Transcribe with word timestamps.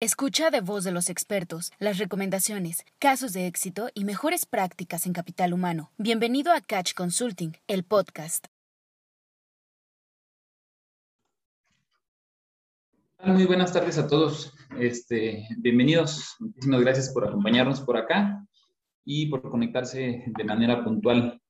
Escucha 0.00 0.50
de 0.50 0.60
voz 0.60 0.84
de 0.84 0.92
los 0.92 1.10
expertos 1.10 1.72
las 1.80 1.98
recomendaciones, 1.98 2.84
casos 3.00 3.32
de 3.32 3.48
éxito 3.48 3.88
y 3.94 4.04
mejores 4.04 4.46
prácticas 4.46 5.06
en 5.06 5.12
capital 5.12 5.52
humano. 5.52 5.90
Bienvenido 5.98 6.52
a 6.52 6.60
Catch 6.60 6.94
Consulting, 6.94 7.56
el 7.66 7.82
podcast. 7.82 8.46
Muy 13.24 13.44
buenas 13.46 13.72
tardes 13.72 13.98
a 13.98 14.06
todos. 14.06 14.54
Este, 14.78 15.48
bienvenidos. 15.56 16.36
Muchísimas 16.38 16.80
gracias 16.80 17.12
por 17.12 17.26
acompañarnos 17.26 17.80
por 17.80 17.96
acá 17.96 18.46
y 19.04 19.26
por 19.26 19.50
conectarse 19.50 20.22
de 20.26 20.44
manera 20.44 20.84
puntual. 20.84 21.42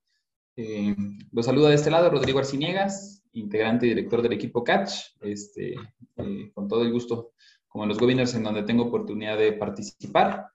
Eh, 0.57 0.96
los 1.33 1.45
saluda 1.45 1.69
de 1.69 1.75
este 1.75 1.91
lado 1.91 2.09
Rodrigo 2.09 2.39
Arciniegas, 2.39 3.23
integrante 3.33 3.85
y 3.85 3.91
director 3.91 4.23
del 4.23 4.33
equipo 4.33 4.65
Catch. 4.65 5.01
Este, 5.21 5.75
eh, 6.17 6.51
con 6.55 6.67
todo 6.67 6.83
el 6.83 6.93
gusto 6.93 7.35
como 7.69 7.85
en 7.85 7.89
los 7.89 8.00
webinars 8.00 8.35
en 8.35 8.45
donde 8.45 8.62
tengo 8.62 8.84
oportunidad 8.84 9.39
de 9.39 9.53
participar. 9.53 10.48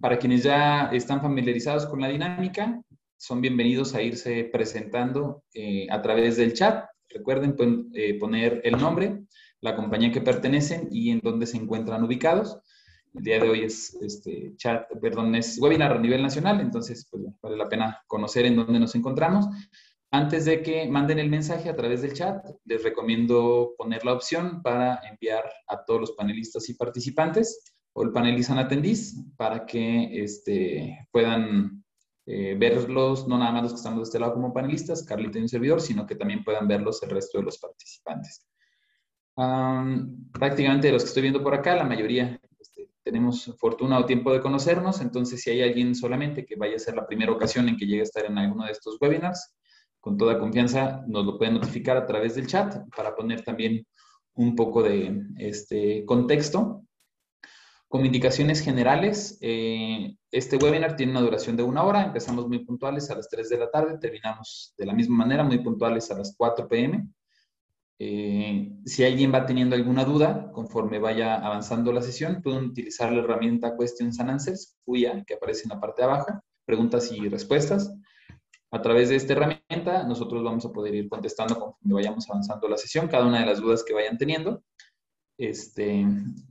para 0.00 0.18
quienes 0.18 0.42
ya 0.42 0.86
están 0.92 1.20
familiarizados 1.20 1.86
con 1.86 2.00
la 2.00 2.08
dinámica, 2.08 2.80
son 3.16 3.40
bienvenidos 3.40 3.94
a 3.94 4.02
irse 4.02 4.44
presentando 4.52 5.44
eh, 5.54 5.86
a 5.90 6.02
través 6.02 6.36
del 6.36 6.52
chat. 6.52 6.84
Recuerden 7.08 7.56
eh, 7.94 8.18
poner 8.18 8.60
el 8.64 8.76
nombre, 8.76 9.24
la 9.60 9.76
compañía 9.76 10.12
que 10.12 10.20
pertenecen 10.20 10.88
y 10.90 11.10
en 11.10 11.20
dónde 11.20 11.46
se 11.46 11.56
encuentran 11.56 12.04
ubicados. 12.04 12.58
El 13.14 13.22
día 13.22 13.38
de 13.38 13.48
hoy 13.48 13.62
es 13.62 13.94
este 14.02 14.54
chat, 14.56 14.86
perdón, 15.00 15.34
es 15.36 15.58
webinar 15.58 15.92
a 15.92 15.98
nivel 15.98 16.20
nacional, 16.20 16.60
entonces 16.60 17.06
pues, 17.10 17.22
vale 17.40 17.56
la 17.56 17.68
pena 17.68 18.02
conocer 18.06 18.44
en 18.44 18.56
dónde 18.56 18.80
nos 18.80 18.94
encontramos. 18.94 19.46
Antes 20.14 20.44
de 20.44 20.62
que 20.62 20.86
manden 20.86 21.18
el 21.18 21.28
mensaje 21.28 21.68
a 21.68 21.74
través 21.74 22.02
del 22.02 22.14
chat, 22.14 22.46
les 22.66 22.84
recomiendo 22.84 23.74
poner 23.76 24.04
la 24.04 24.12
opción 24.12 24.62
para 24.62 25.00
enviar 25.10 25.42
a 25.66 25.84
todos 25.84 26.02
los 26.02 26.12
panelistas 26.12 26.68
y 26.68 26.74
participantes 26.74 27.74
o 27.94 28.04
el 28.04 28.12
panel 28.12 28.38
y 28.38 28.44
atendís 28.52 29.20
para 29.36 29.66
que 29.66 30.22
este, 30.22 31.08
puedan 31.10 31.84
eh, 32.26 32.54
verlos, 32.56 33.26
no 33.26 33.38
nada 33.38 33.50
más 33.50 33.64
los 33.64 33.72
que 33.72 33.78
estamos 33.78 33.98
de 33.98 34.04
este 34.04 34.20
lado 34.20 34.34
como 34.34 34.54
panelistas, 34.54 35.02
Carlita 35.02 35.40
y 35.40 35.42
un 35.42 35.48
servidor, 35.48 35.80
sino 35.80 36.06
que 36.06 36.14
también 36.14 36.44
puedan 36.44 36.68
verlos 36.68 37.02
el 37.02 37.10
resto 37.10 37.38
de 37.38 37.44
los 37.46 37.58
participantes. 37.58 38.46
prácticamente 40.32 40.86
de 40.86 40.92
los 40.92 41.02
que 41.02 41.08
estoy 41.08 41.22
viendo 41.22 41.42
por 41.42 41.54
acá, 41.54 41.74
la 41.74 41.82
mayoría 41.82 42.40
este, 42.60 42.88
tenemos 43.02 43.52
fortuna 43.58 43.98
o 43.98 44.06
tiempo 44.06 44.32
de 44.32 44.40
conocernos, 44.40 45.00
entonces 45.00 45.42
si 45.42 45.50
hay 45.50 45.62
alguien 45.62 45.92
solamente 45.92 46.46
que 46.46 46.54
vaya 46.54 46.76
a 46.76 46.78
ser 46.78 46.94
la 46.94 47.04
primera 47.04 47.32
ocasión 47.32 47.68
en 47.68 47.76
que 47.76 47.86
llegue 47.86 48.02
a 48.02 48.04
estar 48.04 48.24
en 48.24 48.38
alguno 48.38 48.64
de 48.64 48.70
estos 48.70 48.96
webinars, 49.00 49.56
con 50.04 50.18
toda 50.18 50.38
confianza 50.38 51.02
nos 51.06 51.24
lo 51.24 51.38
pueden 51.38 51.54
notificar 51.54 51.96
a 51.96 52.04
través 52.04 52.34
del 52.34 52.46
chat 52.46 52.76
para 52.94 53.16
poner 53.16 53.40
también 53.40 53.86
un 54.34 54.54
poco 54.54 54.82
de 54.82 55.22
este, 55.38 56.04
contexto. 56.04 56.84
Como 57.88 58.04
indicaciones 58.04 58.60
generales, 58.60 59.38
eh, 59.40 60.14
este 60.30 60.58
webinar 60.58 60.94
tiene 60.96 61.12
una 61.12 61.22
duración 61.22 61.56
de 61.56 61.62
una 61.62 61.84
hora. 61.84 62.04
Empezamos 62.04 62.46
muy 62.48 62.66
puntuales 62.66 63.08
a 63.10 63.14
las 63.14 63.30
3 63.30 63.48
de 63.48 63.56
la 63.56 63.70
tarde, 63.70 63.96
terminamos 63.98 64.74
de 64.76 64.84
la 64.84 64.92
misma 64.92 65.16
manera, 65.16 65.42
muy 65.42 65.60
puntuales 65.60 66.10
a 66.10 66.18
las 66.18 66.34
4 66.36 66.68
pm. 66.68 67.08
Eh, 67.98 68.72
si 68.84 69.04
alguien 69.04 69.32
va 69.32 69.46
teniendo 69.46 69.74
alguna 69.74 70.04
duda, 70.04 70.50
conforme 70.52 70.98
vaya 70.98 71.36
avanzando 71.36 71.94
la 71.94 72.02
sesión, 72.02 72.42
pueden 72.42 72.64
utilizar 72.64 73.10
la 73.10 73.20
herramienta 73.20 73.74
Questions 73.74 74.20
and 74.20 74.32
Answers, 74.32 74.76
que 75.26 75.34
aparece 75.34 75.62
en 75.62 75.70
la 75.70 75.80
parte 75.80 76.02
de 76.02 76.08
abajo, 76.08 76.42
preguntas 76.66 77.10
y 77.10 77.26
respuestas. 77.26 77.90
A 78.74 78.82
través 78.82 79.08
de 79.08 79.14
esta 79.14 79.34
herramienta, 79.34 80.02
nosotros 80.02 80.42
vamos 80.42 80.66
a 80.66 80.72
poder 80.72 80.96
ir 80.96 81.08
contestando 81.08 81.54
conforme 81.54 81.94
vayamos 81.94 82.28
avanzando 82.28 82.68
la 82.68 82.76
sesión, 82.76 83.06
cada 83.06 83.24
una 83.24 83.38
de 83.38 83.46
las 83.46 83.60
dudas 83.60 83.84
que 83.84 83.94
vayan 83.94 84.18
teniendo. 84.18 84.64
Este, 85.38 86.04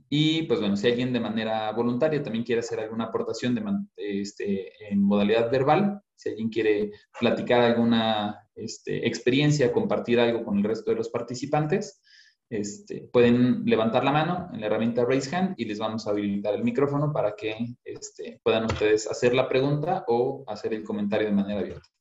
y 0.08 0.44
pues 0.44 0.58
bueno, 0.58 0.74
si 0.74 0.86
alguien 0.86 1.12
de 1.12 1.20
manera 1.20 1.70
voluntaria 1.72 2.22
también 2.22 2.42
quiere 2.42 2.60
hacer 2.60 2.80
alguna 2.80 3.04
aportación 3.04 3.54
de, 3.54 3.62
este, 3.96 4.72
en 4.90 5.02
modalidad 5.02 5.50
verbal, 5.50 6.00
si 6.16 6.30
alguien 6.30 6.48
quiere 6.48 6.92
platicar 7.20 7.60
alguna 7.60 8.40
este, 8.54 9.06
experiencia, 9.06 9.70
compartir 9.70 10.18
algo 10.18 10.46
con 10.46 10.56
el 10.56 10.64
resto 10.64 10.92
de 10.92 10.96
los 10.96 11.10
participantes, 11.10 12.00
este, 12.48 13.06
pueden 13.12 13.66
levantar 13.66 14.02
la 14.02 14.12
mano 14.12 14.48
en 14.54 14.60
la 14.60 14.66
herramienta 14.68 15.04
Raise 15.04 15.36
Hand 15.36 15.56
y 15.58 15.66
les 15.66 15.78
vamos 15.78 16.06
a 16.06 16.10
habilitar 16.10 16.54
el 16.54 16.64
micrófono 16.64 17.12
para 17.12 17.36
que 17.36 17.76
este, 17.84 18.40
puedan 18.42 18.64
ustedes 18.64 19.10
hacer 19.10 19.34
la 19.34 19.46
pregunta 19.46 20.06
o 20.08 20.42
hacer 20.46 20.72
el 20.72 20.84
comentario 20.84 21.26
de 21.26 21.34
manera 21.34 21.60
abierta. 21.60 21.93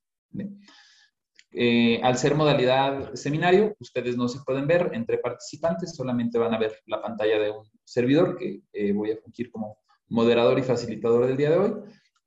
Eh, 1.56 2.00
al 2.02 2.18
ser 2.18 2.34
modalidad 2.34 3.14
seminario, 3.14 3.76
ustedes 3.80 4.18
no 4.18 4.28
se 4.28 4.40
pueden 4.44 4.66
ver 4.66 4.90
entre 4.94 5.20
participantes, 5.20 5.96
solamente 5.96 6.40
van 6.40 6.54
a 6.54 6.58
ver 6.58 6.80
la 6.88 7.00
pantalla 7.00 7.38
de 7.38 7.52
un 7.52 7.64
servidor 7.84 8.38
que 8.38 8.62
eh, 8.74 8.92
voy 8.92 9.12
a 9.12 9.18
fungir 9.18 9.52
como 9.52 9.78
moderador 10.10 10.58
y 10.58 10.64
facilitador 10.64 11.28
del 11.28 11.38
día 11.38 11.52
de 11.52 11.58
hoy, 11.58 11.74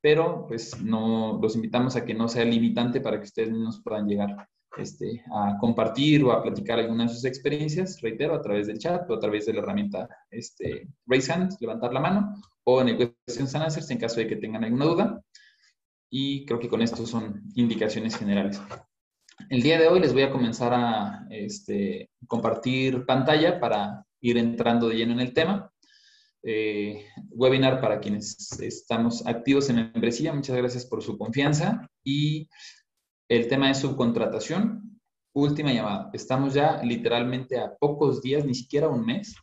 pero 0.00 0.46
pues 0.46 0.80
no 0.80 1.40
los 1.42 1.56
invitamos 1.56 1.96
a 1.96 2.04
que 2.04 2.14
no 2.14 2.28
sea 2.28 2.44
limitante 2.44 3.00
para 3.00 3.18
que 3.18 3.24
ustedes 3.24 3.50
nos 3.50 3.82
puedan 3.82 4.06
llegar 4.06 4.48
este, 4.76 5.24
a 5.32 5.56
compartir 5.58 6.22
o 6.22 6.30
a 6.30 6.42
platicar 6.42 6.78
alguna 6.78 7.04
de 7.04 7.08
sus 7.08 7.24
experiencias, 7.24 8.00
reitero, 8.00 8.34
a 8.34 8.42
través 8.42 8.68
del 8.68 8.78
chat 8.78 9.10
o 9.10 9.14
a 9.14 9.18
través 9.18 9.46
de 9.46 9.54
la 9.54 9.60
herramienta 9.60 10.08
este, 10.30 10.88
Raise 11.06 11.32
Hand, 11.32 11.56
levantar 11.60 11.92
la 11.92 12.00
mano, 12.00 12.34
o 12.64 12.80
en 12.80 12.88
el 12.90 13.16
Questions 13.26 13.54
and 13.54 13.64
Answers 13.64 13.90
en 13.90 13.98
caso 13.98 14.20
de 14.20 14.28
que 14.28 14.36
tengan 14.36 14.62
alguna 14.62 14.84
duda 14.84 15.22
y 16.10 16.44
creo 16.46 16.60
que 16.60 16.68
con 16.68 16.82
esto 16.82 17.06
son 17.06 17.42
indicaciones 17.54 18.16
generales. 18.16 18.60
El 19.50 19.62
día 19.62 19.78
de 19.78 19.88
hoy 19.88 20.00
les 20.00 20.12
voy 20.12 20.22
a 20.22 20.30
comenzar 20.30 20.72
a 20.74 21.26
este, 21.30 22.10
compartir 22.26 23.04
pantalla 23.04 23.60
para 23.60 24.04
ir 24.20 24.38
entrando 24.38 24.88
de 24.88 24.96
lleno 24.96 25.12
en 25.12 25.20
el 25.20 25.32
tema. 25.32 25.70
Eh, 26.42 27.06
webinar 27.30 27.80
para 27.80 28.00
quienes 28.00 28.60
estamos 28.60 29.26
activos 29.26 29.68
en 29.68 29.76
la 29.76 29.90
membresía. 29.92 30.32
Muchas 30.32 30.56
gracias 30.56 30.86
por 30.86 31.02
su 31.02 31.18
confianza. 31.18 31.88
Y 32.04 32.48
el 33.28 33.48
tema 33.48 33.68
de 33.68 33.74
subcontratación, 33.74 35.00
última 35.34 35.72
llamada. 35.72 36.10
Estamos 36.12 36.54
ya 36.54 36.82
literalmente 36.82 37.58
a 37.58 37.74
pocos 37.74 38.22
días, 38.22 38.44
ni 38.44 38.54
siquiera 38.54 38.88
un 38.88 39.04
mes. 39.04 39.34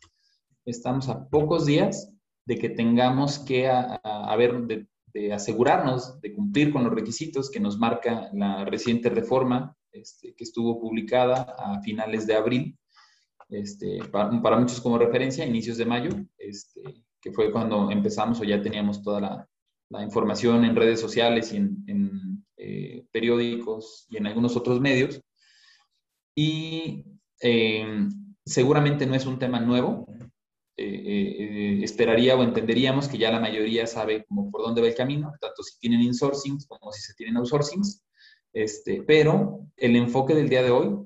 Estamos 0.64 1.08
a 1.08 1.28
pocos 1.28 1.66
días 1.66 2.10
de 2.46 2.58
que 2.58 2.70
tengamos 2.70 3.38
que 3.38 3.68
haber 3.68 4.62
de, 4.62 4.86
de 5.14 5.32
asegurarnos 5.32 6.20
de 6.20 6.34
cumplir 6.34 6.72
con 6.72 6.84
los 6.84 6.92
requisitos 6.92 7.50
que 7.50 7.60
nos 7.60 7.78
marca 7.78 8.28
la 8.34 8.64
reciente 8.64 9.08
reforma 9.08 9.76
este, 9.92 10.34
que 10.34 10.42
estuvo 10.42 10.80
publicada 10.80 11.54
a 11.56 11.80
finales 11.80 12.26
de 12.26 12.34
abril, 12.34 12.76
este, 13.48 14.00
para, 14.10 14.58
muchos 14.58 14.80
como 14.80 14.98
referencia, 14.98 15.46
inicios 15.46 15.76
de 15.76 15.86
mayo, 15.86 16.10
este, 16.36 16.82
que 17.20 17.30
fue 17.30 17.52
cuando 17.52 17.90
empezamos 17.92 18.40
o 18.40 18.44
ya 18.44 18.60
teníamos 18.60 19.02
toda 19.02 19.20
la, 19.20 19.48
información 20.02 20.64
en 20.64 20.74
redes 20.74 20.98
sociales 21.00 21.52
y 21.52 21.58
en, 21.58 22.44
eh, 22.56 23.06
periódicos 23.12 24.06
y 24.10 24.16
en 24.16 24.26
algunos 24.26 24.56
otros 24.56 24.80
medios. 24.80 25.20
Y 26.34 27.04
eh, 27.40 28.08
seguramente 28.44 29.06
no 29.06 29.14
es 29.14 29.24
un 29.24 29.38
tema 29.38 29.60
nuevo, 29.60 30.08
eh, 30.76 31.36
eh, 31.38 31.84
esperaría 31.84 32.34
o 32.34 32.42
entenderíamos 32.42 33.08
que 33.08 33.16
ya 33.16 33.30
la 33.30 33.38
mayoría 33.38 33.86
sabe 33.86 34.24
como 34.24 34.50
por 34.50 34.62
dónde 34.62 34.80
va 34.80 34.88
el 34.88 34.94
camino, 34.94 35.32
tanto 35.40 35.62
si 35.62 35.78
tienen 35.78 36.02
insourcing 36.02 36.58
como 36.66 36.90
si 36.92 37.00
se 37.00 37.14
tienen 37.14 37.36
outsourcing. 37.36 37.82
Este, 38.52 39.02
pero 39.02 39.60
el 39.76 39.94
enfoque 39.96 40.34
del 40.34 40.48
día 40.48 40.62
de 40.62 40.70
hoy, 40.70 40.96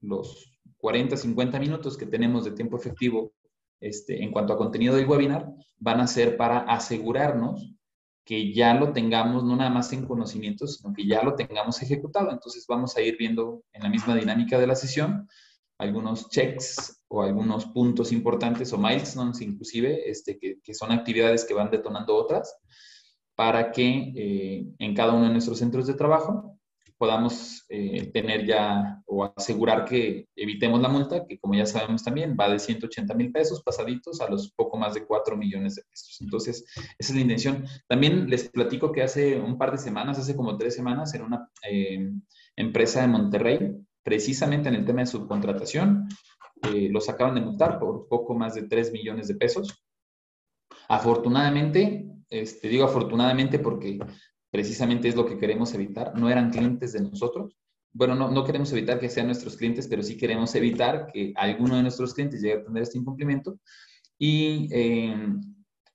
los 0.00 0.58
40, 0.78 1.16
50 1.16 1.60
minutos 1.60 1.96
que 1.96 2.06
tenemos 2.06 2.44
de 2.44 2.52
tiempo 2.52 2.76
efectivo 2.76 3.32
este, 3.80 4.22
en 4.22 4.32
cuanto 4.32 4.52
a 4.52 4.56
contenido 4.56 4.96
del 4.96 5.06
webinar, 5.06 5.48
van 5.78 6.00
a 6.00 6.06
ser 6.06 6.36
para 6.36 6.60
asegurarnos 6.60 7.74
que 8.24 8.52
ya 8.52 8.74
lo 8.74 8.92
tengamos 8.92 9.44
no 9.44 9.54
nada 9.54 9.70
más 9.70 9.92
en 9.92 10.06
conocimiento, 10.06 10.66
sino 10.66 10.92
que 10.92 11.06
ya 11.06 11.22
lo 11.22 11.34
tengamos 11.34 11.80
ejecutado. 11.82 12.30
Entonces 12.32 12.64
vamos 12.66 12.96
a 12.96 13.02
ir 13.02 13.16
viendo 13.18 13.62
en 13.72 13.82
la 13.82 13.88
misma 13.88 14.16
dinámica 14.16 14.58
de 14.58 14.66
la 14.66 14.74
sesión 14.74 15.28
algunos 15.78 16.28
checks 16.28 17.02
o 17.08 17.22
algunos 17.22 17.66
puntos 17.66 18.12
importantes 18.12 18.72
o 18.72 18.78
milestones 18.78 19.40
inclusive, 19.40 20.08
este, 20.08 20.38
que, 20.38 20.74
son 20.74 20.92
actividades 20.92 21.44
que 21.44 21.54
van 21.54 21.70
detonando 21.70 22.16
otras, 22.16 22.56
para 23.34 23.72
que 23.72 24.12
eh, 24.16 24.66
en 24.78 24.94
cada 24.94 25.12
uno 25.12 25.26
de 25.26 25.32
nuestros 25.32 25.58
centros 25.58 25.86
de 25.86 25.94
trabajo 25.94 26.58
podamos 26.96 27.64
eh, 27.68 28.10
tener 28.12 28.46
ya 28.46 29.02
o 29.06 29.24
asegurar 29.24 29.84
que 29.84 30.28
evitemos 30.36 30.80
la 30.80 30.88
multa, 30.88 31.26
que 31.26 31.38
como 31.38 31.54
ya 31.54 31.66
sabemos 31.66 32.04
también 32.04 32.36
va 32.38 32.48
de 32.48 32.58
180 32.58 33.12
mil 33.14 33.32
pesos 33.32 33.62
pasaditos 33.62 34.20
a 34.20 34.30
los 34.30 34.52
poco 34.52 34.76
más 34.78 34.94
de 34.94 35.04
4 35.04 35.36
millones 35.36 35.74
de 35.74 35.82
pesos. 35.82 36.18
Entonces, 36.20 36.64
esa 36.98 37.12
es 37.12 37.14
la 37.14 37.20
intención. 37.20 37.66
También 37.88 38.30
les 38.30 38.48
platico 38.48 38.92
que 38.92 39.02
hace 39.02 39.40
un 39.40 39.58
par 39.58 39.72
de 39.72 39.78
semanas, 39.78 40.18
hace 40.18 40.36
como 40.36 40.56
tres 40.56 40.74
semanas, 40.74 41.14
en 41.14 41.22
una 41.22 41.50
eh, 41.68 42.10
empresa 42.56 43.00
de 43.00 43.08
Monterrey, 43.08 43.76
precisamente 44.04 44.68
en 44.68 44.76
el 44.76 44.84
tema 44.84 45.00
de 45.00 45.06
subcontratación, 45.06 46.08
eh, 46.62 46.88
los 46.90 47.08
acaban 47.08 47.34
de 47.34 47.40
multar 47.40 47.78
por 47.80 48.06
poco 48.06 48.34
más 48.34 48.54
de 48.54 48.62
3 48.62 48.92
millones 48.92 49.26
de 49.26 49.34
pesos. 49.34 49.84
Afortunadamente, 50.88 52.06
este, 52.30 52.68
digo 52.68 52.84
afortunadamente 52.84 53.58
porque 53.58 53.98
precisamente 54.50 55.08
es 55.08 55.16
lo 55.16 55.26
que 55.26 55.38
queremos 55.38 55.74
evitar, 55.74 56.16
no 56.16 56.30
eran 56.30 56.50
clientes 56.50 56.92
de 56.92 57.00
nosotros. 57.00 57.56
Bueno, 57.92 58.14
no, 58.14 58.30
no 58.30 58.44
queremos 58.44 58.72
evitar 58.72 59.00
que 59.00 59.08
sean 59.08 59.26
nuestros 59.26 59.56
clientes, 59.56 59.88
pero 59.88 60.02
sí 60.02 60.16
queremos 60.16 60.54
evitar 60.54 61.06
que 61.12 61.32
alguno 61.36 61.76
de 61.76 61.82
nuestros 61.82 62.12
clientes 62.12 62.40
llegue 62.40 62.60
a 62.60 62.64
tener 62.64 62.82
este 62.82 62.98
incumplimiento. 62.98 63.58
Y 64.18 64.68
eh, 64.72 65.16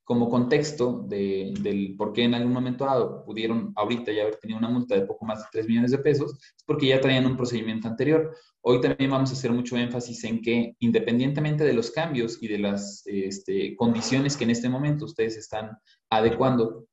como 0.09 0.27
contexto 0.27 1.05
de, 1.07 1.53
del 1.59 1.95
por 1.95 2.13
qué 2.13 2.23
en 2.23 2.33
algún 2.33 2.51
momento 2.51 2.83
dado 2.83 3.23
pudieron 3.23 3.71
ahorita 3.75 4.11
ya 4.11 4.23
haber 4.23 4.37
tenido 4.37 4.57
una 4.57 4.67
multa 4.67 4.95
de 4.95 5.05
poco 5.05 5.23
más 5.23 5.37
de 5.37 5.45
3 5.51 5.67
millones 5.67 5.91
de 5.91 5.99
pesos, 5.99 6.33
es 6.33 6.63
porque 6.65 6.87
ya 6.87 6.99
traían 6.99 7.27
un 7.27 7.37
procedimiento 7.37 7.87
anterior. 7.87 8.35
Hoy 8.61 8.81
también 8.81 9.11
vamos 9.11 9.29
a 9.29 9.33
hacer 9.33 9.51
mucho 9.51 9.77
énfasis 9.77 10.23
en 10.23 10.41
que 10.41 10.75
independientemente 10.79 11.63
de 11.63 11.73
los 11.73 11.91
cambios 11.91 12.41
y 12.41 12.47
de 12.47 12.57
las 12.57 13.03
este, 13.05 13.75
condiciones 13.75 14.35
que 14.35 14.45
en 14.45 14.49
este 14.49 14.67
momento 14.67 15.05
ustedes 15.05 15.37
están 15.37 15.77
adecuando 16.09 16.87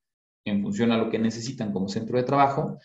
en 0.44 0.60
función 0.60 0.92
a 0.92 0.98
lo 0.98 1.08
que 1.08 1.18
necesitan 1.18 1.72
como 1.72 1.88
centro 1.88 2.18
de 2.18 2.24
trabajo, 2.24 2.76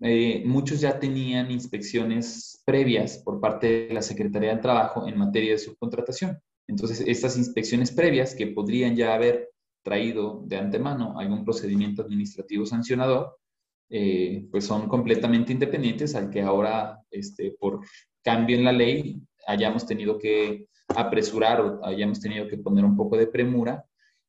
eh, 0.00 0.42
muchos 0.46 0.80
ya 0.80 0.98
tenían 0.98 1.50
inspecciones 1.50 2.62
previas 2.64 3.18
por 3.18 3.42
parte 3.42 3.88
de 3.88 3.92
la 3.92 4.00
Secretaría 4.00 4.52
del 4.52 4.62
Trabajo 4.62 5.06
en 5.06 5.18
materia 5.18 5.52
de 5.52 5.58
subcontratación. 5.58 6.40
Entonces, 6.70 7.02
estas 7.04 7.36
inspecciones 7.36 7.90
previas 7.90 8.34
que 8.34 8.46
podrían 8.46 8.94
ya 8.94 9.14
haber 9.14 9.50
traído 9.82 10.44
de 10.46 10.56
antemano 10.56 11.18
algún 11.18 11.44
procedimiento 11.44 12.02
administrativo 12.02 12.64
sancionador, 12.64 13.36
eh, 13.90 14.46
pues 14.52 14.66
son 14.66 14.88
completamente 14.88 15.52
independientes 15.52 16.14
al 16.14 16.30
que 16.30 16.42
ahora, 16.42 17.00
este, 17.10 17.56
por 17.58 17.80
cambio 18.22 18.56
en 18.56 18.64
la 18.64 18.72
ley, 18.72 19.20
hayamos 19.48 19.84
tenido 19.84 20.16
que 20.16 20.66
apresurar 20.94 21.60
o 21.60 21.84
hayamos 21.84 22.20
tenido 22.20 22.46
que 22.46 22.58
poner 22.58 22.84
un 22.84 22.96
poco 22.96 23.16
de 23.16 23.26
premura 23.26 23.84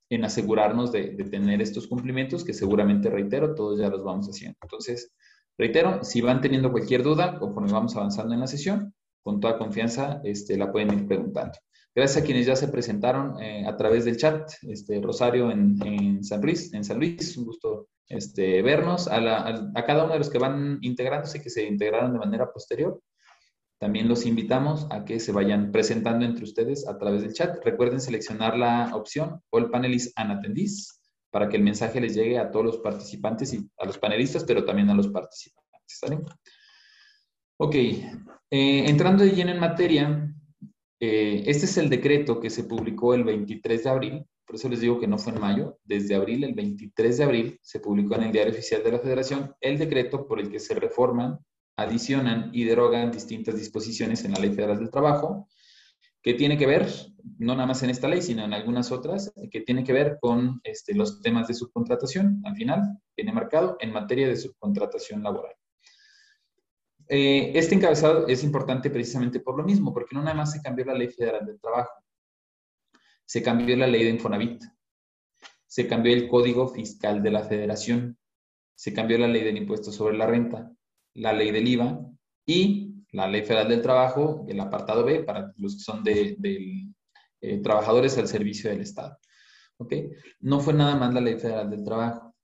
en 0.09 0.25
asegurarnos 0.25 0.91
de, 0.91 1.11
de 1.11 1.23
tener 1.25 1.61
estos 1.61 1.87
cumplimientos 1.87 2.43
que 2.43 2.53
seguramente, 2.53 3.11
reitero, 3.11 3.53
todos 3.53 3.79
ya 3.79 3.87
los 3.87 4.03
vamos 4.03 4.27
haciendo. 4.27 4.57
Entonces, 4.63 5.13
reitero, 5.59 6.03
si 6.03 6.21
van 6.21 6.41
teniendo 6.41 6.71
cualquier 6.71 7.03
duda 7.03 7.37
conforme 7.37 7.71
vamos 7.71 7.95
avanzando 7.95 8.33
en 8.33 8.39
la 8.39 8.47
sesión, 8.47 8.95
con 9.23 9.39
toda 9.39 9.59
confianza 9.59 10.21
este, 10.23 10.57
la 10.57 10.71
pueden 10.71 10.91
ir 10.93 11.07
preguntando. 11.07 11.53
Gracias 11.93 12.23
a 12.23 12.25
quienes 12.25 12.45
ya 12.45 12.55
se 12.55 12.69
presentaron 12.69 13.41
eh, 13.41 13.65
a 13.67 13.75
través 13.75 14.05
del 14.05 14.15
chat. 14.15 14.49
Este, 14.61 15.01
Rosario 15.01 15.51
en, 15.51 16.23
San 16.23 16.41
Luis, 16.41 16.73
en 16.73 16.85
San 16.85 16.97
Luis, 16.97 17.35
un 17.37 17.45
gusto 17.45 17.89
este, 18.07 18.61
vernos. 18.61 19.09
A, 19.09 19.73
cada 19.85 20.05
uno 20.05 20.13
de 20.13 20.19
los 20.19 20.29
que 20.29 20.37
van 20.37 20.79
integrándose, 20.81 21.41
que 21.41 21.49
se 21.49 21.65
integraron 21.65 22.13
de 22.13 22.19
manera 22.19 22.51
posterior, 22.51 23.01
también 23.77 24.07
los 24.07 24.25
invitamos 24.25 24.87
a 24.89 25.03
que 25.03 25.19
se 25.19 25.33
vayan 25.33 25.71
presentando 25.71 26.23
entre 26.23 26.45
ustedes 26.45 26.87
a 26.87 26.97
través 26.97 27.23
del 27.23 27.33
chat. 27.33 27.57
Recuerden 27.65 27.99
seleccionar 27.99 28.57
la 28.57 28.95
opción 28.95 29.41
o 29.49 29.57
el 29.57 29.69
panelist 29.69 30.17
attendees 30.17 31.01
para 31.29 31.49
que 31.49 31.57
el 31.57 31.63
mensaje 31.63 31.99
les 31.99 32.13
llegue 32.13 32.37
a 32.37 32.51
todos 32.51 32.65
los 32.65 32.77
participantes 32.77 33.53
y 33.53 33.69
a 33.77 33.85
los 33.85 33.97
panelistas, 33.97 34.45
pero 34.45 34.63
también 34.63 34.89
a 34.89 34.93
los 34.93 35.09
participantes. 35.09 35.99
Ok, 37.57 37.75
eh, 37.75 38.09
entrando 38.49 39.23
de 39.23 39.31
lleno 39.31 39.51
en 39.51 39.59
materia, 39.59 40.33
eh, 41.03 41.43
este 41.47 41.65
es 41.65 41.77
el 41.77 41.89
decreto 41.89 42.39
que 42.39 42.51
se 42.51 42.63
publicó 42.63 43.15
el 43.15 43.23
23 43.23 43.83
de 43.83 43.89
abril, 43.89 44.25
por 44.45 44.55
eso 44.55 44.69
les 44.69 44.81
digo 44.81 44.99
que 44.99 45.07
no 45.07 45.17
fue 45.17 45.33
en 45.33 45.41
mayo, 45.41 45.79
desde 45.83 46.13
abril, 46.13 46.43
el 46.43 46.53
23 46.53 47.17
de 47.17 47.23
abril, 47.23 47.59
se 47.63 47.79
publicó 47.79 48.13
en 48.15 48.23
el 48.23 48.31
Diario 48.31 48.53
Oficial 48.53 48.83
de 48.83 48.91
la 48.91 48.99
Federación 48.99 49.55
el 49.61 49.79
decreto 49.79 50.27
por 50.27 50.39
el 50.39 50.51
que 50.51 50.59
se 50.59 50.75
reforman, 50.75 51.39
adicionan 51.75 52.51
y 52.53 52.65
derogan 52.65 53.11
distintas 53.11 53.57
disposiciones 53.57 54.23
en 54.25 54.33
la 54.33 54.39
Ley 54.39 54.51
Federal 54.51 54.77
del 54.77 54.91
Trabajo, 54.91 55.47
que 56.21 56.35
tiene 56.35 56.55
que 56.55 56.67
ver, 56.67 56.87
no 57.39 57.55
nada 57.55 57.65
más 57.65 57.81
en 57.81 57.89
esta 57.89 58.07
ley, 58.07 58.21
sino 58.21 58.45
en 58.45 58.53
algunas 58.53 58.91
otras, 58.91 59.33
que 59.49 59.61
tiene 59.61 59.83
que 59.83 59.93
ver 59.93 60.19
con 60.21 60.61
este, 60.63 60.93
los 60.93 61.19
temas 61.23 61.47
de 61.47 61.55
subcontratación, 61.55 62.43
al 62.45 62.55
final, 62.55 62.99
viene 63.17 63.33
marcado 63.33 63.75
en 63.79 63.91
materia 63.91 64.27
de 64.27 64.35
subcontratación 64.35 65.23
laboral. 65.23 65.55
Eh, 67.07 67.51
este 67.55 67.75
encabezado 67.75 68.27
es 68.27 68.43
importante 68.43 68.89
precisamente 68.89 69.39
por 69.39 69.57
lo 69.57 69.63
mismo, 69.63 69.93
porque 69.93 70.15
no 70.15 70.21
nada 70.21 70.35
más 70.35 70.51
se 70.51 70.61
cambió 70.61 70.85
la 70.85 70.93
ley 70.93 71.09
federal 71.09 71.45
del 71.45 71.59
trabajo, 71.59 71.91
se 73.25 73.41
cambió 73.41 73.75
la 73.77 73.87
ley 73.87 74.03
de 74.03 74.09
Infonavit, 74.09 74.63
se 75.65 75.87
cambió 75.87 76.13
el 76.13 76.27
código 76.27 76.67
fiscal 76.67 77.23
de 77.23 77.31
la 77.31 77.43
federación, 77.43 78.17
se 78.75 78.93
cambió 78.93 79.17
la 79.17 79.27
ley 79.27 79.43
del 79.43 79.57
impuesto 79.57 79.91
sobre 79.91 80.17
la 80.17 80.27
renta, 80.27 80.71
la 81.13 81.33
ley 81.33 81.51
del 81.51 81.67
IVA 81.67 81.99
y 82.45 82.91
la 83.11 83.27
ley 83.27 83.43
federal 83.43 83.69
del 83.69 83.81
trabajo, 83.81 84.45
el 84.47 84.59
apartado 84.59 85.03
B, 85.03 85.23
para 85.23 85.53
los 85.57 85.75
que 85.75 85.83
son 85.83 86.03
de, 86.03 86.37
eh, 87.41 87.57
trabajadores 87.61 88.17
al 88.17 88.27
servicio 88.27 88.69
del 88.69 88.81
Estado. 88.81 89.17
¿Ok? 89.77 89.93
No 90.39 90.59
fue 90.59 90.73
nada 90.73 90.95
más 90.95 91.13
la 91.13 91.21
ley 91.21 91.39
federal 91.39 91.69
del 91.69 91.83
trabajo. 91.83 92.35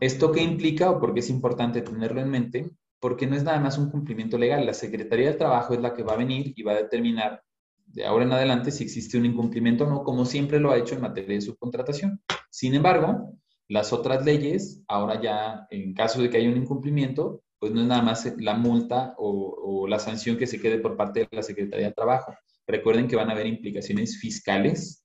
¿Esto 0.00 0.30
qué 0.30 0.42
implica 0.42 0.90
o 0.90 1.00
por 1.00 1.12
qué 1.12 1.20
es 1.20 1.30
importante 1.30 1.82
tenerlo 1.82 2.20
en 2.20 2.30
mente? 2.30 2.70
Porque 3.02 3.26
no 3.26 3.34
es 3.34 3.42
nada 3.42 3.58
más 3.58 3.78
un 3.78 3.90
cumplimiento 3.90 4.38
legal. 4.38 4.64
La 4.64 4.74
Secretaría 4.74 5.26
del 5.26 5.36
Trabajo 5.36 5.74
es 5.74 5.80
la 5.80 5.92
que 5.92 6.04
va 6.04 6.12
a 6.12 6.16
venir 6.16 6.54
y 6.54 6.62
va 6.62 6.70
a 6.70 6.76
determinar 6.76 7.42
de 7.84 8.06
ahora 8.06 8.24
en 8.24 8.32
adelante 8.32 8.70
si 8.70 8.84
existe 8.84 9.18
un 9.18 9.26
incumplimiento 9.26 9.84
o 9.84 9.90
no, 9.90 10.04
como 10.04 10.24
siempre 10.24 10.60
lo 10.60 10.70
ha 10.70 10.78
hecho 10.78 10.94
en 10.94 11.00
materia 11.00 11.34
de 11.34 11.40
subcontratación. 11.40 12.22
Sin 12.48 12.74
embargo, 12.74 13.34
las 13.66 13.92
otras 13.92 14.24
leyes, 14.24 14.82
ahora 14.86 15.20
ya 15.20 15.66
en 15.70 15.94
caso 15.94 16.22
de 16.22 16.30
que 16.30 16.36
haya 16.36 16.48
un 16.48 16.56
incumplimiento, 16.56 17.42
pues 17.58 17.72
no 17.72 17.80
es 17.80 17.88
nada 17.88 18.02
más 18.02 18.32
la 18.38 18.54
multa 18.54 19.16
o, 19.18 19.88
la 19.88 19.98
sanción 19.98 20.36
que 20.36 20.46
se 20.46 20.60
quede 20.60 20.78
por 20.78 20.96
parte 20.96 21.20
de 21.20 21.28
la 21.32 21.42
Secretaría 21.42 21.86
del 21.86 21.94
Trabajo. 21.96 22.32
Recuerden 22.68 23.08
que 23.08 23.16
van 23.16 23.30
a 23.30 23.32
haber 23.32 23.48
implicaciones 23.48 24.16
fiscales 24.16 25.04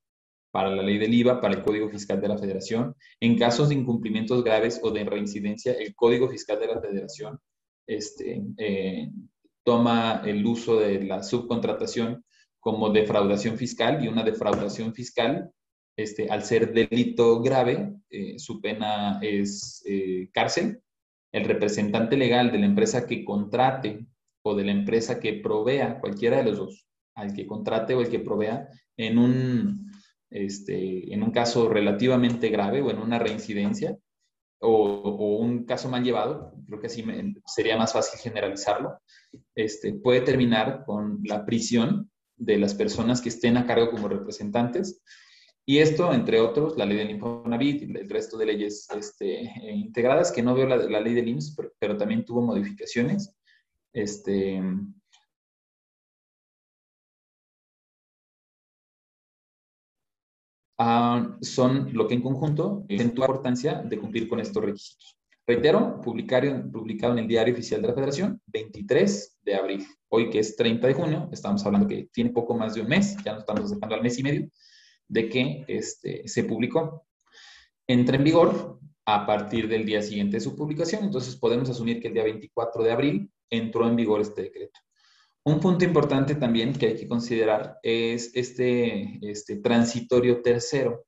para 0.52 0.70
la 0.70 0.84
ley 0.84 1.00
del 1.00 1.16
IVA, 1.16 1.42
para 1.42 1.56
el 1.56 1.64
Código 1.64 1.90
Fiscal 1.90 2.22
de 2.22 2.28
la 2.28 2.38
Federación. 2.38 2.94
En 3.20 3.40
casos 3.40 3.70
de 3.70 3.76
incumplimientos 3.76 4.44
graves 4.44 4.80
o 4.84 4.92
de 4.92 5.04
reincidencia, 5.04 5.74
el 5.74 5.96
Código 5.96 6.30
Fiscal 6.30 6.60
de 6.60 6.68
la 6.68 6.80
Federación 6.80 7.40
este, 7.88 8.44
eh, 8.58 9.10
toma 9.64 10.22
el 10.26 10.46
uso 10.46 10.80
de 10.80 11.04
la 11.04 11.24
subcontratación 11.24 12.24
como 12.60 12.90
defraudación 12.90 13.58
fiscal 13.58 14.04
y 14.04 14.08
una 14.08 14.24
defraudación 14.24 14.94
fiscal, 14.94 15.52
este, 15.98 16.30
al 16.30 16.44
ser 16.44 16.74
delito 16.74 17.42
grave, 17.42 17.94
eh, 18.10 18.38
su 18.38 18.62
pena 18.62 19.20
es 19.22 19.82
eh, 19.86 20.30
cárcel. 20.32 20.82
El 21.32 21.46
representante 21.46 22.18
legal 22.18 22.52
de 22.52 22.60
la 22.60 22.66
empresa 22.66 23.08
que 23.08 23.26
contrate 23.26 24.06
o 24.44 24.56
de 24.56 24.66
la 24.66 24.72
empresa 24.72 25.20
que 25.20 25.34
provea, 25.34 26.00
cualquiera 26.00 26.38
de 26.38 26.44
los 26.44 26.58
dos, 26.58 26.88
al 27.16 27.34
que 27.34 27.48
contrate 27.48 27.96
o 27.96 28.02
el 28.02 28.10
que 28.10 28.20
provea, 28.20 28.70
en 28.96 29.18
un, 29.18 29.92
este, 30.30 31.14
en 31.14 31.24
un 31.24 31.32
caso 31.32 31.68
relativamente 31.70 32.50
grave 32.50 32.82
o 32.82 32.92
en 32.92 33.00
una 33.00 33.20
reincidencia, 33.20 33.98
o, 34.60 35.38
un 35.40 35.66
caso 35.66 35.90
mal 35.90 36.04
llevado, 36.04 36.54
creo 36.66 36.80
que 36.80 36.88
así 36.88 37.04
sería 37.46 37.78
más 37.78 37.94
fácil 37.94 38.20
generalizarlo, 38.20 39.00
este, 39.56 39.94
puede 39.94 40.22
terminar 40.22 40.84
con 40.86 41.20
la 41.24 41.46
prisión 41.46 42.10
de 42.36 42.58
las 42.58 42.74
personas 42.74 43.22
que 43.22 43.30
estén 43.30 43.58
a 43.58 43.66
cargo 43.66 43.92
como 43.92 44.08
representantes. 44.08 45.02
Y 45.66 45.80
esto, 45.80 46.14
entre 46.14 46.40
otros, 46.40 46.78
la 46.78 46.86
ley 46.86 46.98
del 46.98 47.12
Infonavit 47.12 47.82
y 47.82 47.98
el 47.98 48.10
resto 48.10 48.38
de 48.38 48.46
leyes 48.46 48.88
este, 48.96 49.52
integradas, 49.70 50.32
que 50.32 50.42
no 50.42 50.56
veo 50.56 50.66
la, 50.66 50.78
la 50.78 51.02
ley 51.02 51.14
del 51.14 51.28
IMSS, 51.28 51.56
pero, 51.56 51.72
pero, 51.78 51.98
también 51.98 52.24
tuvo 52.24 52.42
modificaciones. 52.42 53.36
Este, 53.92 54.62
Ah, 60.78 61.38
son 61.42 61.92
lo 61.94 62.08
que 62.08 62.14
en 62.14 62.22
conjunto 62.22 62.86
tienen 62.88 63.08
la 63.08 63.14
importancia 63.14 63.82
de 63.82 63.98
cumplir 63.98 64.28
con 64.28 64.40
estos 64.40 64.64
requisitos. 64.64 65.18
Reitero, 65.48 66.02
publicado 66.02 67.14
en 67.14 67.20
el 67.20 67.28
Diario 67.28 67.54
Oficial 67.54 67.82
de 67.82 67.88
la 67.88 67.94
Federación, 67.94 68.42
23 68.48 69.38
de 69.44 69.56
abril. 69.56 69.88
Hoy 70.10 70.30
que 70.30 70.40
es 70.40 70.56
30 70.56 70.86
de 70.88 70.94
junio, 70.94 71.30
estamos 71.32 71.66
hablando 71.66 71.88
que 71.88 72.10
tiene 72.12 72.32
poco 72.32 72.54
más 72.54 72.76
de 72.76 72.82
un 72.82 72.90
mes, 72.90 73.16
ya 73.24 73.32
nos 73.32 73.44
estamos 73.44 73.64
acercando 73.64 73.96
al 73.96 74.04
mes 74.04 74.20
y 74.20 74.24
medio, 74.24 74.50
de 75.08 75.30
que 75.30 75.66
este, 75.68 76.28
se 76.28 76.44
publicó. 76.44 77.08
Entra 77.88 78.18
en 78.18 78.26
vigor 78.26 78.80
a 79.06 79.26
partir 79.26 79.70
del 79.70 79.86
día 79.86 80.02
siguiente 80.02 80.38
de 80.38 80.42
su 80.42 80.56
publicación, 80.56 81.06
entonces 81.06 81.38
podemos 81.38 81.70
asumir 81.70 82.02
que 82.02 82.10
el 82.10 82.14
día 82.14 82.24
24 82.24 82.84
de 82.84 82.92
abril 82.92 83.32
entró 83.50 83.88
en 83.88 83.96
vigor 83.96 84.20
este 84.20 84.44
decreto. 84.44 84.82
Un 85.48 85.62
punto 85.62 85.86
importante 85.86 86.36
también 86.36 86.74
que 86.74 86.88
hay 86.88 86.96
que 86.98 87.08
considerar 87.08 87.80
es 87.82 88.32
este, 88.34 89.18
este 89.22 89.56
transitorio 89.56 90.42
tercero, 90.42 91.06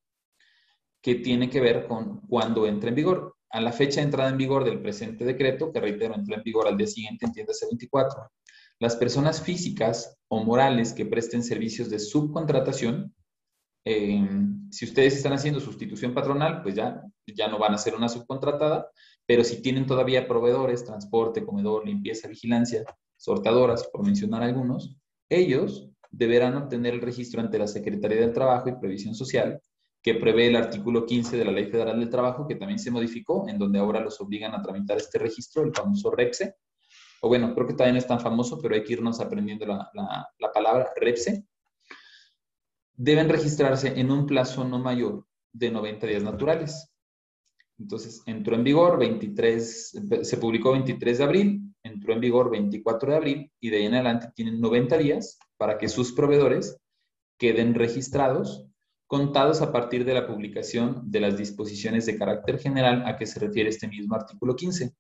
que 1.04 1.16
tiene 1.16 1.50
que 1.50 1.60
ver 1.60 1.86
con 1.86 2.22
cuando 2.22 2.66
entra 2.66 2.88
en 2.88 2.96
vigor. 2.96 3.36
A 3.50 3.60
la 3.60 3.74
fecha 3.74 4.00
de 4.00 4.06
entrada 4.06 4.30
en 4.30 4.38
vigor 4.38 4.64
del 4.64 4.82
presente 4.82 5.26
decreto, 5.26 5.74
que 5.74 5.82
reitero, 5.82 6.16
entró 6.16 6.36
en 6.36 6.44
vigor 6.44 6.70
al 6.70 6.78
día 6.78 6.88
siguiente, 6.88 7.26
entiéndase 7.26 7.66
24, 7.66 8.32
las 8.80 8.96
personas 8.96 9.42
físicas 9.42 10.18
o 10.30 10.42
morales 10.42 10.94
que 10.94 11.06
presten 11.06 11.44
servicios 11.44 11.90
de 11.90 12.00
subcontratación, 12.00 13.14
eh, 13.84 14.26
si 14.72 14.86
ustedes 14.86 15.18
están 15.18 15.34
haciendo 15.34 15.60
sustitución 15.60 16.14
patronal, 16.14 16.64
pues 16.64 16.76
ya, 16.76 17.02
ya 17.28 17.50
no 17.50 17.60
van 17.60 17.74
a 17.74 17.78
ser 17.78 17.94
una 17.94 18.08
subcontratada, 18.08 18.90
pero 19.26 19.44
si 19.44 19.62
tienen 19.62 19.86
todavía 19.86 20.30
proveedores, 20.30 20.86
transporte, 20.86 21.46
comedor, 21.46 21.86
limpieza, 21.86 22.30
vigilancia, 22.30 22.86
sortadoras, 23.20 23.88
por 23.88 24.04
mencionar 24.04 24.42
algunos, 24.44 24.96
ellos 25.30 25.90
deberán 26.10 26.56
obtener 26.56 26.94
el 26.96 27.02
registro 27.02 27.42
ante 27.42 27.60
la 27.60 27.68
Secretaría 27.68 28.22
del 28.22 28.34
Trabajo 28.34 28.70
y 28.70 28.80
Previsión 28.80 29.14
Social, 29.14 29.62
que 30.02 30.16
prevé 30.16 30.48
el 30.48 30.56
artículo 30.56 31.06
15 31.06 31.38
de 31.38 31.46
la 31.46 31.52
Ley 31.52 31.66
Federal 31.66 32.00
del 32.00 32.10
Trabajo, 32.10 32.48
que 32.48 32.56
también 32.56 32.80
se 32.80 32.90
modificó, 32.90 33.48
en 33.50 33.60
donde 33.60 33.78
ahora 33.78 34.00
los 34.00 34.20
obligan 34.22 34.56
a 34.56 34.62
tramitar 34.62 34.98
este 34.98 35.20
registro, 35.20 35.64
el 35.64 35.74
famoso 35.74 36.10
REPSE. 36.10 36.56
O 37.22 37.28
bueno, 37.28 37.54
creo 37.54 37.68
que 37.68 37.74
todavía 37.74 37.94
no 37.94 38.00
es 38.00 38.08
tan 38.08 38.22
famoso, 38.22 38.58
pero 38.62 38.76
hay 38.76 38.84
que 38.84 38.94
irnos 38.94 39.20
aprendiendo 39.20 39.66
la, 39.66 39.92
la 40.40 40.52
palabra 40.54 40.90
REPSE. 40.96 41.44
deben 42.94 43.28
registrarse 43.28 44.00
en 44.00 44.10
un 44.10 44.26
plazo 44.26 44.64
no 44.64 44.80
mayor 44.80 45.26
de 45.52 45.70
90 45.70 46.08
días 46.08 46.24
naturales. 46.24 46.90
Entonces, 47.78 48.22
entró 48.26 48.56
en 48.56 48.64
vigor 48.64 48.98
23, 48.98 50.22
se 50.22 50.38
publicó 50.38 50.72
23 50.72 51.18
de 51.18 51.24
abril, 51.24 51.69
entró 51.90 52.14
en 52.14 52.20
vigor 52.20 52.50
24 52.50 53.12
de 53.12 53.18
abril 53.18 53.52
y 53.60 53.70
de 53.70 53.78
ahí 53.78 53.86
en 53.86 53.96
adelante 53.96 54.30
tienen 54.36 54.60
90 54.60 54.98
días 54.98 55.40
para 55.58 55.78
que 55.78 55.90
sus 55.90 56.14
proveedores 56.14 56.78
queden 57.38 57.74
registrados, 57.74 58.68
contados 59.08 59.62
a 59.62 59.72
partir 59.72 60.06
de 60.06 60.14
la 60.14 60.28
publicación 60.28 61.02
de 61.10 61.20
las 61.20 61.38
disposiciones 61.38 62.06
de 62.06 62.18
carácter 62.18 62.60
general 62.60 63.04
a 63.06 63.18
que 63.18 63.26
se 63.26 63.40
refiere 63.40 63.70
este 63.70 63.88
mismo 63.88 64.16
artículo 64.16 64.56
15, 64.56 64.94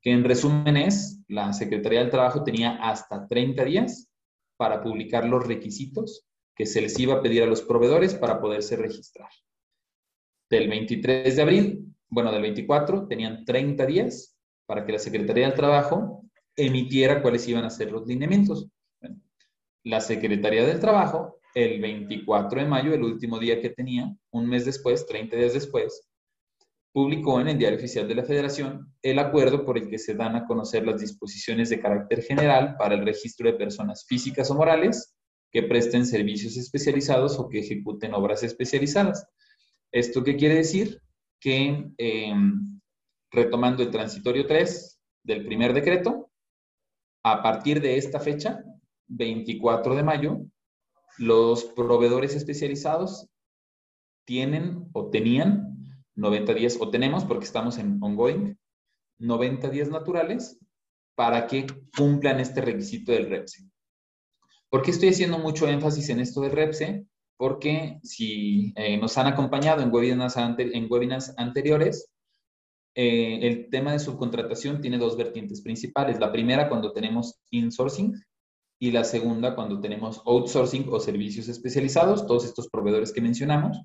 que 0.00 0.10
en 0.10 0.24
resumen 0.24 0.76
es, 0.76 1.20
la 1.28 1.52
Secretaría 1.52 2.00
del 2.00 2.10
Trabajo 2.10 2.44
tenía 2.44 2.76
hasta 2.82 3.26
30 3.26 3.64
días 3.64 4.08
para 4.56 4.82
publicar 4.82 5.24
los 5.26 5.46
requisitos 5.46 6.26
que 6.54 6.66
se 6.66 6.80
les 6.80 6.98
iba 6.98 7.14
a 7.14 7.22
pedir 7.22 7.42
a 7.42 7.46
los 7.46 7.62
proveedores 7.62 8.14
para 8.14 8.40
poderse 8.40 8.76
registrar. 8.76 9.30
Del 10.50 10.68
23 10.68 11.34
de 11.34 11.42
abril, 11.42 11.94
bueno, 12.08 12.30
del 12.30 12.42
24, 12.42 13.08
tenían 13.08 13.44
30 13.44 13.86
días 13.86 14.31
para 14.66 14.84
que 14.84 14.92
la 14.92 14.98
Secretaría 14.98 15.46
del 15.46 15.56
Trabajo 15.56 16.22
emitiera 16.56 17.22
cuáles 17.22 17.46
iban 17.48 17.64
a 17.64 17.70
ser 17.70 17.90
los 17.92 18.06
lineamientos. 18.06 18.68
la 19.84 20.00
Secretaría 20.00 20.64
del 20.64 20.78
Trabajo, 20.78 21.40
el 21.54 21.80
24 21.80 22.60
de 22.60 22.68
mayo, 22.68 22.94
el 22.94 23.02
último 23.02 23.38
día 23.38 23.60
que 23.60 23.70
tenía, 23.70 24.14
un 24.30 24.48
mes 24.48 24.64
después, 24.64 25.06
30 25.06 25.36
días 25.36 25.54
después, 25.54 26.08
publicó 26.92 27.40
en 27.40 27.48
el 27.48 27.58
Diario 27.58 27.78
Oficial 27.78 28.06
de 28.06 28.14
la 28.14 28.22
Federación 28.22 28.92
el 29.02 29.18
acuerdo 29.18 29.64
por 29.64 29.78
el 29.78 29.88
que 29.88 29.98
se 29.98 30.14
dan 30.14 30.36
a 30.36 30.46
conocer 30.46 30.86
las 30.86 31.00
disposiciones 31.00 31.70
de 31.70 31.80
carácter 31.80 32.22
general 32.22 32.76
para 32.76 32.94
el 32.94 33.04
registro 33.04 33.50
de 33.50 33.58
personas 33.58 34.04
físicas 34.06 34.50
o 34.50 34.54
morales 34.54 35.16
que 35.50 35.62
presten 35.62 36.06
servicios 36.06 36.56
especializados 36.56 37.38
o 37.38 37.48
que 37.48 37.60
ejecuten 37.60 38.14
obras 38.14 38.42
especializadas. 38.42 39.26
¿Esto 39.90 40.22
qué 40.22 40.36
quiere 40.36 40.56
decir? 40.56 41.00
Que 41.40 41.90
em, 41.98 42.80
retomando 43.32 43.82
el 43.82 43.90
transitorio 43.90 44.46
3 44.46 45.00
del 45.24 45.44
primer 45.44 45.72
decreto, 45.72 46.30
a 47.24 47.42
partir 47.42 47.80
de 47.80 47.96
esta 47.96 48.20
fecha, 48.20 48.62
24 49.08 49.94
de 49.94 50.02
mayo, 50.02 50.38
los 51.18 51.64
proveedores 51.64 52.34
especializados 52.34 53.28
tienen 54.24 54.88
o 54.92 55.10
tenían 55.10 55.76
90 56.14 56.54
días, 56.54 56.78
o 56.80 56.90
tenemos 56.90 57.24
porque 57.24 57.44
estamos 57.44 57.78
en 57.78 57.98
ongoing, 58.02 58.56
90 59.18 59.68
días 59.70 59.88
naturales 59.88 60.58
para 61.14 61.46
que 61.46 61.66
cumplan 61.96 62.40
este 62.40 62.60
requisito 62.60 63.12
del 63.12 63.28
REPSE. 63.28 63.64
¿Por 64.68 64.82
qué 64.82 64.90
estoy 64.90 65.10
haciendo 65.10 65.38
mucho 65.38 65.68
énfasis 65.68 66.08
en 66.08 66.20
esto 66.20 66.40
del 66.40 66.52
REPSE? 66.52 67.06
Porque 67.36 67.98
si 68.02 68.72
eh, 68.76 68.96
nos 68.96 69.16
han 69.18 69.26
acompañado 69.26 69.82
en 69.82 69.92
webinars, 69.92 70.36
en 70.36 70.86
webinars 70.90 71.34
anteriores, 71.36 72.11
eh, 72.94 73.38
el 73.42 73.70
tema 73.70 73.92
de 73.92 73.98
subcontratación 73.98 74.80
tiene 74.80 74.98
dos 74.98 75.16
vertientes 75.16 75.62
principales. 75.62 76.20
La 76.20 76.32
primera 76.32 76.68
cuando 76.68 76.92
tenemos 76.92 77.40
insourcing 77.50 78.14
y 78.78 78.90
la 78.90 79.04
segunda 79.04 79.54
cuando 79.54 79.80
tenemos 79.80 80.20
outsourcing 80.26 80.86
o 80.90 81.00
servicios 81.00 81.48
especializados, 81.48 82.26
todos 82.26 82.44
estos 82.44 82.68
proveedores 82.68 83.12
que 83.12 83.20
mencionamos. 83.20 83.80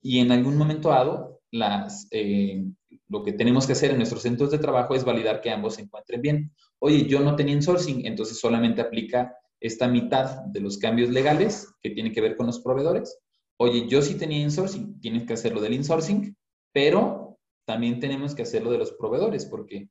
Y 0.00 0.18
en 0.18 0.32
algún 0.32 0.56
momento 0.56 0.88
dado, 0.88 1.40
las, 1.52 2.08
eh, 2.10 2.64
lo 3.08 3.22
que 3.22 3.32
tenemos 3.32 3.66
que 3.66 3.74
hacer 3.74 3.92
en 3.92 3.98
nuestros 3.98 4.22
centros 4.22 4.50
de 4.50 4.58
trabajo 4.58 4.94
es 4.94 5.04
validar 5.04 5.40
que 5.40 5.50
ambos 5.50 5.74
se 5.74 5.82
encuentren 5.82 6.22
bien. 6.22 6.52
Oye, 6.80 7.06
yo 7.06 7.20
no 7.20 7.36
tenía 7.36 7.54
insourcing, 7.54 8.06
entonces 8.06 8.40
solamente 8.40 8.80
aplica 8.80 9.36
esta 9.60 9.86
mitad 9.86 10.42
de 10.46 10.60
los 10.60 10.78
cambios 10.78 11.10
legales 11.10 11.68
que 11.80 11.90
tienen 11.90 12.12
que 12.12 12.20
ver 12.20 12.36
con 12.36 12.46
los 12.46 12.60
proveedores. 12.60 13.16
Oye, 13.58 13.86
yo 13.86 14.02
sí 14.02 14.16
tenía 14.16 14.38
insourcing, 14.38 14.98
tienes 15.00 15.24
que 15.24 15.34
hacerlo 15.34 15.60
del 15.60 15.74
insourcing, 15.74 16.36
pero 16.72 17.31
también 17.64 18.00
tenemos 18.00 18.34
que 18.34 18.42
hacerlo 18.42 18.70
de 18.70 18.78
los 18.78 18.92
proveedores, 18.92 19.46
porque 19.46 19.88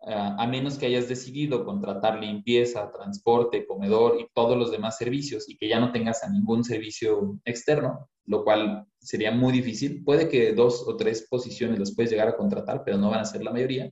ah, 0.00 0.36
a 0.38 0.46
menos 0.46 0.78
que 0.78 0.86
hayas 0.86 1.08
decidido 1.08 1.64
contratar 1.64 2.18
limpieza, 2.18 2.90
transporte, 2.90 3.66
comedor 3.66 4.20
y 4.20 4.26
todos 4.34 4.56
los 4.56 4.70
demás 4.70 4.98
servicios 4.98 5.48
y 5.48 5.56
que 5.56 5.68
ya 5.68 5.80
no 5.80 5.92
tengas 5.92 6.24
a 6.24 6.30
ningún 6.30 6.64
servicio 6.64 7.38
externo, 7.44 8.08
lo 8.26 8.44
cual 8.44 8.86
sería 9.00 9.30
muy 9.30 9.52
difícil, 9.52 10.04
puede 10.04 10.28
que 10.28 10.52
dos 10.52 10.84
o 10.86 10.96
tres 10.96 11.26
posiciones 11.28 11.78
las 11.78 11.94
puedes 11.94 12.10
llegar 12.10 12.28
a 12.28 12.36
contratar, 12.36 12.82
pero 12.84 12.98
no 12.98 13.10
van 13.10 13.20
a 13.20 13.24
ser 13.24 13.42
la 13.42 13.52
mayoría. 13.52 13.90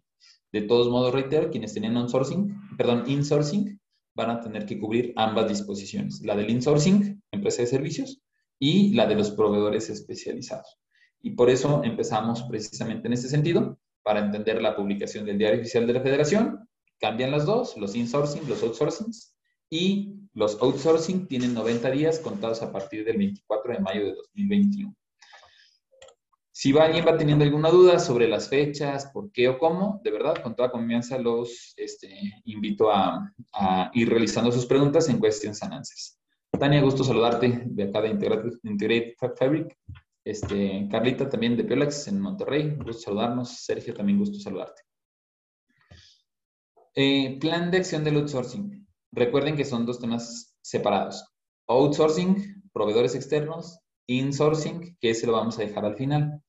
De 0.53 0.63
todos 0.63 0.89
modos, 0.89 1.13
reitero, 1.13 1.51
quienes 1.51 1.75
tenían 1.75 1.97
outsourcing, 1.97 2.77
perdón, 2.77 3.05
insourcing, 3.07 3.81
van 4.15 4.31
a 4.31 4.41
tener 4.41 4.65
que 4.65 4.79
cubrir 4.79 5.13
ambas 5.17 5.49
disposiciones, 5.49 6.23
la 6.23 6.35
del 6.37 6.51
insourcing, 6.51 7.23
empresa 7.31 7.63
de 7.63 7.69
servicios, 7.69 8.23
y 8.59 8.95
la 8.95 9.07
de 9.07 9.15
los 9.15 9.31
proveedores 9.33 9.91
especializados. 9.91 10.79
Y 11.27 11.33
por 11.33 11.51
eso 11.51 11.83
empezamos 11.83 12.45
precisamente 12.45 13.09
en 13.09 13.15
este 13.15 13.27
sentido, 13.27 13.81
para 14.05 14.21
entender 14.21 14.63
la 14.63 14.77
publicación 14.77 15.27
del 15.27 15.39
Diario 15.39 15.59
Oficial 15.59 15.85
de 15.85 15.93
la 15.95 16.01
Federación. 16.01 16.69
Cambian 17.01 17.33
las 17.33 17.45
dos, 17.45 17.77
los 17.77 17.97
insourcing, 17.97 18.49
los 18.49 18.63
outsourcings, 18.63 19.35
y 19.69 20.15
los 20.35 20.63
outsourcing 20.63 21.27
tienen 21.27 21.53
90 21.53 21.91
días 21.91 22.21
contados 22.21 22.63
a 22.63 22.71
partir 22.71 23.05
del 23.05 23.17
24 23.17 23.73
de 23.73 23.81
mayo 23.81 24.05
de 24.05 24.15
2021. 24.15 24.95
Si 26.53 26.79
alguien 26.79 27.05
va 27.05 27.17
teniendo 27.19 27.45
alguna 27.45 27.71
duda 27.71 27.99
sobre 27.99 28.29
las 28.29 28.49
fechas, 28.49 29.07
por 29.07 29.33
qué 29.33 29.49
o 29.49 29.59
cómo, 29.59 30.01
de 30.05 30.13
verdad, 30.13 30.41
con 30.41 30.55
toda 30.55 30.71
confianza 30.71 31.19
los 31.19 31.75
este, 31.77 32.09
invito 32.45 32.89
a, 32.93 33.33
ir 33.95 34.09
realizando 34.09 34.53
sus 34.53 34.65
preguntas 34.65 35.09
en 35.09 35.21
Questions 35.21 35.61
and 35.65 35.73
Answers. 35.73 36.21
Tania, 36.57 36.81
gusto 36.83 37.03
saludarte 37.03 37.65
de 37.67 37.83
acá 37.83 38.01
de 38.01 38.11
Integrated, 38.11 39.15
Fabric. 39.37 39.77
Este, 40.27 40.89
Carlita 40.91 41.29
también 41.29 41.57
de 41.57 41.63
Piolax 41.63 42.09
en 42.09 42.21
Monterrey, 42.21 42.75
gusto 42.85 43.03
saludarnos. 43.03 43.61
Sergio, 43.65 43.95
también 43.95 44.19
gusto 44.19 44.41
saludarte. 44.41 44.83
Eh, 46.97 47.39
plan 47.41 47.71
de 47.71 47.77
acción 47.77 48.03
del 48.03 48.17
outsourcing. 48.17 48.89
Recuerden 49.13 49.55
que 49.55 49.65
son 49.65 49.87
dos 49.87 50.01
temas 50.01 50.59
separados. 50.61 51.33
Outsourcing, 51.69 52.61
proveedores 52.73 53.15
externos, 53.15 53.79
insourcing, 54.09 54.97
que 55.01 55.11
ese 55.11 55.29
lo 55.29 55.33
vamos 55.35 55.61
a 55.61 55.63
dejar 55.63 55.85
al 55.85 55.95
final. 55.95 56.43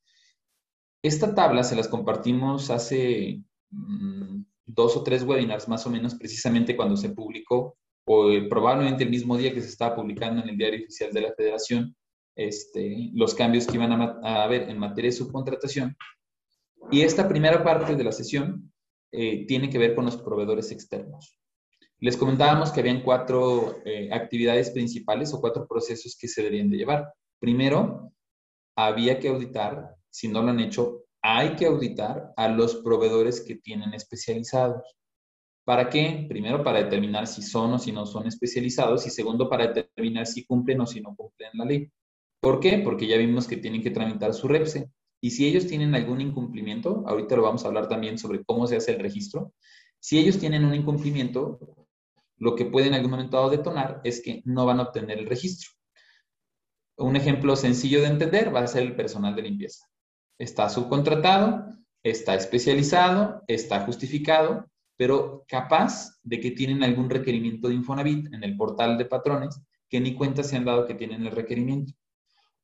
Esta 1.04 1.36
tabla 1.36 1.64
se 1.64 1.76
las 1.76 1.88
compartimos 1.88 2.72
hace 2.72 3.44
mm, 3.70 4.42
dos 4.66 4.98
o 4.98 5.04
tres 5.04 5.22
webinars 5.22 5.68
más 5.68 5.86
o 5.86 5.92
menos, 5.92 6.16
precisamente 6.16 6.76
cuando 6.76 6.98
se 6.98 7.10
publicó, 7.10 7.78
o 8.08 8.28
probablemente 8.50 9.04
el 9.04 9.12
mismo 9.12 9.38
día 9.38 9.54
que 9.54 9.62
se 9.62 9.70
estaba 9.70 9.96
publicando 9.96 10.42
en 10.42 10.50
el 10.50 10.58
diario 10.58 10.80
oficial 10.80 11.14
de 11.14 11.22
la 11.22 11.34
federación, 11.38 11.96
este, 12.38 13.10
los 13.14 13.36
cambios 13.36 13.68
que 13.68 13.76
iban 13.76 13.92
a, 13.92 14.44
haber 14.44 14.70
en 14.70 14.80
materia 14.80 15.10
de 15.10 15.18
subcontratación. 15.18 15.98
Y 16.92 17.02
esta 17.02 17.28
primera 17.28 17.64
parte 17.64 17.96
de 17.96 18.04
la 18.04 18.14
sesión 18.14 18.72
eh, 19.12 19.46
tiene 19.46 19.70
que 19.70 19.78
ver 19.78 19.96
con 19.96 20.06
los 20.06 20.16
proveedores 20.16 20.72
externos. 20.72 21.38
Les 22.00 22.16
comentábamos 22.16 22.72
que 22.72 22.80
habían 22.80 23.02
cuatro 23.02 23.82
eh, 23.84 24.10
actividades 24.14 24.70
principales 24.70 25.34
o 25.34 25.42
cuatro 25.42 25.68
procesos 25.68 26.16
que 26.18 26.28
se 26.28 26.44
debían 26.44 26.70
de 26.70 26.78
llevar. 26.78 27.12
Primero, 27.40 28.14
había 28.76 29.20
que 29.20 29.30
auditar 29.30 29.98
si 30.10 30.28
no 30.28 30.42
lo 30.42 30.50
han 30.50 30.60
hecho, 30.60 31.04
hay 31.22 31.56
que 31.56 31.66
auditar 31.66 32.34
a 32.38 32.48
los 32.48 32.78
proveedores 32.78 33.42
que 33.42 33.56
tienen 33.56 33.94
especializados. 33.94 34.82
¿Para 35.64 35.90
qué? 35.90 36.26
Primero, 36.30 36.64
para 36.64 36.84
determinar 36.84 37.28
si 37.28 37.42
son 37.42 37.74
o 37.74 37.80
si 37.80 37.92
no 37.92 38.06
son 38.06 38.26
especializados 38.26 39.06
y 39.06 39.10
segundo, 39.10 39.50
para 39.50 39.68
determinar 39.68 40.26
si 40.26 40.46
cumplen 40.46 40.82
o 40.82 40.88
si 40.88 41.02
no 41.02 41.16
cumplen 41.16 41.52
la 41.54 41.66
ley. 41.66 41.92
¿Por 42.40 42.60
qué? 42.60 42.80
Porque 42.80 43.08
ya 43.08 43.18
vimos 43.18 43.48
que 43.48 43.58
tienen 43.58 43.82
que 43.82 43.92
tramitar 43.92 44.34
su 44.34 44.48
REPSE. 44.48 44.90
Y 45.22 45.32
si 45.32 45.48
ellos 45.48 45.68
tienen 45.68 45.96
algún 45.96 46.22
incumplimiento, 46.22 47.04
ahorita 47.08 47.36
lo 47.36 47.44
vamos 47.44 47.66
a 47.66 47.68
hablar 47.68 47.88
también 47.88 48.18
sobre 48.18 48.44
cómo 48.44 48.68
se 48.68 48.76
hace 48.76 48.92
el 48.92 49.00
registro, 49.00 49.54
si 50.00 50.20
ellos 50.20 50.38
tienen 50.38 50.64
un 50.64 50.76
incumplimiento, 50.76 51.60
lo 52.38 52.56
que 52.56 52.66
puede 52.66 52.88
en 52.88 52.94
algún 52.94 53.12
momento 53.12 53.50
detonar 53.50 54.00
es 54.04 54.22
que 54.22 54.44
no 54.46 54.66
van 54.66 54.80
a 54.80 54.84
obtener 54.84 55.18
el 55.18 55.26
registro. 55.26 55.72
Un 56.98 57.16
ejemplo 57.16 57.56
sencillo 57.56 58.02
de 58.02 58.08
entender 58.08 58.54
va 58.56 58.60
a 58.62 58.68
ser 58.68 58.84
el 58.84 58.96
personal 58.96 59.36
de 59.36 59.42
limpieza 59.42 59.88
está 60.38 60.70
subcontratado, 60.70 61.66
está 62.04 62.36
especializado, 62.36 63.44
está 63.48 63.86
justificado, 63.86 64.70
pero 64.96 65.46
capaz 65.48 66.20
de 66.24 66.40
que 66.40 66.52
tienen 66.52 66.84
algún 66.84 67.10
requerimiento 67.10 67.68
de 67.68 67.76
Infonavit 67.76 68.34
en 68.34 68.44
el 68.44 68.56
portal 68.56 68.98
de 68.98 69.06
patrones 69.06 69.62
que 69.90 70.00
ni 70.00 70.16
cuenta 70.16 70.44
se 70.44 70.58
han 70.58 70.66
dado 70.66 70.86
que 70.86 70.96
tienen 70.96 71.26
el 71.26 71.32
requerimiento. 71.32 71.94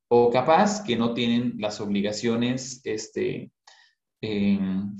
O 0.08 0.30
capaz 0.30 0.82
que 0.82 0.96
no 0.96 1.14
tienen 1.14 1.54
las 1.58 1.80
obligaciones 1.80 2.80
este, 2.84 3.50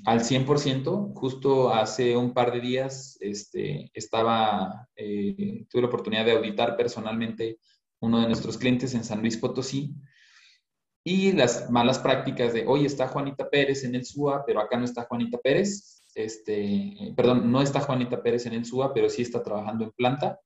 al 0.05 0.21
100%. 0.21 1.13
Justo 1.15 1.73
hace 1.73 2.17
un 2.17 2.35
par 2.35 2.53
de 2.53 2.61
días 2.61 3.17
este, 3.21 3.91
estaba, 3.95 4.89
eh, 4.97 5.67
tuve 5.69 5.83
la 5.83 5.89
oportunidad 5.89 6.25
de 6.25 6.33
auditar 6.33 6.77
personalmente 6.77 7.59
uno 8.01 8.21
de 8.21 8.27
nuestros 8.27 8.59
clientes 8.59 8.95
en 8.95 9.05
San 9.05 9.21
Luis 9.21 9.37
Potosí 9.37 9.95
y 11.07 11.33
las 11.33 11.71
malas 11.71 11.99
prácticas 11.99 12.55
de, 12.55 12.65
hoy 12.67 12.87
está 12.87 13.09
Juanita 13.09 13.51
Pérez 13.51 13.85
en 13.85 13.95
el 13.95 14.07
SUA, 14.07 14.45
pero 14.47 14.61
acá 14.61 14.79
no 14.79 14.87
está 14.87 15.05
Juanita 15.05 15.37
Pérez. 15.37 16.03
Este, 16.15 17.13
perdón, 17.15 17.53
no 17.53 17.61
está 17.61 17.81
Juanita 17.81 18.23
Pérez 18.23 18.47
en 18.47 18.55
el 18.55 18.65
SUA, 18.65 18.95
pero 18.95 19.11
sí 19.11 19.21
está 19.21 19.43
trabajando 19.43 19.85
en 19.85 19.91
planta. 19.93 20.41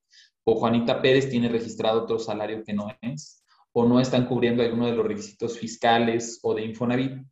O 0.45 0.57
Juanita 0.57 1.01
Pérez 1.01 1.31
tiene 1.31 1.49
registrado 1.49 2.03
otro 2.03 2.19
salario 2.19 2.65
que 2.65 2.73
no 2.73 2.89
es. 3.01 3.38
O 3.81 3.87
no 3.87 4.01
están 4.01 4.27
cubriendo 4.27 4.61
alguno 4.61 4.87
de 4.87 4.93
los 4.93 5.07
requisitos 5.07 5.57
fiscales 5.57 6.41
o 6.43 6.53
de 6.53 6.65
Infonavit. 6.65 7.25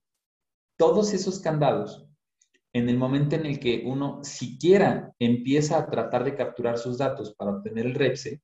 Todos 0.79 1.13
esos 1.13 1.41
candados, 1.41 2.07
en 2.73 2.89
el 2.89 2.97
momento 2.97 3.35
en 3.35 3.47
el 3.47 3.59
que 3.59 3.83
uno 3.85 4.23
siquiera 4.23 5.13
empieza 5.19 5.77
a 5.77 5.91
tratar 5.91 6.23
de 6.23 6.37
capturar 6.37 6.79
sus 6.79 6.99
datos 6.99 7.35
para 7.35 7.51
obtener 7.51 7.87
el 7.87 7.97
REPSE, 7.97 8.41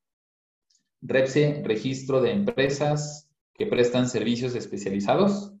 REPSE, 1.01 1.61
registro 1.63 2.21
de 2.21 2.31
empresas 2.31 3.29
que 3.53 3.67
prestan 3.67 4.09
servicios 4.09 4.53
especializados, 4.53 5.53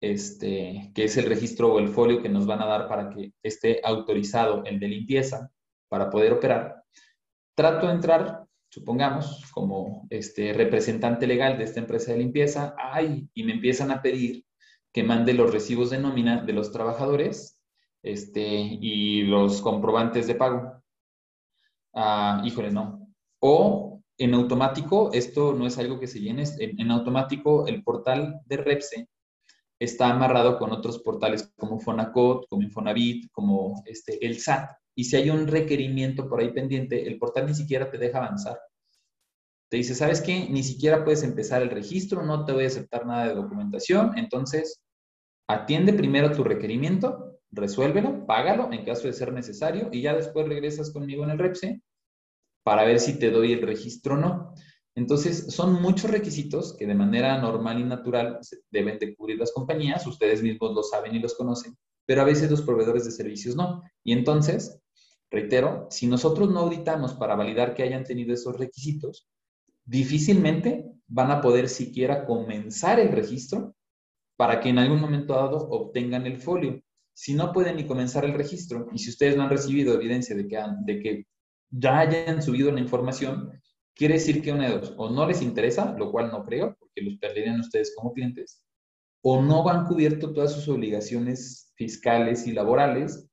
este, 0.00 0.90
que 0.94 1.04
es 1.04 1.16
el 1.18 1.26
registro 1.26 1.74
o 1.74 1.78
el 1.78 1.88
folio 1.88 2.22
que 2.22 2.30
nos 2.30 2.46
van 2.46 2.62
a 2.62 2.66
dar 2.66 2.88
para 2.88 3.10
que 3.10 3.34
esté 3.42 3.82
autorizado 3.84 4.64
el 4.64 4.80
de 4.80 4.88
limpieza 4.88 5.52
para 5.90 6.08
poder 6.08 6.32
operar. 6.32 6.84
Trato 7.54 7.86
de 7.86 7.92
entrar, 7.92 8.39
supongamos, 8.70 9.44
como 9.52 10.06
este 10.10 10.52
representante 10.52 11.26
legal 11.26 11.58
de 11.58 11.64
esta 11.64 11.80
empresa 11.80 12.12
de 12.12 12.18
limpieza, 12.18 12.74
ay, 12.78 13.28
y 13.34 13.44
me 13.44 13.52
empiezan 13.52 13.90
a 13.90 14.00
pedir 14.00 14.46
que 14.92 15.02
mande 15.02 15.34
los 15.34 15.52
recibos 15.52 15.90
de 15.90 15.98
nómina 15.98 16.42
de 16.42 16.52
los 16.52 16.72
trabajadores 16.72 17.60
este, 18.02 18.46
y 18.48 19.22
los 19.22 19.60
comprobantes 19.60 20.26
de 20.26 20.34
pago. 20.34 20.82
Ah, 21.92 22.42
híjole, 22.44 22.70
no. 22.70 23.08
O 23.40 24.00
en 24.16 24.34
automático, 24.34 25.10
esto 25.12 25.52
no 25.52 25.66
es 25.66 25.78
algo 25.78 25.98
que 25.98 26.06
se 26.06 26.20
llene, 26.20 26.44
en, 26.58 26.80
en 26.80 26.90
automático 26.90 27.66
el 27.66 27.82
portal 27.82 28.40
de 28.46 28.56
Repse 28.56 29.08
está 29.80 30.10
amarrado 30.10 30.58
con 30.58 30.72
otros 30.72 30.98
portales 30.98 31.52
como 31.56 31.80
Fonacot, 31.80 32.46
como 32.48 32.62
Infonavit, 32.62 33.30
como 33.32 33.82
este, 33.86 34.24
el 34.24 34.38
SAT. 34.38 34.70
Y 34.94 35.04
si 35.04 35.16
hay 35.16 35.30
un 35.30 35.46
requerimiento 35.46 36.28
por 36.28 36.40
ahí 36.40 36.52
pendiente, 36.52 37.06
el 37.06 37.18
portal 37.18 37.46
ni 37.46 37.54
siquiera 37.54 37.90
te 37.90 37.98
deja 37.98 38.18
avanzar. 38.18 38.58
Te 39.70 39.76
dice, 39.76 39.94
¿sabes 39.94 40.20
qué? 40.20 40.48
Ni 40.50 40.62
siquiera 40.62 41.04
puedes 41.04 41.22
empezar 41.22 41.62
el 41.62 41.70
registro, 41.70 42.24
no 42.24 42.44
te 42.44 42.52
voy 42.52 42.64
a 42.64 42.66
aceptar 42.66 43.06
nada 43.06 43.28
de 43.28 43.34
documentación. 43.34 44.18
Entonces, 44.18 44.82
atiende 45.48 45.92
primero 45.92 46.32
tu 46.32 46.42
requerimiento, 46.42 47.40
resuélvelo, 47.52 48.26
págalo 48.26 48.72
en 48.72 48.84
caso 48.84 49.06
de 49.06 49.12
ser 49.12 49.32
necesario 49.32 49.88
y 49.92 50.02
ya 50.02 50.14
después 50.14 50.48
regresas 50.48 50.92
conmigo 50.92 51.24
en 51.24 51.30
el 51.30 51.38
REPSE 51.38 51.82
para 52.64 52.84
ver 52.84 53.00
si 53.00 53.18
te 53.18 53.30
doy 53.30 53.52
el 53.52 53.62
registro 53.62 54.14
o 54.14 54.18
no. 54.18 54.54
Entonces, 54.96 55.46
son 55.54 55.80
muchos 55.80 56.10
requisitos 56.10 56.76
que 56.76 56.86
de 56.86 56.94
manera 56.94 57.38
normal 57.38 57.80
y 57.80 57.84
natural 57.84 58.40
deben 58.70 58.98
de 58.98 59.14
cubrir 59.14 59.38
las 59.38 59.52
compañías, 59.52 60.06
ustedes 60.06 60.42
mismos 60.42 60.74
lo 60.74 60.82
saben 60.82 61.14
y 61.14 61.20
los 61.20 61.34
conocen, 61.34 61.76
pero 62.10 62.22
a 62.22 62.24
veces 62.24 62.50
los 62.50 62.62
proveedores 62.62 63.04
de 63.04 63.12
servicios 63.12 63.54
no. 63.54 63.84
Y 64.02 64.12
entonces, 64.12 64.82
reitero, 65.30 65.86
si 65.90 66.08
nosotros 66.08 66.50
no 66.50 66.58
auditamos 66.58 67.14
para 67.14 67.36
validar 67.36 67.72
que 67.72 67.84
hayan 67.84 68.02
tenido 68.02 68.34
esos 68.34 68.58
requisitos, 68.58 69.28
difícilmente 69.84 70.90
van 71.06 71.30
a 71.30 71.40
poder 71.40 71.68
siquiera 71.68 72.26
comenzar 72.26 72.98
el 72.98 73.12
registro 73.12 73.76
para 74.36 74.58
que 74.58 74.70
en 74.70 74.80
algún 74.80 75.00
momento 75.00 75.34
dado 75.34 75.68
obtengan 75.70 76.26
el 76.26 76.38
folio. 76.38 76.82
Si 77.14 77.32
no 77.32 77.52
pueden 77.52 77.76
ni 77.76 77.86
comenzar 77.86 78.24
el 78.24 78.34
registro 78.34 78.88
y 78.92 78.98
si 78.98 79.10
ustedes 79.10 79.36
no 79.36 79.44
han 79.44 79.50
recibido 79.50 79.94
evidencia 79.94 80.34
de 80.34 80.48
que, 80.48 80.60
de 80.86 81.00
que 81.00 81.26
ya 81.70 82.00
hayan 82.00 82.42
subido 82.42 82.72
la 82.72 82.80
información, 82.80 83.52
Quiere 84.00 84.14
decir 84.14 84.40
que 84.40 84.50
una 84.50 84.66
de 84.66 84.78
dos, 84.78 84.94
o 84.96 85.10
no 85.10 85.26
les 85.26 85.42
interesa, 85.42 85.94
lo 85.98 86.10
cual 86.10 86.30
no 86.30 86.42
creo, 86.42 86.74
porque 86.78 87.02
los 87.02 87.18
perderían 87.18 87.60
ustedes 87.60 87.94
como 87.94 88.14
clientes, 88.14 88.64
o 89.22 89.42
no 89.42 89.68
han 89.68 89.86
cubierto 89.86 90.32
todas 90.32 90.52
sus 90.52 90.68
obligaciones 90.68 91.72
fiscales 91.76 92.46
y 92.46 92.52
laborales, 92.52 93.28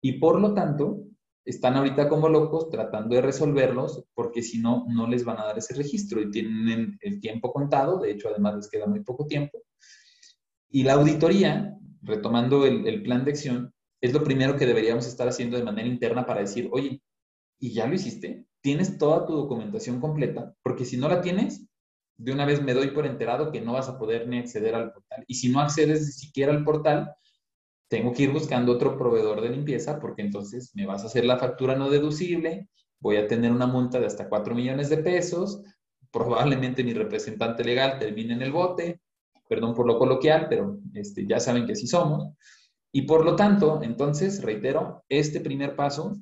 y 0.00 0.14
por 0.14 0.40
lo 0.40 0.54
tanto 0.54 1.04
están 1.44 1.76
ahorita 1.76 2.08
como 2.08 2.28
locos 2.28 2.70
tratando 2.70 3.14
de 3.14 3.22
resolverlos, 3.22 4.04
porque 4.14 4.42
si 4.42 4.60
no, 4.60 4.84
no 4.88 5.06
les 5.06 5.24
van 5.24 5.38
a 5.38 5.44
dar 5.44 5.58
ese 5.58 5.74
registro 5.74 6.20
y 6.20 6.30
tienen 6.30 6.98
el 7.00 7.20
tiempo 7.20 7.52
contado, 7.52 7.98
de 8.00 8.12
hecho 8.12 8.28
además 8.28 8.56
les 8.56 8.68
queda 8.68 8.86
muy 8.86 9.02
poco 9.02 9.26
tiempo. 9.26 9.58
Y 10.70 10.84
la 10.84 10.94
auditoría, 10.94 11.76
retomando 12.02 12.64
el, 12.66 12.86
el 12.86 13.02
plan 13.02 13.24
de 13.24 13.32
acción, 13.32 13.74
es 14.00 14.12
lo 14.12 14.24
primero 14.24 14.56
que 14.56 14.66
deberíamos 14.66 15.06
estar 15.06 15.28
haciendo 15.28 15.56
de 15.56 15.64
manera 15.64 15.88
interna 15.88 16.26
para 16.26 16.40
decir, 16.40 16.68
oye, 16.72 17.02
¿y 17.58 17.72
ya 17.72 17.86
lo 17.86 17.94
hiciste? 17.94 18.46
tienes 18.62 18.96
toda 18.96 19.26
tu 19.26 19.34
documentación 19.34 20.00
completa, 20.00 20.54
porque 20.62 20.84
si 20.84 20.96
no 20.96 21.08
la 21.08 21.20
tienes, 21.20 21.66
de 22.22 22.32
una 22.32 22.46
vez 22.46 22.62
me 22.62 22.72
doy 22.72 22.92
por 22.92 23.04
enterado 23.04 23.50
que 23.50 23.60
no 23.60 23.72
vas 23.72 23.88
a 23.88 23.98
poder 23.98 24.28
ni 24.28 24.38
acceder 24.38 24.76
al 24.76 24.92
portal. 24.92 25.24
Y 25.26 25.34
si 25.34 25.48
no 25.48 25.60
accedes 25.60 26.06
ni 26.06 26.12
siquiera 26.12 26.52
al 26.52 26.62
portal, 26.62 27.12
tengo 27.88 28.12
que 28.12 28.22
ir 28.22 28.30
buscando 28.30 28.70
otro 28.72 28.96
proveedor 28.96 29.40
de 29.40 29.48
limpieza 29.48 29.98
porque 29.98 30.22
entonces 30.22 30.70
me 30.74 30.86
vas 30.86 31.02
a 31.02 31.06
hacer 31.06 31.24
la 31.24 31.38
factura 31.38 31.74
no 31.74 31.90
deducible, 31.90 32.68
voy 33.00 33.16
a 33.16 33.26
tener 33.26 33.50
una 33.50 33.66
multa 33.66 33.98
de 33.98 34.06
hasta 34.06 34.28
4 34.28 34.54
millones 34.54 34.88
de 34.88 34.98
pesos, 34.98 35.62
probablemente 36.12 36.84
mi 36.84 36.94
representante 36.94 37.64
legal 37.64 37.98
termine 37.98 38.34
en 38.34 38.42
el 38.42 38.52
bote, 38.52 39.00
perdón 39.48 39.74
por 39.74 39.86
lo 39.86 39.98
coloquial, 39.98 40.46
pero 40.48 40.78
este, 40.94 41.26
ya 41.26 41.40
saben 41.40 41.66
que 41.66 41.72
así 41.72 41.88
somos. 41.88 42.32
Y 42.92 43.02
por 43.02 43.24
lo 43.24 43.34
tanto, 43.34 43.80
entonces, 43.82 44.42
reitero, 44.42 45.04
este 45.08 45.40
primer 45.40 45.74
paso 45.74 46.16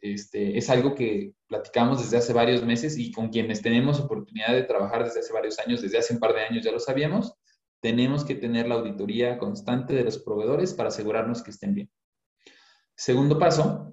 este, 0.00 0.58
es 0.58 0.70
algo 0.70 0.94
que 0.94 1.32
platicamos 1.46 2.00
desde 2.00 2.18
hace 2.18 2.32
varios 2.32 2.64
meses 2.64 2.98
y 2.98 3.12
con 3.12 3.28
quienes 3.28 3.62
tenemos 3.62 4.00
oportunidad 4.00 4.52
de 4.52 4.62
trabajar 4.64 5.04
desde 5.04 5.20
hace 5.20 5.32
varios 5.32 5.58
años, 5.58 5.82
desde 5.82 5.98
hace 5.98 6.14
un 6.14 6.20
par 6.20 6.34
de 6.34 6.42
años 6.42 6.64
ya 6.64 6.72
lo 6.72 6.78
sabíamos, 6.78 7.34
tenemos 7.80 8.24
que 8.24 8.34
tener 8.34 8.68
la 8.68 8.76
auditoría 8.76 9.38
constante 9.38 9.94
de 9.94 10.04
los 10.04 10.18
proveedores 10.18 10.74
para 10.74 10.88
asegurarnos 10.88 11.42
que 11.42 11.50
estén 11.50 11.74
bien. 11.74 11.90
Segundo 12.94 13.38
paso, 13.38 13.92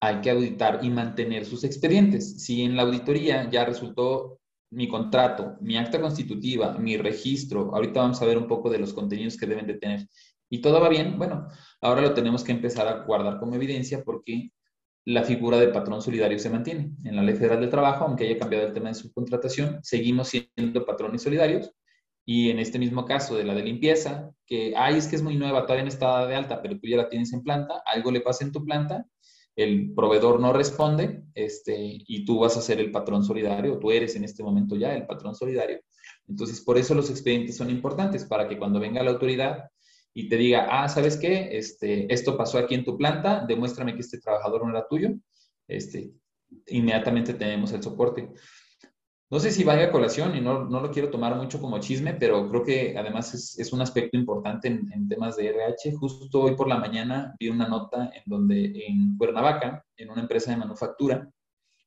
hay 0.00 0.20
que 0.20 0.30
auditar 0.30 0.80
y 0.82 0.90
mantener 0.90 1.44
sus 1.44 1.64
expedientes. 1.64 2.44
Si 2.44 2.62
en 2.62 2.76
la 2.76 2.82
auditoría 2.82 3.48
ya 3.50 3.64
resultó 3.64 4.40
mi 4.70 4.88
contrato, 4.88 5.56
mi 5.60 5.76
acta 5.76 6.00
constitutiva, 6.00 6.78
mi 6.78 6.96
registro, 6.96 7.74
ahorita 7.74 8.00
vamos 8.00 8.22
a 8.22 8.24
ver 8.26 8.38
un 8.38 8.46
poco 8.46 8.70
de 8.70 8.78
los 8.78 8.94
contenidos 8.94 9.36
que 9.36 9.46
deben 9.46 9.66
de 9.66 9.74
tener, 9.74 10.08
y 10.48 10.60
todo 10.60 10.80
va 10.80 10.88
bien, 10.88 11.18
bueno, 11.18 11.48
ahora 11.80 12.02
lo 12.02 12.14
tenemos 12.14 12.44
que 12.44 12.52
empezar 12.52 12.86
a 12.86 13.04
guardar 13.04 13.38
como 13.38 13.54
evidencia 13.54 14.02
porque 14.04 14.50
la 15.04 15.24
figura 15.24 15.58
de 15.58 15.68
patrón 15.68 16.00
solidario 16.00 16.38
se 16.38 16.50
mantiene. 16.50 16.92
En 17.04 17.16
la 17.16 17.22
Ley 17.22 17.34
Federal 17.34 17.60
del 17.60 17.70
Trabajo, 17.70 18.04
aunque 18.04 18.24
haya 18.24 18.38
cambiado 18.38 18.66
el 18.66 18.72
tema 18.72 18.88
de 18.88 18.94
subcontratación, 18.94 19.80
seguimos 19.82 20.28
siendo 20.28 20.84
patrones 20.84 21.22
solidarios. 21.22 21.72
Y 22.24 22.50
en 22.50 22.60
este 22.60 22.78
mismo 22.78 23.04
caso 23.04 23.36
de 23.36 23.42
la 23.42 23.54
de 23.54 23.64
limpieza, 23.64 24.30
que, 24.46 24.74
ay, 24.76 24.96
es 24.96 25.08
que 25.08 25.16
es 25.16 25.22
muy 25.22 25.36
nueva, 25.36 25.62
todavía 25.62 25.82
no 25.82 25.88
está 25.88 26.24
de 26.26 26.36
alta, 26.36 26.62
pero 26.62 26.78
tú 26.78 26.86
ya 26.86 26.96
la 26.96 27.08
tienes 27.08 27.32
en 27.32 27.42
planta, 27.42 27.82
algo 27.84 28.12
le 28.12 28.20
pasa 28.20 28.44
en 28.44 28.52
tu 28.52 28.64
planta, 28.64 29.04
el 29.56 29.92
proveedor 29.92 30.38
no 30.38 30.52
responde, 30.52 31.24
este, 31.34 31.74
y 31.76 32.24
tú 32.24 32.38
vas 32.38 32.56
a 32.56 32.62
ser 32.62 32.78
el 32.78 32.92
patrón 32.92 33.24
solidario, 33.24 33.78
tú 33.80 33.90
eres 33.90 34.14
en 34.14 34.22
este 34.22 34.44
momento 34.44 34.76
ya 34.76 34.94
el 34.94 35.04
patrón 35.04 35.34
solidario. 35.34 35.80
Entonces, 36.28 36.60
por 36.60 36.78
eso 36.78 36.94
los 36.94 37.10
expedientes 37.10 37.56
son 37.56 37.70
importantes, 37.70 38.24
para 38.24 38.48
que 38.48 38.56
cuando 38.56 38.78
venga 38.78 39.02
la 39.02 39.10
autoridad 39.10 39.64
y 40.14 40.28
te 40.28 40.36
diga, 40.36 40.68
ah, 40.70 40.88
¿sabes 40.88 41.16
qué? 41.16 41.56
Este, 41.56 42.12
esto 42.12 42.36
pasó 42.36 42.58
aquí 42.58 42.74
en 42.74 42.84
tu 42.84 42.96
planta, 42.96 43.44
demuéstrame 43.46 43.94
que 43.94 44.00
este 44.00 44.20
trabajador 44.20 44.64
no 44.64 44.70
era 44.70 44.86
tuyo, 44.86 45.10
este, 45.66 46.12
inmediatamente 46.66 47.34
tenemos 47.34 47.72
el 47.72 47.82
soporte. 47.82 48.30
No 49.30 49.40
sé 49.40 49.50
si 49.50 49.64
vaya 49.64 49.86
a 49.86 49.90
colación 49.90 50.36
y 50.36 50.42
no, 50.42 50.66
no, 50.66 50.80
lo 50.80 50.90
quiero 50.90 51.08
tomar 51.08 51.34
mucho 51.36 51.58
como 51.58 51.80
chisme, 51.80 52.12
pero 52.12 52.50
creo 52.50 52.62
que 52.62 52.98
además 52.98 53.32
es, 53.32 53.58
es 53.58 53.72
un 53.72 53.80
aspecto 53.80 54.18
importante 54.18 54.68
en, 54.68 54.92
en, 54.92 55.08
temas 55.08 55.36
de 55.36 55.48
RH. 55.48 55.92
Justo 55.94 56.42
hoy 56.42 56.54
por 56.54 56.68
la 56.68 56.76
mañana 56.76 57.34
vi 57.40 57.48
una 57.48 57.66
nota 57.66 58.10
en 58.14 58.22
donde 58.26 58.84
en 58.86 59.16
Cuernavaca, 59.16 59.86
en 59.96 60.10
una 60.10 60.20
empresa 60.20 60.50
de 60.50 60.58
manufactura, 60.58 61.30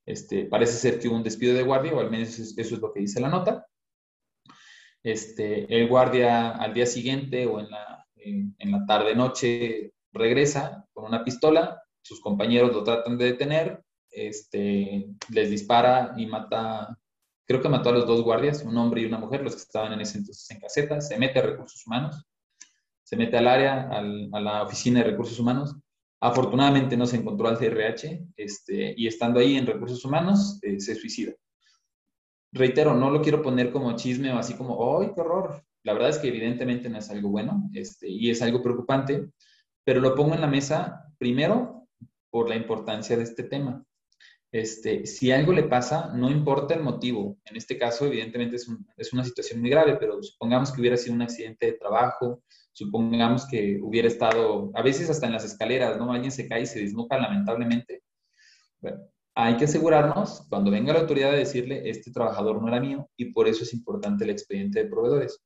este, 0.07 0.45
parece 0.45 0.73
ser 0.73 0.99
que 0.99 1.07
hubo 1.07 1.17
un 1.17 1.23
despido 1.23 1.53
de 1.53 1.61
guardia, 1.61 1.93
o 1.93 1.99
al 1.99 2.09
menos 2.09 2.39
eso 2.39 2.55
es 2.57 2.81
lo 2.81 2.91
que 2.91 3.01
dice 3.01 3.19
la 3.19 3.29
nota. 3.29 3.67
Este, 5.03 5.65
el 5.69 5.87
guardia 5.87 6.49
al 6.49 6.73
día 6.73 6.87
siguiente 6.87 7.45
o 7.45 7.59
en 7.59 7.69
la 7.69 8.04
en, 8.25 8.71
la 8.71 8.85
tarde-noche 8.85 9.93
regresa 10.11 10.85
con 10.93 11.05
una 11.05 11.23
pistola, 11.23 11.81
sus 12.01 12.21
compañeros 12.21 12.73
lo 12.73 12.83
tratan 12.83 13.17
de 13.17 13.25
detener, 13.25 13.83
este, 14.09 15.07
les 15.29 15.49
dispara 15.49 16.13
y 16.17 16.25
mata, 16.25 16.97
creo 17.45 17.61
que 17.61 17.69
mató 17.69 17.89
a 17.89 17.93
los 17.93 18.07
dos 18.07 18.23
guardias, 18.23 18.63
un 18.63 18.77
hombre 18.77 19.01
y 19.01 19.05
una 19.05 19.17
mujer, 19.17 19.43
los 19.43 19.55
que 19.55 19.61
estaban 19.61 19.93
en 19.93 20.01
ese 20.01 20.17
entonces 20.17 20.49
en 20.51 20.59
caseta, 20.59 21.01
se 21.01 21.17
mete 21.17 21.39
a 21.39 21.43
recursos 21.43 21.85
humanos, 21.85 22.25
se 23.03 23.17
mete 23.17 23.37
al 23.37 23.47
área, 23.47 23.89
a 23.89 24.01
la 24.01 24.63
oficina 24.63 24.99
de 24.99 25.11
recursos 25.11 25.39
humanos. 25.39 25.75
Afortunadamente 26.19 26.97
no 26.97 27.05
se 27.05 27.17
encontró 27.17 27.47
al 27.47 27.59
CRH 27.59 28.29
este, 28.35 28.95
y 28.97 29.05
estando 29.05 29.39
ahí 29.39 29.57
en 29.57 29.67
recursos 29.67 30.03
humanos 30.05 30.57
eh, 30.63 30.79
se 30.79 30.95
suicida. 30.95 31.33
Reitero, 32.51 32.95
no 32.95 33.11
lo 33.11 33.21
quiero 33.21 33.43
poner 33.43 33.71
como 33.71 33.95
chisme 33.95 34.31
o 34.31 34.39
así 34.39 34.55
como, 34.55 34.99
¡ay, 34.99 35.11
qué 35.13 35.21
horror! 35.21 35.63
La 35.85 35.93
verdad 35.93 36.09
es 36.09 36.17
que 36.17 36.29
evidentemente 36.29 36.89
no 36.89 36.97
es 36.97 37.09
algo 37.11 37.29
bueno 37.29 37.69
este, 37.73 38.09
y 38.09 38.31
es 38.31 38.41
algo 38.41 38.63
preocupante, 38.63 39.29
pero 39.83 40.01
lo 40.01 40.15
pongo 40.15 40.33
en 40.33 40.41
la 40.41 40.47
mesa 40.47 41.05
primero 41.19 41.87
por 42.31 42.49
la 42.49 42.55
importancia 42.55 43.15
de 43.15 43.23
este 43.23 43.43
tema. 43.43 43.85
Este, 44.51 45.05
si 45.05 45.31
algo 45.31 45.53
le 45.53 45.63
pasa, 45.63 46.11
no 46.15 46.31
importa 46.31 46.73
el 46.73 46.81
motivo. 46.81 47.37
En 47.45 47.55
este 47.55 47.77
caso, 47.77 48.07
evidentemente, 48.07 48.55
es, 48.55 48.67
es, 48.97 49.13
una 49.13 49.23
situación 49.23 49.61
muy 49.61 49.69
grave, 49.69 49.97
pero 49.99 50.23
supongamos 50.23 50.71
que 50.71 50.81
hubiera 50.81 50.97
sido 50.97 51.13
un 51.13 51.21
accidente 51.21 51.67
de 51.67 51.73
trabajo, 51.73 52.41
supongamos 52.71 53.45
que 53.47 53.79
hubiera 53.81 54.07
estado, 54.07 54.71
a 54.73 54.81
veces 54.81 55.09
hasta 55.09 55.27
en 55.27 55.33
las 55.33 55.45
escaleras, 55.45 55.97
¿no? 55.97 56.11
Alguien 56.11 56.31
se 56.31 56.47
cae 56.47 56.63
y 56.63 56.65
se 56.65 56.79
desnuca 56.79 57.17
lamentablemente. 57.19 58.01
Bueno, 58.81 58.97
Hay 59.35 59.57
que 59.57 59.65
asegurarnos, 59.65 60.47
cuando 60.49 60.71
venga 60.71 60.93
la 60.93 61.01
autoridad, 61.01 61.31
de 61.31 61.39
decirle, 61.39 61.87
este 61.87 62.11
trabajador 62.11 62.59
no 62.59 62.67
era 62.69 62.79
mío 62.79 63.07
y 63.17 63.33
por 63.33 63.47
eso 63.47 63.63
es 63.63 63.73
importante 63.73 64.23
el 64.23 64.31
expediente 64.31 64.83
de 64.83 64.89
proveedores. 64.89 65.45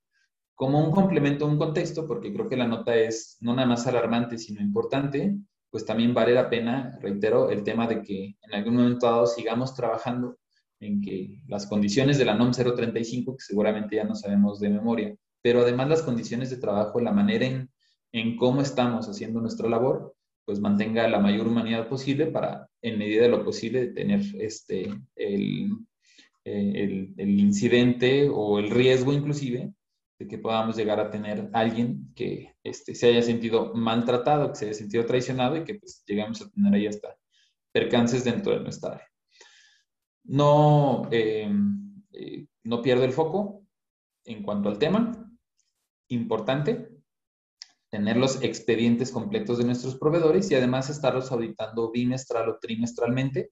Como 0.59 0.83
un 0.83 0.91
complemento, 0.91 1.45
un 1.47 1.57
contexto, 1.57 2.05
porque 2.05 2.33
creo 2.33 2.49
que 2.49 2.57
la 2.57 2.67
nota 2.67 2.93
es 2.93 3.37
no 3.39 3.55
nada 3.55 3.65
más 3.65 3.87
alarmante, 3.87 4.37
sino 4.37 4.59
importante, 4.59 5.37
pues 5.69 5.85
también 5.85 6.13
vale 6.13 6.33
la 6.33 6.49
pena, 6.49 6.99
reitero, 7.01 7.49
el 7.49 7.63
tema 7.63 7.87
de 7.87 8.01
que 8.01 8.35
en 8.41 8.53
algún 8.53 8.75
momento 8.75 9.05
dado 9.05 9.25
sigamos 9.25 9.73
trabajando 9.73 10.37
en 10.81 10.99
que 10.99 11.41
las 11.47 11.65
condiciones 11.65 12.17
de 12.17 12.25
la 12.25 12.35
NOM 12.35 12.51
035, 12.51 13.37
que 13.37 13.41
seguramente 13.41 13.95
ya 13.95 14.03
no 14.03 14.15
sabemos 14.15 14.59
de 14.59 14.69
memoria, 14.69 15.15
pero 15.41 15.61
además 15.61 15.87
las 15.87 16.01
condiciones 16.01 16.49
de 16.49 16.57
trabajo, 16.57 16.99
la 16.99 17.13
manera 17.13 17.45
en, 17.45 17.69
en 18.11 18.35
cómo 18.35 18.61
estamos 18.61 19.07
haciendo 19.07 19.39
nuestra 19.39 19.69
labor, 19.69 20.13
pues 20.43 20.59
mantenga 20.59 21.07
la 21.07 21.19
mayor 21.19 21.47
humanidad 21.47 21.87
posible 21.87 22.25
para, 22.25 22.67
en 22.81 22.99
medida 22.99 23.21
de 23.21 23.29
lo 23.29 23.45
posible, 23.45 23.93
tener 23.93 24.23
este, 24.37 24.93
el, 25.15 25.69
el, 26.43 27.13
el 27.15 27.39
incidente 27.39 28.27
o 28.29 28.59
el 28.59 28.69
riesgo 28.71 29.13
inclusive 29.13 29.71
de 30.19 30.27
que 30.27 30.37
podamos 30.37 30.75
llegar 30.75 30.99
a 30.99 31.09
tener 31.09 31.49
alguien 31.53 32.11
que 32.13 32.53
este, 32.61 32.93
se 32.93 33.07
haya 33.07 33.21
sentido 33.21 33.73
maltratado, 33.73 34.49
que 34.49 34.55
se 34.55 34.65
haya 34.65 34.73
sentido 34.73 35.05
traicionado 35.05 35.55
y 35.55 35.63
que 35.63 35.75
pues, 35.75 36.03
lleguemos 36.05 36.41
a 36.41 36.49
tener 36.49 36.73
ahí 36.73 36.87
hasta 36.87 37.15
percances 37.71 38.25
dentro 38.25 38.53
de 38.53 38.59
nuestra 38.59 38.95
área. 38.95 39.07
No, 40.25 41.07
eh, 41.11 41.49
eh, 42.11 42.47
no 42.63 42.81
pierdo 42.81 43.05
el 43.05 43.13
foco 43.13 43.65
en 44.25 44.43
cuanto 44.43 44.67
al 44.67 44.77
tema. 44.77 45.31
Importante 46.09 46.89
tener 47.89 48.17
los 48.17 48.43
expedientes 48.43 49.11
completos 49.11 49.57
de 49.57 49.63
nuestros 49.63 49.95
proveedores 49.97 50.51
y 50.51 50.55
además 50.55 50.89
estarlos 50.89 51.31
auditando 51.31 51.91
bimestral 51.91 52.49
o 52.49 52.59
trimestralmente. 52.59 53.51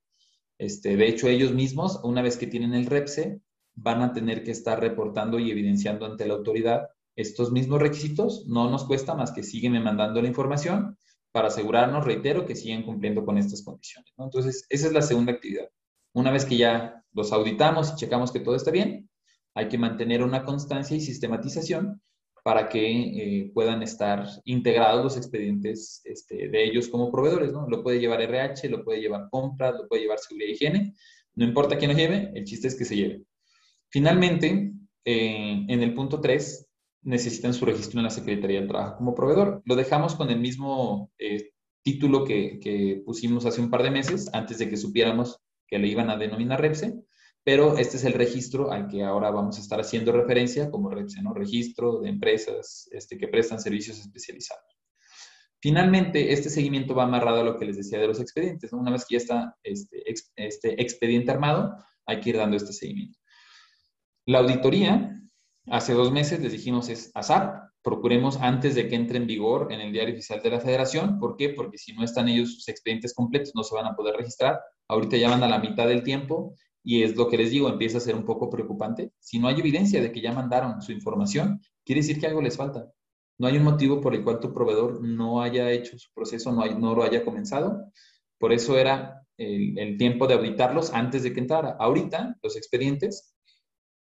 Este, 0.60 0.98
de 0.98 1.08
hecho, 1.08 1.28
ellos 1.28 1.54
mismos, 1.54 2.02
una 2.04 2.22
vez 2.22 2.38
que 2.38 2.48
tienen 2.48 2.74
el 2.74 2.88
REPSE, 2.88 3.42
van 3.78 4.02
a 4.02 4.12
tener 4.12 4.44
que 4.44 4.52
estar 4.52 4.80
reportando 4.80 5.40
y 5.40 5.52
evidenciando 5.52 6.06
ante 6.06 6.28
la 6.28 6.34
autoridad 6.34 6.90
estos 7.16 7.52
mismos 7.52 7.82
requisitos. 7.82 8.46
No 8.48 8.70
nos 8.70 8.86
cuesta 8.86 9.14
más 9.14 9.32
que 9.32 9.44
sígueme 9.44 9.80
mandando 9.80 10.22
la 10.22 10.28
información 10.28 10.98
para 11.32 11.48
asegurarnos, 11.48 12.04
reitero, 12.04 12.46
que 12.46 12.56
siguen 12.56 12.84
cumpliendo 12.84 13.24
con 13.24 13.38
estas 13.38 13.64
condiciones. 13.64 14.12
Entonces, 14.18 14.66
esa 14.70 14.88
es 14.88 14.94
la 14.94 15.02
segunda 15.02 15.32
actividad. 15.32 15.70
Una 16.14 16.32
vez 16.32 16.46
que 16.46 16.58
ya 16.58 17.04
los 17.14 17.32
auditamos 17.32 17.92
y 17.92 17.96
checamos 17.96 18.32
que 18.32 18.40
todo 18.40 18.56
está 18.56 18.72
bien, 18.72 19.10
hay 19.54 19.68
que 19.68 19.78
mantener 19.78 20.24
una 20.24 20.44
constancia 20.44 20.98
y 20.98 21.02
sistematización 21.02 22.02
para 22.44 22.70
que 22.70 22.80
eh, 22.80 23.52
puedan 23.54 23.84
estar 23.84 24.26
integrados 24.46 25.04
los 25.04 25.18
expedientes 25.18 26.02
este, 26.06 26.48
de 26.48 26.64
ellos 26.64 26.88
como 26.88 27.12
proveedores. 27.12 27.54
¿no? 27.54 27.68
Lo 27.68 27.84
puede 27.84 28.00
llevar 28.00 28.22
RH, 28.22 28.70
lo 28.70 28.84
puede 28.84 29.02
llevar 29.02 29.28
compras, 29.30 29.76
lo 29.76 29.88
puede 29.88 30.04
llevar 30.04 30.18
seguridad 30.18 30.50
y 30.50 30.54
higiene. 30.54 30.96
No 31.36 31.46
importa 31.46 31.78
quién 31.78 31.92
lo 31.92 31.98
lleve, 31.98 32.32
el 32.34 32.46
chiste 32.46 32.68
es 32.68 32.76
que 32.76 32.86
se 32.86 32.96
lleve. 32.96 33.24
Finalmente, 33.90 34.74
eh, 35.06 35.66
en 35.68 35.84
el 35.84 35.94
punto 35.94 36.20
3, 36.20 36.68
necesitan 37.04 37.54
su 37.54 37.66
registro 37.66 38.00
en 38.00 38.04
la 38.04 38.10
Secretaría 38.10 38.60
del 38.60 38.68
Trabajo 38.68 38.98
como 38.98 39.16
proveedor. 39.16 39.62
Lo 39.66 39.76
dejamos 39.76 40.16
con 40.16 40.30
el 40.30 40.40
mismo 40.40 41.12
eh, 41.18 41.52
título 41.82 42.26
que, 42.26 43.02
pusimos 43.06 43.46
hace 43.46 43.62
un 43.62 43.70
par 43.70 43.84
de 43.84 43.92
meses, 43.92 44.30
antes 44.34 44.58
de 44.58 44.70
que 44.70 44.76
supiéramos 44.76 45.40
que 45.68 45.80
le 45.80 45.88
iban 45.88 46.10
a 46.10 46.18
denominar 46.18 46.60
REPSE, 46.60 46.94
pero 47.46 47.78
este 47.78 47.96
es 47.96 48.04
el 48.04 48.12
registro 48.12 48.72
al 48.72 48.90
que 48.90 49.04
ahora 49.04 49.32
vamos 49.32 49.58
a 49.58 49.62
estar 49.62 49.80
haciendo 49.80 50.12
referencia 50.12 50.70
como 50.70 50.90
REPSE, 50.90 51.22
¿no? 51.22 51.34
Registro 51.34 52.02
de 52.02 52.10
empresas 52.10 52.90
este, 52.92 53.18
que 53.18 53.30
prestan 53.30 53.62
servicios 53.62 54.00
especializados. 54.00 54.66
Finalmente, 55.62 56.34
este 56.34 56.50
seguimiento 56.50 56.94
va 56.94 57.04
amarrado 57.04 57.40
a 57.40 57.44
lo 57.44 57.58
que 57.58 57.66
les 57.66 57.78
decía 57.78 58.00
de 58.00 58.08
los 58.08 58.20
expedientes. 58.20 58.74
Una 58.74 58.92
vez 58.92 59.06
que 59.06 59.16
ya 59.16 59.20
está 59.20 59.56
este, 59.64 60.04
este 60.36 60.82
expediente 60.82 61.32
armado, 61.32 61.74
hay 62.06 62.20
que 62.20 62.32
ir 62.32 62.38
dando 62.38 62.58
este 62.58 62.74
seguimiento. 62.74 63.18
La 64.28 64.40
auditoría, 64.40 65.18
hace 65.68 65.94
dos 65.94 66.12
meses 66.12 66.42
les 66.42 66.52
dijimos 66.52 66.90
es 66.90 67.12
azar, 67.14 67.72
procuremos 67.82 68.36
antes 68.42 68.76
de 68.76 68.90
que 68.90 68.96
entre 68.96 69.20
en 69.20 69.26
vigor 69.26 69.72
en 69.72 69.80
el 69.80 69.94
diario 69.94 70.16
oficial 70.16 70.42
de 70.42 70.50
la 70.50 70.60
federación. 70.60 71.18
¿Por 71.18 71.38
qué? 71.38 71.52
Porque 71.52 71.78
si 71.78 71.94
no 71.94 72.04
están 72.04 72.28
ellos 72.28 72.56
sus 72.56 72.68
expedientes 72.68 73.14
completos, 73.14 73.54
no 73.56 73.64
se 73.64 73.74
van 73.74 73.86
a 73.86 73.96
poder 73.96 74.18
registrar. 74.18 74.60
Ahorita 74.90 75.16
ya 75.16 75.30
van 75.30 75.44
a 75.44 75.48
la 75.48 75.60
mitad 75.60 75.88
del 75.88 76.04
tiempo 76.04 76.56
y 76.84 77.04
es 77.04 77.16
lo 77.16 77.30
que 77.30 77.38
les 77.38 77.52
digo, 77.52 77.70
empieza 77.70 78.00
a 78.00 78.02
ser 78.02 78.16
un 78.16 78.26
poco 78.26 78.50
preocupante. 78.50 79.14
Si 79.18 79.40
no 79.40 79.48
hay 79.48 79.62
evidencia 79.62 80.02
de 80.02 80.12
que 80.12 80.20
ya 80.20 80.34
mandaron 80.34 80.82
su 80.82 80.92
información, 80.92 81.62
quiere 81.86 82.02
decir 82.02 82.20
que 82.20 82.28
algo 82.28 82.42
les 82.42 82.58
falta. 82.58 82.92
No 83.38 83.48
hay 83.48 83.56
un 83.56 83.64
motivo 83.64 84.02
por 84.02 84.14
el 84.14 84.26
cual 84.26 84.42
tu 84.42 84.54
proveedor 84.54 85.02
no 85.02 85.42
haya 85.42 85.72
hecho 85.72 85.98
su 85.98 86.10
proceso, 86.14 86.52
no, 86.52 86.66
no 86.66 86.96
lo 86.96 87.04
haya 87.04 87.24
comenzado. 87.24 87.82
Por 88.38 88.52
eso 88.52 88.78
era 88.78 89.26
el, 89.38 89.80
el 89.80 89.98
tiempo 89.98 90.28
de 90.28 90.34
auditarlos 90.34 90.94
antes 90.94 91.24
de 91.24 91.32
que 91.32 91.40
entrara. 91.40 91.78
Ahorita 91.80 92.36
los 92.44 92.58
expedientes 92.58 93.37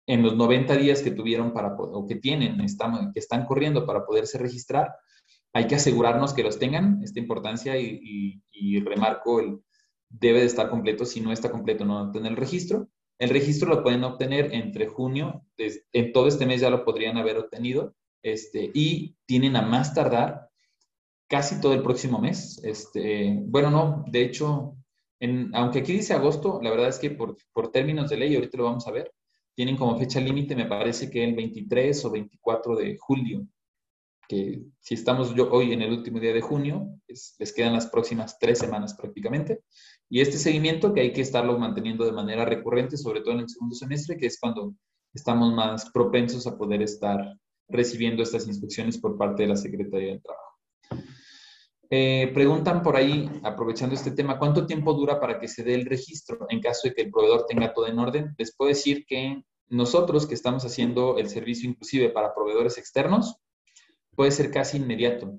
en 0.08 0.22
los 0.22 0.36
90 0.36 0.74
días 0.76 1.02
que 1.02 1.10
tuvieron 1.10 1.52
para, 1.52 1.74
o 1.76 2.06
que 2.06 2.16
tienen, 2.16 2.60
están, 2.62 3.12
que 3.12 3.20
están 3.20 3.44
corriendo 3.44 3.86
para 3.86 4.06
poderse 4.06 4.38
registrar, 4.38 4.96
hay 5.52 5.66
que 5.66 5.74
asegurarnos 5.74 6.32
que 6.32 6.42
los 6.42 6.58
tengan, 6.58 7.02
esta 7.02 7.20
importancia 7.20 7.78
y, 7.78 8.80
remarco, 8.80 9.40
el, 9.40 9.60
debe 10.08 10.40
de 10.40 10.46
estar 10.46 10.70
completo, 10.70 11.04
si 11.04 11.20
no 11.20 11.30
está 11.30 11.50
completo 11.50 11.84
no 11.84 12.02
obtener 12.02 12.32
el 12.32 12.38
registro. 12.38 12.88
El 13.18 13.28
registro 13.28 13.68
lo 13.68 13.82
pueden 13.82 14.02
obtener 14.02 14.54
entre 14.54 14.86
junio, 14.86 15.44
en 15.58 16.12
todo 16.12 16.26
este 16.26 16.46
mes 16.46 16.62
ya 16.62 16.70
lo 16.70 16.86
podrían 16.86 17.18
haber 17.18 17.36
obtenido, 17.36 17.94
este, 18.22 18.70
y 18.72 19.14
tienen 19.26 19.56
a 19.56 19.62
más 19.62 19.92
tardar 19.92 20.48
casi 21.28 21.60
todo 21.60 21.74
el 21.74 21.82
próximo 21.82 22.18
mes. 22.18 22.62
Este, 22.64 23.36
bueno, 23.44 23.70
no, 23.70 24.04
de 24.08 24.22
hecho, 24.22 24.74
en, 25.20 25.54
aunque 25.54 25.80
aquí 25.80 25.92
dice 25.92 26.14
agosto, 26.14 26.60
la 26.62 26.70
verdad 26.70 26.88
es 26.88 26.98
que 26.98 27.10
por, 27.10 27.36
por 27.52 27.70
términos 27.70 28.08
de 28.08 28.16
ley, 28.16 28.34
ahorita 28.34 28.56
lo 28.56 28.64
vamos 28.64 28.86
a 28.86 28.92
ver, 28.92 29.12
tienen 29.58 29.76
como 29.76 29.98
fecha 29.98 30.20
límite, 30.20 30.54
me 30.54 30.66
parece 30.66 31.10
que 31.10 31.24
el 31.24 31.34
23 31.34 32.04
o 32.04 32.12
24 32.12 32.76
de 32.76 32.96
julio, 32.96 33.44
que 34.28 34.62
si 34.78 34.94
estamos 34.94 35.34
yo 35.34 35.50
hoy 35.50 35.72
en 35.72 35.82
el 35.82 35.90
último 35.90 36.20
día 36.20 36.32
de 36.32 36.40
junio, 36.40 36.86
les 37.08 37.52
quedan 37.52 37.72
las 37.72 37.88
próximas 37.88 38.38
tres 38.38 38.60
semanas 38.60 38.94
prácticamente. 38.94 39.64
Y 40.08 40.20
este 40.20 40.38
seguimiento 40.38 40.94
que 40.94 41.00
hay 41.00 41.12
que 41.12 41.22
estarlo 41.22 41.58
manteniendo 41.58 42.04
de 42.04 42.12
manera 42.12 42.44
recurrente, 42.44 42.96
sobre 42.96 43.20
todo 43.20 43.34
en 43.34 43.40
el 43.40 43.48
segundo 43.48 43.74
semestre, 43.74 44.16
que 44.16 44.26
es 44.26 44.38
cuando 44.38 44.74
estamos 45.12 45.52
más 45.52 45.90
propensos 45.90 46.46
a 46.46 46.56
poder 46.56 46.80
estar 46.80 47.18
recibiendo 47.68 48.22
estas 48.22 48.46
inspecciones 48.46 48.96
por 48.96 49.18
parte 49.18 49.42
de 49.42 49.48
la 49.48 49.56
Secretaría 49.56 50.10
del 50.10 50.22
Trabajo. 50.22 50.48
Eh, 51.90 52.30
preguntan 52.32 52.80
por 52.80 52.94
ahí, 52.94 53.28
aprovechando 53.42 53.96
este 53.96 54.12
tema, 54.12 54.38
¿cuánto 54.38 54.66
tiempo 54.66 54.92
dura 54.92 55.18
para 55.18 55.40
que 55.40 55.48
se 55.48 55.64
dé 55.64 55.74
el 55.74 55.86
registro 55.86 56.46
en 56.48 56.60
caso 56.60 56.86
de 56.86 56.94
que 56.94 57.02
el 57.02 57.10
proveedor 57.10 57.44
tenga 57.48 57.72
todo 57.72 57.88
en 57.88 57.98
orden? 57.98 58.34
Les 58.38 58.54
puedo 58.54 58.68
decir 58.68 59.04
que 59.04 59.42
nosotros 59.68 60.26
que 60.26 60.34
estamos 60.34 60.64
haciendo 60.64 61.18
el 61.18 61.28
servicio 61.28 61.68
inclusive 61.68 62.10
para 62.10 62.34
proveedores 62.34 62.78
externos, 62.78 63.36
puede 64.14 64.30
ser 64.30 64.50
casi 64.50 64.78
inmediato. 64.78 65.38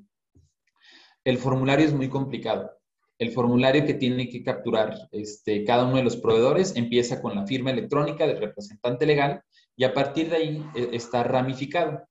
El 1.23 1.37
formulario 1.37 1.85
es 1.85 1.93
muy 1.93 2.09
complicado. 2.09 2.71
El 3.17 3.31
formulario 3.31 3.85
que 3.85 3.93
tiene 3.93 4.29
que 4.29 4.43
capturar 4.43 4.95
este, 5.11 5.65
cada 5.65 5.85
uno 5.85 5.97
de 5.97 6.03
los 6.03 6.15
proveedores 6.15 6.75
empieza 6.77 7.21
con 7.21 7.35
la 7.35 7.45
firma 7.45 7.71
electrónica 7.71 8.25
del 8.25 8.39
representante 8.39 9.05
legal 9.05 9.43
y 9.75 9.83
a 9.83 9.93
partir 9.93 10.29
de 10.29 10.37
ahí 10.37 10.65
eh, 10.75 10.89
está 10.93 11.23
ramificado. 11.23 12.07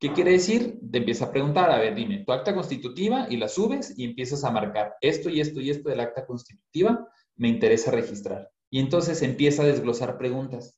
¿Qué 0.00 0.12
quiere 0.12 0.30
decir? 0.30 0.78
Te 0.90 0.98
empieza 0.98 1.26
a 1.26 1.32
preguntar, 1.32 1.70
a 1.70 1.78
ver, 1.78 1.94
dime, 1.94 2.22
tu 2.24 2.32
acta 2.32 2.54
constitutiva 2.54 3.26
y 3.28 3.36
la 3.36 3.48
subes 3.48 3.98
y 3.98 4.04
empiezas 4.04 4.44
a 4.44 4.50
marcar 4.50 4.94
esto 5.00 5.28
y 5.28 5.40
esto 5.40 5.60
y 5.60 5.70
esto 5.70 5.88
del 5.88 6.00
acta 6.00 6.24
constitutiva, 6.24 7.06
me 7.36 7.48
interesa 7.48 7.90
registrar. 7.90 8.50
Y 8.70 8.78
entonces 8.78 9.22
empieza 9.22 9.62
a 9.62 9.66
desglosar 9.66 10.16
preguntas. 10.16 10.77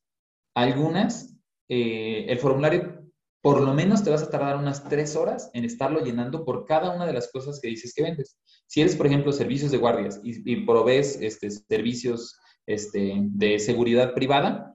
Algunas, 0.54 1.36
eh, 1.68 2.26
el 2.28 2.38
formulario 2.38 3.00
por 3.42 3.60
lo 3.62 3.72
menos 3.72 4.04
te 4.04 4.10
vas 4.10 4.22
a 4.22 4.30
tardar 4.30 4.56
unas 4.56 4.84
tres 4.88 5.16
horas 5.16 5.50
en 5.54 5.64
estarlo 5.64 6.00
llenando 6.00 6.44
por 6.44 6.66
cada 6.66 6.94
una 6.94 7.06
de 7.06 7.14
las 7.14 7.30
cosas 7.32 7.58
que 7.60 7.68
dices 7.68 7.94
que 7.94 8.02
vendes. 8.02 8.38
Si 8.66 8.80
eres, 8.82 8.96
por 8.96 9.06
ejemplo, 9.06 9.32
servicios 9.32 9.70
de 9.70 9.78
guardias 9.78 10.20
y, 10.22 10.52
y 10.52 10.66
provees 10.66 11.18
este, 11.20 11.50
servicios 11.50 12.38
este, 12.66 13.14
de 13.18 13.58
seguridad 13.58 14.12
privada, 14.12 14.74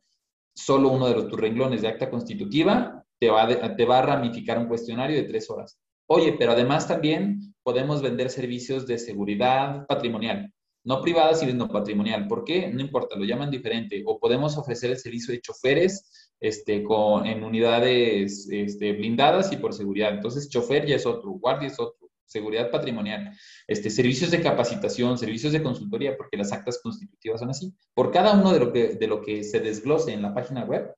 solo 0.56 0.90
uno 0.90 1.08
de 1.08 1.14
los, 1.14 1.28
tus 1.28 1.40
renglones 1.40 1.82
de 1.82 1.90
acta 1.90 2.10
constitutiva 2.10 3.04
te 3.20 3.30
va, 3.30 3.76
te 3.76 3.86
va 3.86 4.00
a 4.00 4.02
ramificar 4.02 4.58
un 4.58 4.68
cuestionario 4.68 5.16
de 5.16 5.24
tres 5.24 5.50
horas. 5.50 5.80
Oye, 6.08 6.34
pero 6.34 6.54
además 6.54 6.88
también 6.88 7.54
podemos 7.64 8.02
vender 8.02 8.30
servicios 8.30 8.88
de 8.88 8.98
seguridad 8.98 9.86
patrimonial, 9.88 10.52
no 10.86 11.02
privada, 11.02 11.34
sino 11.34 11.68
patrimonial. 11.68 12.28
¿Por 12.28 12.44
qué? 12.44 12.68
No 12.68 12.80
importa, 12.80 13.18
lo 13.18 13.26
llaman 13.26 13.52
diferente. 13.52 14.04
O 14.06 14.20
podemos 14.20 14.56
ofrecer 14.58 14.92
el 14.92 14.98
servicio 14.98 15.34
de 15.34 15.42
choferes 15.42 16.30
este, 16.40 16.84
con, 16.84 17.26
en 17.26 17.44
unidades 17.44 18.48
este, 18.52 18.94
blindadas 18.94 19.52
y 19.52 19.58
por 19.58 19.74
seguridad. 19.74 20.14
Entonces, 20.14 20.48
chofer 20.48 20.86
ya 20.86 20.96
es 20.96 21.06
otro, 21.06 21.32
guardia 21.32 21.68
es 21.68 21.80
otro, 21.80 22.10
seguridad 22.26 22.70
patrimonial, 22.70 23.32
este, 23.68 23.90
servicios 23.90 24.30
de 24.32 24.42
capacitación, 24.42 25.18
servicios 25.18 25.54
de 25.54 25.64
consultoría, 25.64 26.16
porque 26.16 26.38
las 26.38 26.52
actas 26.52 26.80
constitutivas 26.82 27.40
son 27.40 27.50
así. 27.50 27.74
Por 27.94 28.12
cada 28.12 28.34
uno 28.34 28.54
de 28.54 28.60
lo 28.60 28.72
que, 28.72 28.90
de 28.96 29.08
lo 29.08 29.22
que 29.22 29.44
se 29.44 29.60
desglose 29.60 30.14
en 30.14 30.22
la 30.22 30.34
página 30.34 30.66
web, 30.66 30.94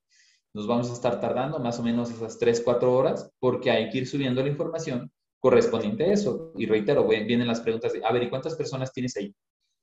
nos 0.54 0.68
vamos 0.68 0.90
a 0.90 0.94
estar 0.94 1.22
tardando 1.22 1.60
más 1.60 1.80
o 1.80 1.84
menos 1.84 2.12
esas 2.12 2.38
3, 2.40 2.62
4 2.62 2.94
horas 2.94 3.32
porque 3.40 3.72
hay 3.72 3.90
que 3.90 4.00
ir 4.00 4.08
subiendo 4.08 4.42
la 4.42 4.50
información 4.50 5.12
correspondiente 5.40 6.06
a 6.06 6.14
eso. 6.14 6.52
Y 6.58 6.66
reitero, 6.66 7.08
vienen 7.08 7.48
las 7.48 7.62
preguntas 7.62 7.94
de, 7.94 8.04
a 8.04 8.12
ver, 8.12 8.24
¿y 8.24 8.30
cuántas 8.30 8.56
personas 8.56 8.92
tienes 8.92 9.16
ahí? 9.18 9.34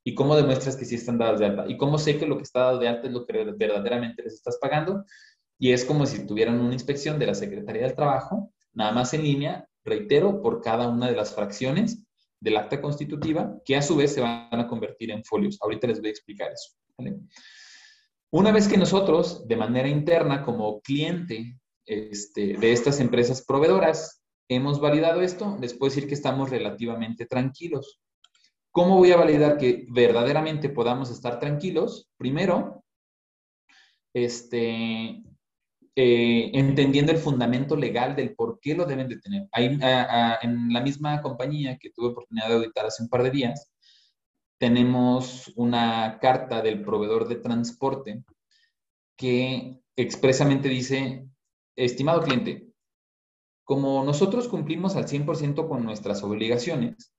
¿Y 0.05 0.15
cómo 0.15 0.37
demuestras 0.37 0.77
que 0.77 0.85
sí 0.85 0.97
están 0.97 1.19
dadas 1.19 1.41
de 1.41 1.47
alta? 1.47 1.65
¿Y 1.67 1.79
cómo 1.79 1.97
sé 1.99 2.19
que 2.19 2.27
lo 2.27 2.37
que 2.37 2.43
está 2.43 2.61
dado 2.61 2.79
de 2.79 2.89
alta 2.89 3.07
es 3.07 3.13
lo 3.13 3.25
que 3.25 3.45
verdaderamente 3.57 4.23
les 4.23 4.35
estás 4.35 4.59
pagando? 4.61 5.05
Y 5.59 5.73
es 5.73 5.85
como 5.85 6.05
si 6.05 6.27
tuvieran 6.27 6.61
una 6.61 6.75
inspección 6.75 7.19
de 7.19 7.27
la 7.27 7.35
Secretaría 7.35 7.83
del 7.83 7.95
Trabajo, 7.95 8.53
nada 8.75 8.93
más 8.93 9.15
en 9.15 9.23
línea, 9.23 9.67
reitero, 9.83 10.43
por 10.43 10.61
cada 10.61 10.89
una 10.89 11.09
de 11.09 11.17
las 11.17 11.35
fracciones 11.35 12.05
del 12.39 12.59
acta 12.59 12.83
constitutiva, 12.83 13.57
que 13.65 13.77
a 13.77 13.83
su 13.83 13.97
vez 13.97 14.13
se 14.13 14.21
van 14.21 14.49
a 14.53 14.69
convertir 14.69 15.11
en 15.11 15.25
folios. 15.25 15.59
Ahorita 15.63 15.87
les 15.87 16.01
voy 16.01 16.09
a 16.09 16.13
explicar 16.13 16.53
eso. 16.53 16.75
Una 18.31 18.53
vez 18.53 18.69
que 18.69 18.77
nosotros, 18.77 19.49
de 19.49 19.57
manera 19.57 19.89
interna, 19.89 20.45
como 20.45 20.81
cliente 20.83 21.59
este, 21.87 22.59
de 22.59 22.73
estas 22.73 23.01
empresas 23.01 23.43
proveedoras, 23.43 24.23
hemos 24.49 24.81
validado 24.81 25.23
esto, 25.23 25.57
les 25.61 25.73
puedo 25.73 25.91
decir 25.91 26.09
que 26.09 26.15
estamos 26.15 26.51
relativamente 26.51 27.27
tranquilos. 27.27 28.01
¿Cómo 28.75 28.97
voy 28.97 29.13
a 29.13 29.17
validar 29.17 29.57
que 29.57 29.87
verdaderamente 29.89 30.69
podamos 30.69 31.09
estar 31.09 31.39
tranquilos? 31.39 32.11
Primero, 32.17 32.83
este, 34.13 35.23
eh, 35.95 36.51
entendiendo 36.53 37.13
el 37.13 37.19
fundamento 37.19 37.77
legal 37.77 38.17
del 38.17 38.35
por 38.35 38.59
qué 38.59 38.75
lo 38.75 38.85
deben 38.85 39.07
de 39.07 39.21
tener. 39.21 39.47
En 39.53 40.73
la 40.73 40.81
misma 40.81 41.23
compañía 41.23 41.79
que 41.79 41.91
tuve 41.91 42.09
oportunidad 42.09 42.49
de 42.49 42.55
auditar 42.55 42.87
hace 42.87 43.05
un 43.05 43.09
par 43.09 43.23
de 43.23 43.31
días, 43.31 43.71
tenemos 44.59 45.53
una 45.55 46.19
carta 46.21 46.61
del 46.61 46.83
proveedor 46.83 47.29
de 47.29 47.37
transporte 47.37 48.25
que 49.17 49.81
expresamente 49.95 50.69
dice, 50.69 51.29
estimado 51.77 52.23
cliente, 52.23 52.73
como 53.63 54.03
nosotros 54.03 54.49
cumplimos 54.49 54.97
al 54.97 55.07
100% 55.07 55.69
con 55.69 55.85
nuestras 55.85 56.25
obligaciones, 56.25 57.15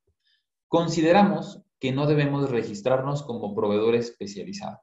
consideramos 0.76 1.62
que 1.80 1.94
no 1.94 2.06
debemos 2.06 2.50
registrarnos 2.50 3.24
como 3.24 3.56
proveedor 3.56 3.96
especializado. 3.96 4.82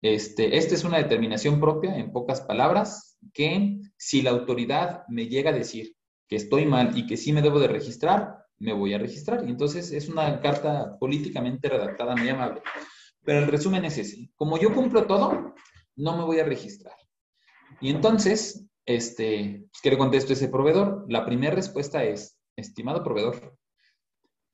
Este, 0.00 0.56
esta 0.56 0.74
es 0.74 0.84
una 0.84 0.96
determinación 0.96 1.60
propia, 1.60 1.98
en 1.98 2.12
pocas 2.12 2.40
palabras, 2.40 3.18
que 3.34 3.78
si 3.98 4.22
la 4.22 4.30
autoridad 4.30 5.02
me 5.08 5.26
llega 5.26 5.50
a 5.50 5.52
decir 5.52 5.94
que 6.26 6.36
estoy 6.36 6.64
mal 6.64 6.96
y 6.96 7.06
que 7.06 7.18
sí 7.18 7.30
me 7.34 7.42
debo 7.42 7.60
de 7.60 7.68
registrar, 7.68 8.38
me 8.58 8.72
voy 8.72 8.94
a 8.94 8.98
registrar. 8.98 9.44
Y 9.46 9.50
entonces 9.50 9.92
es 9.92 10.08
una 10.08 10.40
carta 10.40 10.96
políticamente 10.98 11.68
redactada 11.68 12.16
muy 12.16 12.30
amable. 12.30 12.62
Pero 13.22 13.40
el 13.40 13.48
resumen 13.48 13.84
es 13.84 13.98
ese. 13.98 14.30
Como 14.34 14.56
yo 14.56 14.72
cumplo 14.72 15.04
todo, 15.04 15.54
no 15.94 16.16
me 16.16 16.24
voy 16.24 16.40
a 16.40 16.44
registrar. 16.46 16.96
Y 17.82 17.90
entonces, 17.90 18.66
este, 18.86 19.66
pues, 19.70 19.82
¿qué 19.82 19.90
le 19.90 19.98
contesto 19.98 20.32
a 20.32 20.36
ese 20.36 20.48
proveedor? 20.48 21.04
La 21.10 21.26
primera 21.26 21.54
respuesta 21.54 22.02
es, 22.02 22.38
estimado 22.56 23.04
proveedor, 23.04 23.58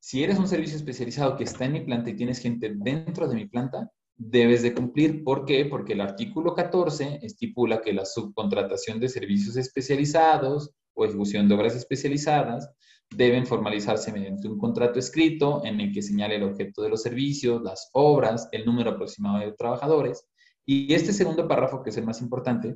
si 0.01 0.23
eres 0.23 0.39
un 0.39 0.49
servicio 0.49 0.77
especializado 0.77 1.37
que 1.37 1.45
está 1.45 1.65
en 1.65 1.73
mi 1.73 1.81
planta 1.81 2.11
y 2.11 2.17
tienes 2.17 2.39
gente 2.41 2.73
dentro 2.75 3.29
de 3.29 3.35
mi 3.35 3.47
planta, 3.47 3.91
debes 4.17 4.63
de 4.63 4.75
cumplir. 4.75 5.25
¿Por 5.25 5.45
qué? 5.45 5.65
Porque 5.65 5.95
el 5.95 6.01
artículo 6.01 6.55
14 6.55 7.21
estipula 7.23 7.81
que 7.81 7.93
la 7.93 8.05
subcontratación 8.05 9.01
de 9.01 9.09
servicios 9.09 9.57
especializados 9.57 10.73
o 10.95 11.05
ejecución 11.05 11.49
de 11.49 11.55
obras 11.55 11.75
especializadas 11.77 12.69
deben 13.11 13.47
formalizarse 13.47 14.13
mediante 14.13 14.49
un 14.49 14.59
contrato 14.59 14.99
escrito 14.99 15.63
en 15.65 15.81
el 15.81 15.93
que 15.93 16.03
señale 16.03 16.37
el 16.37 16.43
objeto 16.43 16.83
de 16.83 16.91
los 16.91 17.03
servicios, 17.03 17.63
las 17.63 17.89
obras, 17.93 18.49
el 18.53 18.67
número 18.67 18.91
aproximado 18.91 19.39
de 19.39 19.53
trabajadores. 19.53 20.27
Y 20.67 20.93
este 20.93 21.13
segundo 21.13 21.49
párrafo, 21.49 21.83
que 21.83 21.91
es 21.91 21.97
el 21.97 22.05
más 22.05 22.21
importante, 22.21 22.75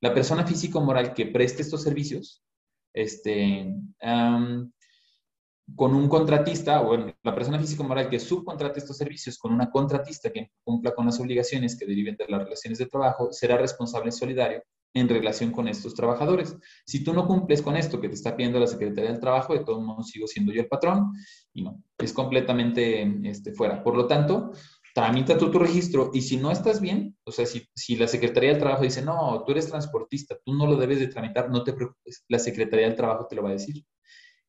la 0.00 0.14
persona 0.14 0.46
físico-moral 0.46 1.14
que 1.14 1.26
preste 1.26 1.62
estos 1.62 1.82
servicios, 1.82 2.44
este, 2.94 3.74
con 5.76 5.94
un 5.94 6.08
contratista 6.08 6.80
o 6.82 6.96
la 6.96 7.34
persona 7.34 7.58
física 7.58 7.82
moral 7.82 8.08
que 8.08 8.18
subcontrate 8.18 8.80
estos 8.80 8.96
servicios 8.96 9.38
con 9.38 9.52
una 9.52 9.70
contratista 9.70 10.30
que 10.30 10.50
cumpla 10.64 10.94
con 10.94 11.06
las 11.06 11.18
obligaciones 11.20 11.78
que 11.78 11.86
deriven 11.86 12.16
de 12.16 12.26
las 12.28 12.44
relaciones 12.44 12.78
de 12.78 12.86
trabajo, 12.86 13.32
será 13.32 13.56
responsable 13.56 14.12
solidario 14.12 14.62
en 14.94 15.08
relación 15.08 15.52
con 15.52 15.68
estos 15.68 15.94
trabajadores. 15.94 16.56
Si 16.84 17.02
tú 17.02 17.12
no 17.14 17.26
cumples 17.26 17.62
con 17.62 17.76
esto 17.76 18.00
que 18.00 18.08
te 18.08 18.14
está 18.14 18.36
pidiendo 18.36 18.60
la 18.60 18.66
Secretaría 18.66 19.10
del 19.10 19.20
Trabajo, 19.20 19.54
de 19.54 19.64
todos 19.64 19.82
modos 19.82 20.08
sigo 20.08 20.26
siendo 20.26 20.52
yo 20.52 20.60
el 20.60 20.68
patrón 20.68 21.12
y 21.54 21.62
no, 21.62 21.82
es 21.98 22.12
completamente 22.12 23.10
este, 23.24 23.52
fuera. 23.52 23.82
Por 23.82 23.96
lo 23.96 24.06
tanto, 24.06 24.52
tramita 24.94 25.38
tú 25.38 25.50
tu 25.50 25.58
registro 25.58 26.10
y 26.12 26.20
si 26.20 26.36
no 26.36 26.50
estás 26.50 26.80
bien, 26.80 27.16
o 27.24 27.32
sea, 27.32 27.46
si, 27.46 27.66
si 27.74 27.96
la 27.96 28.06
Secretaría 28.06 28.50
del 28.50 28.60
Trabajo 28.60 28.82
dice, 28.82 29.02
no, 29.02 29.42
tú 29.46 29.52
eres 29.52 29.68
transportista, 29.68 30.36
tú 30.44 30.54
no 30.54 30.66
lo 30.66 30.76
debes 30.76 31.00
de 31.00 31.08
tramitar, 31.08 31.50
no 31.50 31.64
te 31.64 31.72
preocupes, 31.72 32.24
la 32.28 32.38
Secretaría 32.38 32.86
del 32.86 32.96
Trabajo 32.96 33.26
te 33.26 33.36
lo 33.36 33.42
va 33.42 33.50
a 33.50 33.52
decir. 33.52 33.84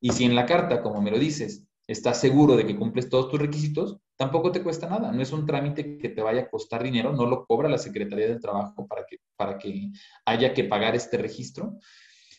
Y 0.04 0.12
si 0.12 0.26
en 0.26 0.36
la 0.36 0.46
carta, 0.46 0.82
como 0.82 1.02
me 1.02 1.12
lo 1.12 1.18
dices, 1.18 1.66
estás 1.88 2.20
seguro 2.20 2.58
de 2.58 2.66
que 2.66 2.76
cumples 2.76 3.08
todos 3.08 3.30
tus 3.30 3.39
requisitos, 3.39 4.00
tampoco 4.18 4.52
te 4.52 4.62
cuesta 4.62 4.89
nada. 4.89 5.13
No 5.13 5.22
es 5.22 5.32
un 5.32 5.46
trámite 5.46 5.98
que 5.98 6.10
te 6.10 6.22
vaya 6.22 6.42
a 6.42 6.50
costar 6.50 6.84
dinero, 6.84 7.13
no 7.13 7.26
lo 7.26 7.46
cobra 7.46 7.70
la 7.70 7.78
Secretaría 7.78 8.28
del 8.28 8.42
Trabajo 8.42 8.86
para 8.86 9.06
que, 9.06 9.20
para 9.38 9.58
que 9.58 9.92
haya 10.26 10.54
que 10.54 10.66
pagar 10.66 10.94
este 10.94 11.18
registro. 11.18 11.78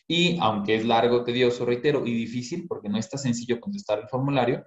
Y 0.07 0.37
aunque 0.41 0.75
es 0.75 0.85
largo, 0.85 1.23
tedioso, 1.23 1.65
reitero, 1.65 2.05
y 2.05 2.13
difícil, 2.13 2.67
porque 2.67 2.87
no 2.87 2.99
es 2.99 3.09
tan 3.09 3.19
sencillo 3.19 3.59
contestar 3.59 3.97
el 3.97 4.09
formulario, 4.09 4.63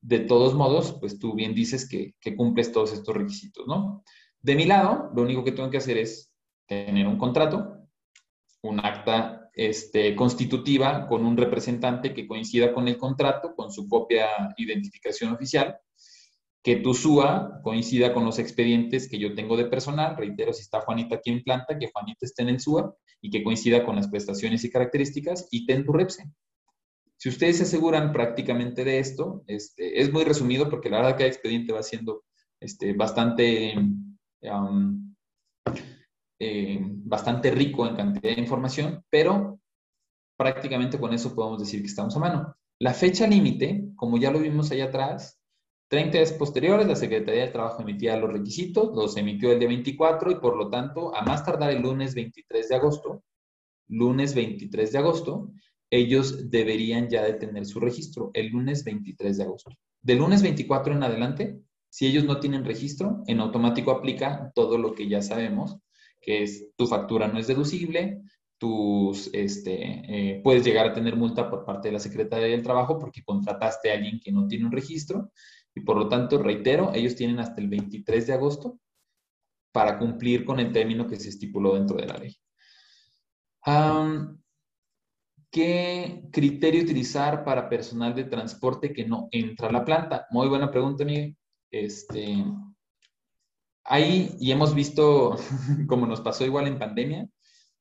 de 0.00 0.18
todos 0.18 0.52
modos, 0.52 0.96
pues 0.98 1.20
tú 1.20 1.36
bien 1.36 1.54
dices 1.54 1.88
que, 1.88 2.16
que 2.20 2.34
cumples 2.34 2.72
todos 2.72 2.92
estos 2.92 3.14
requisitos, 3.14 3.64
¿no? 3.68 4.02
De 4.40 4.56
mi 4.56 4.64
lado, 4.64 5.12
lo 5.14 5.22
único 5.22 5.44
que 5.44 5.52
tengo 5.52 5.70
que 5.70 5.76
hacer 5.76 5.98
es 5.98 6.32
tener 6.66 7.06
un 7.06 7.16
contrato, 7.16 7.86
un 8.62 8.80
acta 8.84 9.39
este, 9.54 10.14
constitutiva 10.14 11.06
con 11.08 11.24
un 11.24 11.36
representante 11.36 12.14
que 12.14 12.26
coincida 12.26 12.72
con 12.72 12.88
el 12.88 12.96
contrato, 12.96 13.54
con 13.54 13.70
su 13.70 13.88
copia 13.88 14.28
identificación 14.56 15.32
oficial, 15.32 15.78
que 16.62 16.76
tu 16.76 16.94
SUA 16.94 17.60
coincida 17.62 18.12
con 18.12 18.24
los 18.24 18.38
expedientes 18.38 19.08
que 19.08 19.18
yo 19.18 19.34
tengo 19.34 19.56
de 19.56 19.64
personal, 19.64 20.16
reitero, 20.16 20.52
si 20.52 20.62
está 20.62 20.80
Juanita 20.80 21.16
aquí 21.16 21.30
en 21.30 21.42
planta, 21.42 21.78
que 21.78 21.90
Juanita 21.90 22.26
esté 22.26 22.42
en 22.42 22.50
el 22.50 22.60
SUA 22.60 22.94
y 23.22 23.30
que 23.30 23.42
coincida 23.42 23.84
con 23.84 23.96
las 23.96 24.08
prestaciones 24.08 24.64
y 24.64 24.70
características, 24.70 25.48
y 25.50 25.66
ten 25.66 25.84
tu 25.84 25.92
REPSE. 25.92 26.24
Si 27.16 27.28
ustedes 27.28 27.58
se 27.58 27.64
aseguran 27.64 28.12
prácticamente 28.12 28.84
de 28.84 28.98
esto, 28.98 29.42
este, 29.46 30.00
es 30.00 30.12
muy 30.12 30.24
resumido 30.24 30.70
porque 30.70 30.88
la 30.88 30.98
verdad 30.98 31.16
que 31.16 31.24
el 31.24 31.28
expediente 31.30 31.72
va 31.72 31.82
siendo 31.82 32.24
este, 32.60 32.92
bastante... 32.94 33.74
Eh, 36.42 36.80
bastante 36.82 37.50
rico 37.50 37.86
en 37.86 37.94
cantidad 37.94 38.34
de 38.34 38.40
información, 38.40 39.04
pero 39.10 39.60
prácticamente 40.38 40.98
con 40.98 41.12
eso 41.12 41.34
podemos 41.34 41.60
decir 41.60 41.82
que 41.82 41.88
estamos 41.88 42.16
a 42.16 42.18
mano. 42.18 42.56
La 42.78 42.94
fecha 42.94 43.26
límite, 43.26 43.90
como 43.94 44.16
ya 44.16 44.30
lo 44.30 44.38
vimos 44.38 44.70
allá 44.70 44.86
atrás, 44.86 45.38
30 45.88 46.16
días 46.16 46.32
posteriores, 46.32 46.86
la 46.86 46.96
Secretaría 46.96 47.44
de 47.44 47.52
Trabajo 47.52 47.82
emitía 47.82 48.16
los 48.16 48.32
requisitos, 48.32 48.96
los 48.96 49.18
emitió 49.18 49.52
el 49.52 49.58
día 49.58 49.68
24 49.68 50.30
y 50.30 50.36
por 50.36 50.56
lo 50.56 50.70
tanto, 50.70 51.14
a 51.14 51.20
más 51.22 51.44
tardar 51.44 51.72
el 51.72 51.82
lunes 51.82 52.14
23 52.14 52.70
de 52.70 52.74
agosto, 52.74 53.22
lunes 53.88 54.34
23 54.34 54.92
de 54.92 54.98
agosto, 54.98 55.52
ellos 55.90 56.48
deberían 56.48 57.10
ya 57.10 57.22
de 57.22 57.34
tener 57.34 57.66
su 57.66 57.80
registro 57.80 58.30
el 58.32 58.48
lunes 58.48 58.82
23 58.82 59.36
de 59.36 59.42
agosto. 59.42 59.72
De 60.00 60.14
lunes 60.14 60.40
24 60.40 60.94
en 60.94 61.02
adelante, 61.02 61.60
si 61.90 62.06
ellos 62.06 62.24
no 62.24 62.40
tienen 62.40 62.64
registro, 62.64 63.24
en 63.26 63.40
automático 63.40 63.90
aplica 63.90 64.52
todo 64.54 64.78
lo 64.78 64.94
que 64.94 65.06
ya 65.06 65.20
sabemos 65.20 65.76
que 66.20 66.42
es 66.42 66.70
tu 66.76 66.86
factura 66.86 67.28
no 67.28 67.38
es 67.38 67.46
deducible, 67.46 68.22
tus, 68.58 69.30
este, 69.32 70.34
eh, 70.34 70.40
puedes 70.44 70.64
llegar 70.64 70.86
a 70.86 70.92
tener 70.92 71.16
multa 71.16 71.48
por 71.48 71.64
parte 71.64 71.88
de 71.88 71.92
la 71.92 71.98
Secretaría 71.98 72.48
del 72.48 72.62
Trabajo 72.62 72.98
porque 72.98 73.22
contrataste 73.24 73.90
a 73.90 73.94
alguien 73.94 74.20
que 74.22 74.32
no 74.32 74.46
tiene 74.46 74.66
un 74.66 74.72
registro 74.72 75.32
y 75.74 75.80
por 75.80 75.96
lo 75.96 76.08
tanto, 76.08 76.42
reitero, 76.42 76.92
ellos 76.94 77.16
tienen 77.16 77.38
hasta 77.38 77.60
el 77.60 77.68
23 77.68 78.26
de 78.26 78.32
agosto 78.32 78.78
para 79.72 79.98
cumplir 79.98 80.44
con 80.44 80.60
el 80.60 80.72
término 80.72 81.06
que 81.06 81.16
se 81.16 81.28
estipuló 81.28 81.74
dentro 81.74 81.96
de 81.96 82.06
la 82.06 82.18
ley. 82.18 82.36
¿Qué 85.50 86.22
criterio 86.30 86.82
utilizar 86.82 87.44
para 87.44 87.68
personal 87.68 88.14
de 88.14 88.24
transporte 88.24 88.92
que 88.92 89.04
no 89.04 89.28
entra 89.32 89.68
a 89.68 89.72
la 89.72 89.84
planta? 89.84 90.26
Muy 90.30 90.48
buena 90.48 90.70
pregunta, 90.70 91.04
Miguel. 91.04 91.36
Este, 91.70 92.36
hay, 93.90 94.36
y 94.38 94.52
hemos 94.52 94.72
visto, 94.72 95.36
como 95.88 96.06
nos 96.06 96.20
pasó 96.20 96.44
igual 96.44 96.68
en 96.68 96.78
pandemia, 96.78 97.28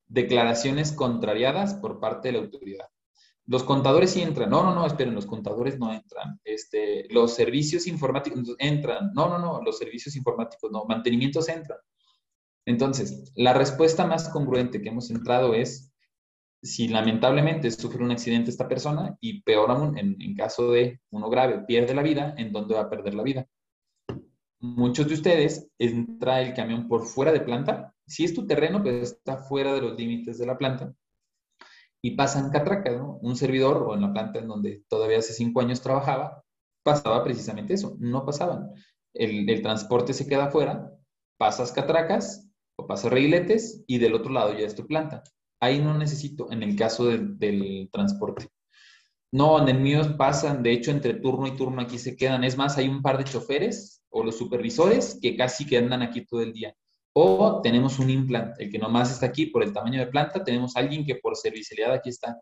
declaraciones 0.08 0.92
contrariadas 0.92 1.76
por 1.76 2.00
parte 2.00 2.30
de 2.30 2.32
la 2.34 2.40
autoridad. 2.40 2.88
Los 3.46 3.64
contadores 3.64 4.10
sí 4.10 4.24
entran. 4.24 4.50
No, 4.50 4.64
no, 4.64 4.74
no, 4.74 4.88
esperen, 4.88 5.14
los 5.14 5.28
contadores 5.28 5.78
no 5.78 5.94
entran. 5.94 6.40
Este, 6.44 7.08
los 7.14 7.36
servicios 7.36 7.86
informáticos 7.86 8.56
entran. 8.58 9.12
No, 9.14 9.30
no, 9.30 9.38
no, 9.38 9.62
los 9.62 9.78
servicios 9.78 10.16
informáticos 10.16 10.72
no. 10.72 10.86
Mantenimientos 10.86 11.48
entran. 11.48 11.78
Entonces, 12.66 13.32
la 13.36 13.54
respuesta 13.54 14.06
más 14.08 14.30
congruente 14.30 14.82
que 14.82 14.90
hemos 14.90 15.12
entrado 15.12 15.54
es 15.54 15.94
si 16.64 16.88
lamentablemente 16.88 17.70
sufre 17.70 18.04
un 18.04 18.12
accidente 18.12 18.50
esta 18.50 18.68
persona 18.68 19.16
y 19.22 19.44
peor 19.44 19.70
aún, 19.70 19.98
en 19.98 20.36
caso 20.36 20.72
de 20.72 21.02
uno 21.12 21.30
grave, 21.30 21.66
pierde 21.68 21.94
la 21.94 22.02
vida, 22.02 22.34
¿en 22.38 22.52
dónde 22.52 22.76
va 22.76 22.82
a 22.82 22.90
perder 22.90 23.14
la 23.14 23.24
vida? 23.24 23.48
Muchos 24.60 25.08
de 25.08 25.14
ustedes 25.16 25.68
entra 25.78 26.42
el 26.42 26.54
camión 26.54 26.88
por 26.88 27.06
fuera 27.06 27.32
de 27.32 27.42
planta. 27.42 27.94
Si 28.06 28.24
es 28.24 28.34
tu 28.34 28.46
terreno, 28.48 28.82
pues 28.82 29.14
está 29.14 29.38
fuera 29.38 29.74
de 29.74 29.82
los 29.82 29.98
límites 29.98 30.38
de 30.38 30.46
la 30.46 30.58
planta. 30.58 30.94
Y 32.02 32.12
pasan 32.12 32.50
catraca, 32.52 32.92
¿no? 32.92 33.18
Un 33.22 33.36
servidor 33.36 33.84
o 33.84 33.94
en 33.94 34.02
la 34.02 34.14
planta 34.14 34.40
en 34.40 34.48
donde 34.48 34.84
todavía 34.88 35.20
hace 35.20 35.34
cinco 35.34 35.62
años 35.62 35.82
trabajaba, 35.82 36.44
pasaba 36.84 37.24
precisamente 37.24 37.74
eso. 37.74 37.96
No 38.00 38.26
pasaban. 38.26 38.72
el, 39.14 39.62
transporte 39.62 40.14
se 40.14 40.28
queda 40.28 40.46
afuera, 40.46 40.92
pasas 41.38 41.72
catracas 41.72 42.48
o 42.78 42.88
pasas 42.88 43.12
reguiletes 43.12 43.84
y 43.88 43.98
del 43.98 44.14
otro 44.14 44.32
lado 44.32 44.54
ya 44.54 44.66
es 44.66 44.76
tu 44.76 44.88
planta. 44.88 45.24
Ahí 45.62 45.80
no 45.80 45.98
necesito, 45.98 46.52
en 46.52 46.64
el 46.64 46.76
caso 46.76 47.06
del 47.06 47.90
transporte. 47.92 48.50
No, 49.32 49.62
en 49.62 49.70
el 49.70 49.80
mío 49.80 50.02
pasan, 50.18 50.64
de 50.64 50.72
hecho, 50.72 50.92
entre 50.92 51.14
turno 51.16 51.48
y 51.48 51.56
turno 51.56 51.82
aquí 51.82 52.00
se 52.00 52.16
quedan. 52.16 52.44
Es 52.44 52.58
más, 52.58 52.78
hay 52.78 52.88
un 52.88 53.02
par 53.02 53.18
de 53.18 53.26
choferes 53.26 54.02
o 54.10 54.24
los 54.24 54.38
supervisores 54.38 55.20
que 55.22 55.36
casi 55.38 55.66
que 55.66 55.78
andan 55.78 56.02
aquí 56.02 56.26
todo 56.26 56.42
el 56.42 56.52
día. 56.54 56.76
O 57.14 57.62
tenemos 57.62 58.00
un 58.00 58.10
implant, 58.10 58.60
el 58.60 58.72
que 58.72 58.80
nomás 58.80 59.12
está 59.12 59.28
aquí 59.28 59.48
por 59.48 59.64
el 59.64 59.74
tamaño 59.74 60.00
de 60.00 60.08
planta, 60.08 60.44
tenemos 60.44 60.76
alguien 60.76 61.06
que 61.06 61.16
por 61.16 61.36
servicialidad 61.36 61.94
aquí 61.94 62.10
está. 62.10 62.40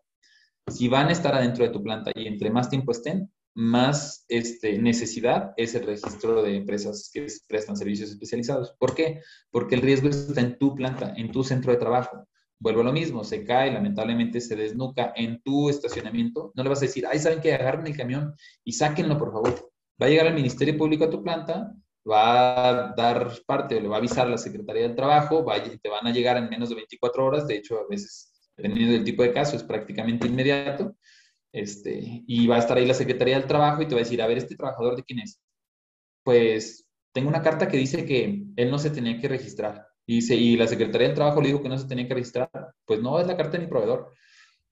Si 0.68 0.88
van 0.88 1.08
a 1.08 1.12
estar 1.12 1.34
adentro 1.34 1.64
de 1.64 1.70
tu 1.70 1.82
planta 1.82 2.10
y 2.14 2.26
entre 2.26 2.50
más 2.50 2.68
tiempo 2.70 2.92
estén, 2.92 3.30
más 3.54 4.24
este, 4.28 4.78
necesidad 4.78 5.52
es 5.56 5.74
el 5.74 5.84
registro 5.84 6.42
de 6.42 6.56
empresas 6.56 7.10
que 7.12 7.26
prestan 7.48 7.76
servicios 7.76 8.10
especializados. 8.10 8.74
¿Por 8.78 8.94
qué? 8.94 9.20
Porque 9.50 9.74
el 9.74 9.82
riesgo 9.82 10.08
está 10.08 10.40
en 10.40 10.58
tu 10.58 10.76
planta, 10.76 11.12
en 11.16 11.32
tu 11.32 11.42
centro 11.42 11.72
de 11.72 11.78
trabajo. 11.78 12.27
Vuelvo 12.60 12.80
a 12.80 12.84
lo 12.84 12.92
mismo, 12.92 13.22
se 13.22 13.44
cae, 13.44 13.72
lamentablemente 13.72 14.40
se 14.40 14.56
desnuca 14.56 15.12
en 15.14 15.40
tu 15.42 15.70
estacionamiento. 15.70 16.52
No 16.54 16.62
le 16.62 16.68
vas 16.68 16.78
a 16.78 16.86
decir, 16.86 17.06
ay, 17.06 17.18
¿saben 17.18 17.40
qué? 17.40 17.54
Agarren 17.54 17.86
el 17.86 17.96
camión 17.96 18.34
y 18.64 18.72
sáquenlo, 18.72 19.16
por 19.16 19.32
favor. 19.32 19.70
Va 20.00 20.06
a 20.06 20.08
llegar 20.08 20.26
el 20.26 20.34
Ministerio 20.34 20.76
Público 20.76 21.04
a 21.04 21.10
tu 21.10 21.22
planta, 21.22 21.72
va 22.08 22.68
a 22.68 22.94
dar 22.94 23.32
parte, 23.46 23.80
le 23.80 23.88
va 23.88 23.96
a 23.96 23.98
avisar 23.98 24.26
a 24.26 24.30
la 24.30 24.38
Secretaría 24.38 24.82
del 24.82 24.96
Trabajo, 24.96 25.44
te 25.80 25.88
van 25.88 26.06
a 26.06 26.12
llegar 26.12 26.36
en 26.36 26.48
menos 26.48 26.68
de 26.68 26.76
24 26.76 27.24
horas, 27.24 27.46
de 27.46 27.56
hecho, 27.56 27.78
a 27.78 27.86
veces, 27.88 28.32
dependiendo 28.56 28.94
del 28.94 29.04
tipo 29.04 29.22
de 29.22 29.32
caso, 29.32 29.56
es 29.56 29.62
prácticamente 29.62 30.26
inmediato. 30.26 30.96
Este, 31.52 32.24
y 32.26 32.46
va 32.46 32.56
a 32.56 32.58
estar 32.58 32.76
ahí 32.76 32.86
la 32.86 32.94
Secretaría 32.94 33.38
del 33.38 33.48
Trabajo 33.48 33.82
y 33.82 33.86
te 33.86 33.94
va 33.94 34.00
a 34.00 34.04
decir, 34.04 34.20
a 34.20 34.26
ver, 34.26 34.38
¿este 34.38 34.56
trabajador 34.56 34.96
de 34.96 35.04
quién 35.04 35.20
es? 35.20 35.40
Pues 36.24 36.86
tengo 37.12 37.28
una 37.28 37.42
carta 37.42 37.68
que 37.68 37.76
dice 37.76 38.04
que 38.04 38.44
él 38.56 38.70
no 38.70 38.78
se 38.78 38.90
tenía 38.90 39.18
que 39.18 39.28
registrar. 39.28 39.86
Y, 40.08 40.16
dice, 40.16 40.34
y 40.34 40.56
la 40.56 40.66
Secretaría 40.66 41.08
del 41.08 41.14
Trabajo 41.14 41.42
le 41.42 41.48
dijo 41.48 41.62
que 41.62 41.68
no 41.68 41.76
se 41.76 41.86
tenía 41.86 42.08
que 42.08 42.14
registrar. 42.14 42.50
Pues 42.86 43.02
no, 43.02 43.20
es 43.20 43.26
la 43.26 43.36
carta 43.36 43.58
de 43.58 43.64
mi 43.64 43.66
proveedor. 43.66 44.10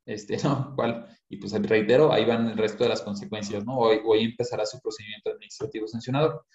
Este, 0.06 0.38
no, 0.44 0.72
¿cuál? 0.74 1.06
Y 1.28 1.36
pues 1.36 1.52
reitero, 1.52 2.10
ahí 2.10 2.24
van 2.24 2.46
el 2.48 2.56
resto 2.56 2.84
de 2.84 2.88
las 2.88 3.02
consecuencias, 3.02 3.62
¿no? 3.66 3.76
Hoy, 3.76 4.00
hoy 4.02 4.24
empezará 4.24 4.64
su 4.64 4.80
procedimiento 4.80 5.28
administrativo 5.28 5.86
sancionador. 5.86 6.46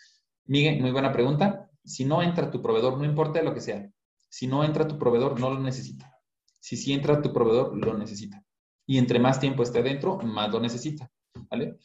Miguel, 0.45 0.81
muy 0.81 0.89
buena 0.89 1.13
pregunta. 1.13 1.69
Si 1.83 2.05
no 2.05 2.23
entra 2.23 2.49
tu 2.49 2.59
proveedor, 2.59 2.97
no 2.97 3.05
importa 3.05 3.43
lo 3.43 3.53
que 3.53 3.61
sea. 3.61 3.87
Si 4.27 4.47
no 4.47 4.63
entra 4.63 4.87
tu 4.87 4.97
proveedor, 4.97 5.39
no 5.39 5.51
lo 5.51 5.59
necesita. 5.59 6.17
Si 6.59 6.75
sí 6.75 6.91
entra 6.91 7.21
tu 7.21 7.31
proveedor, 7.31 7.77
lo 7.77 7.95
necesita. 7.95 8.43
Y 8.87 8.97
entre 8.97 9.19
más 9.19 9.39
tiempo 9.39 9.61
esté 9.61 9.83
dentro, 9.83 10.17
más 10.17 10.49
lo 10.51 10.59
necesita, 10.59 11.07
¿vale? 11.51 11.77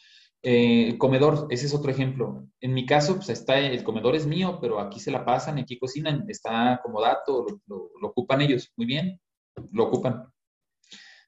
Eh, 0.42 0.96
comedor, 0.98 1.48
ese 1.50 1.66
es 1.66 1.74
otro 1.74 1.90
ejemplo. 1.90 2.46
En 2.60 2.72
mi 2.74 2.86
caso, 2.86 3.16
pues 3.16 3.28
está, 3.30 3.58
el 3.58 3.82
comedor 3.82 4.14
es 4.14 4.26
mío, 4.26 4.58
pero 4.60 4.80
aquí 4.80 5.00
se 5.00 5.10
la 5.10 5.24
pasan, 5.24 5.58
aquí 5.58 5.78
cocinan, 5.78 6.24
está 6.28 6.80
como 6.82 7.00
dato, 7.00 7.46
lo, 7.66 7.90
ocupan 8.02 8.42
ellos, 8.42 8.72
muy 8.76 8.86
bien, 8.86 9.20
lo 9.72 9.84
ocupan. 9.84 10.32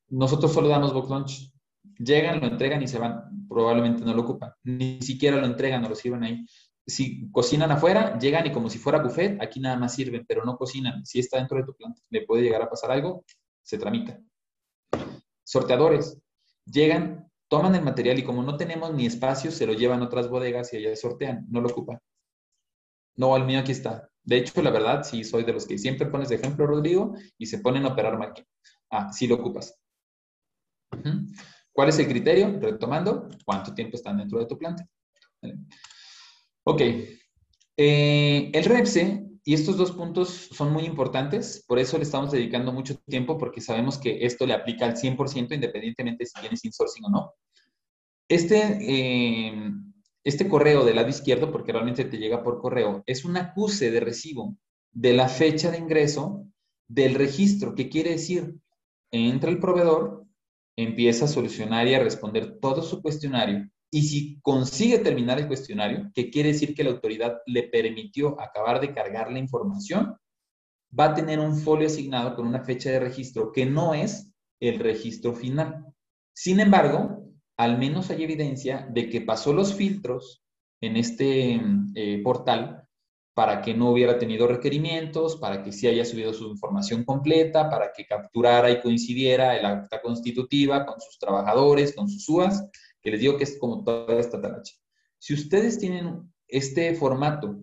Nosotros 0.09 0.53
solo 0.53 0.69
damos 0.69 0.93
box 0.93 1.11
lunch. 1.11 1.53
Llegan, 1.99 2.41
lo 2.41 2.47
entregan 2.47 2.83
y 2.83 2.89
se 2.89 2.99
van. 2.99 3.47
Probablemente 3.49 4.05
no 4.05 4.15
lo 4.15 4.23
ocupan. 4.23 4.53
Ni 4.63 5.01
siquiera 5.03 5.37
lo 5.37 5.47
entregan 5.47 5.85
o 5.85 5.89
lo 5.89 5.95
sirven 5.95 6.23
ahí. 6.23 6.47
Si 6.87 7.31
cocinan 7.31 7.71
afuera, 7.73 8.19
llegan 8.19 8.47
y 8.47 8.53
como 8.53 8.71
si 8.71 8.79
fuera 8.79 9.03
buffet, 9.03 9.43
aquí 9.43 9.61
nada 9.61 9.77
más 9.77 9.95
sirven, 9.95 10.25
pero 10.27 10.45
no 10.45 10.57
cocinan. 10.57 11.05
Si 11.05 11.19
está 11.19 11.39
dentro 11.39 11.59
de 11.59 11.65
tu 11.65 11.75
planta, 11.75 12.01
le 12.09 12.23
puede 12.23 12.43
llegar 12.43 12.63
a 12.63 12.71
pasar 12.71 12.91
algo, 12.93 13.25
se 13.63 13.79
tramita. 13.79 14.19
Sorteadores. 15.45 16.19
Llegan, 16.65 17.28
toman 17.49 17.75
el 17.75 17.83
material 17.83 18.19
y 18.19 18.25
como 18.25 18.43
no 18.43 18.57
tenemos 18.57 18.93
ni 18.95 19.07
espacio, 19.07 19.51
se 19.51 19.67
lo 19.67 19.73
llevan 19.73 20.03
a 20.03 20.05
otras 20.07 20.29
bodegas 20.29 20.73
y 20.73 20.77
allá 20.77 20.95
sortean, 20.95 21.47
no 21.49 21.61
lo 21.61 21.69
ocupan. 21.69 21.99
No, 23.17 23.37
el 23.37 23.45
mío 23.45 23.61
aquí 23.61 23.73
está. 23.73 24.09
De 24.23 24.37
hecho, 24.37 24.63
la 24.63 24.71
verdad, 24.71 25.03
sí 25.03 25.25
soy 25.25 25.45
de 25.45 25.53
los 25.53 25.67
que 25.67 25.79
siempre 25.79 26.07
pones 26.07 26.31
ejemplo, 26.31 26.67
Rodrigo, 26.67 27.15
y 27.39 27.47
se 27.47 27.59
ponen 27.59 27.85
a 27.85 27.89
operar 27.89 28.19
máquina. 28.19 28.47
Ah, 28.91 29.13
sí 29.13 29.27
lo 29.27 29.37
ocupas. 29.37 29.75
¿Cuál 31.73 31.89
es 31.89 31.99
el 31.99 32.09
criterio? 32.09 32.59
Retomando, 32.61 33.29
¿cuánto 33.45 33.75
tiempo 33.75 33.97
están 33.97 34.19
dentro 34.19 34.39
de 34.39 34.47
tu 34.47 34.59
planta? 34.59 34.87
Ok. 36.65 36.81
Eh, 37.77 38.51
el 38.53 38.65
REPSE 38.65 39.28
y 39.45 39.55
estos 39.55 39.77
dos 39.77 39.93
puntos 39.93 40.29
son 40.53 40.73
muy 40.73 40.85
importantes, 40.85 41.65
por 41.67 41.79
eso 41.79 41.97
le 41.97 42.05
estamos 42.05 42.31
dedicando 42.31 42.73
mucho 42.73 42.97
tiempo, 43.07 43.39
porque 43.39 43.61
sabemos 43.61 43.99
que 43.99 44.25
esto 44.25 44.47
le 44.47 44.55
aplica 44.55 44.87
al 44.87 44.97
100% 44.97 45.55
independientemente 45.55 46.27
si 46.27 46.41
tienes 46.41 46.65
insourcing 46.65 47.05
o 47.07 47.11
no. 47.11 47.35
Este, 48.29 48.79
eh, 48.81 49.73
este 50.25 50.49
correo 50.49 50.85
del 50.85 50.97
lado 50.97 51.09
izquierdo, 51.09 51.51
porque 51.51 51.73
realmente 51.73 52.05
te 52.05 52.19
llega 52.19 52.43
por 52.43 52.61
correo, 52.61 53.03
es 53.07 53.25
un 53.25 53.37
acuse 53.37 53.91
de 53.91 54.01
recibo 54.01 54.57
de 54.93 55.15
la 55.15 55.29
fecha 55.29 55.71
de 55.71 55.79
ingreso 55.79 56.47
del 56.89 57.15
registro. 57.15 57.75
¿Qué 57.75 57.89
quiere 57.89 58.11
decir? 58.11 58.57
Entra 59.11 59.51
el 59.51 59.61
proveedor, 59.61 60.25
empieza 60.77 61.25
a 61.25 61.29
solucionar 61.29 61.87
y 61.87 61.95
a 61.95 62.03
responder 62.03 62.59
todo 62.61 62.83
su 62.83 63.01
cuestionario 63.01 63.71
y 63.91 64.03
si 64.03 64.41
consigue 64.41 64.99
terminar 64.99 65.39
el 65.39 65.47
cuestionario, 65.47 66.11
que 66.15 66.31
quiere 66.31 66.53
decir 66.53 66.75
que 66.75 66.85
la 66.85 66.91
autoridad 66.91 67.39
le 67.47 67.65
permitió 67.65 68.41
acabar 68.41 68.81
de 68.81 68.93
cargar 68.93 69.33
la 69.33 69.39
información, 69.39 70.17
va 70.99 71.07
a 71.07 71.15
tener 71.15 71.39
un 71.39 71.57
folio 71.57 71.87
asignado 71.87 72.35
con 72.35 72.47
una 72.47 72.65
fecha 72.65 72.91
de 72.91 73.01
registro 73.01 73.53
que 73.53 73.67
no 73.67 73.95
es 73.95 74.33
el 74.61 74.79
registro 74.79 75.35
final. 75.35 75.87
Sin 76.35 76.61
embargo, 76.61 77.25
al 77.57 77.79
menos 77.79 78.11
hay 78.11 78.23
evidencia 78.23 78.87
de 78.91 79.09
que 79.09 79.21
pasó 79.21 79.53
los 79.53 79.75
filtros 79.75 80.43
en 80.81 80.97
este 80.97 81.61
eh, 81.95 82.21
portal 82.23 82.85
para 83.35 83.63
que 83.63 83.73
no 83.73 83.93
hubiera 83.93 84.19
tenido 84.19 84.49
requerimientos, 84.49 85.37
para 85.37 85.63
que 85.63 85.71
sí 85.71 85.87
haya 85.87 86.05
subido 86.05 86.35
su 86.35 86.49
información 86.49 87.05
completa, 87.05 87.71
para 87.71 87.93
que 87.93 88.05
capturara 88.05 88.71
y 88.71 88.81
coincidiera 88.81 89.57
el 89.57 89.65
acta 89.65 90.01
constitutiva 90.03 90.85
con 90.85 91.01
sus 91.01 91.19
trabajadores, 91.21 91.95
con 91.95 92.09
sus 92.09 92.29
UAS, 92.29 92.69
que 93.03 93.11
les 93.11 93.21
digo 93.21 93.37
que 93.37 93.45
es 93.45 93.59
como 93.59 93.85
toda 93.85 94.19
esta 94.19 94.41
talacha. 94.41 94.75
Si 95.19 95.35
ustedes 95.35 95.79
tienen 95.79 96.33
este 96.47 96.95
formato 96.95 97.59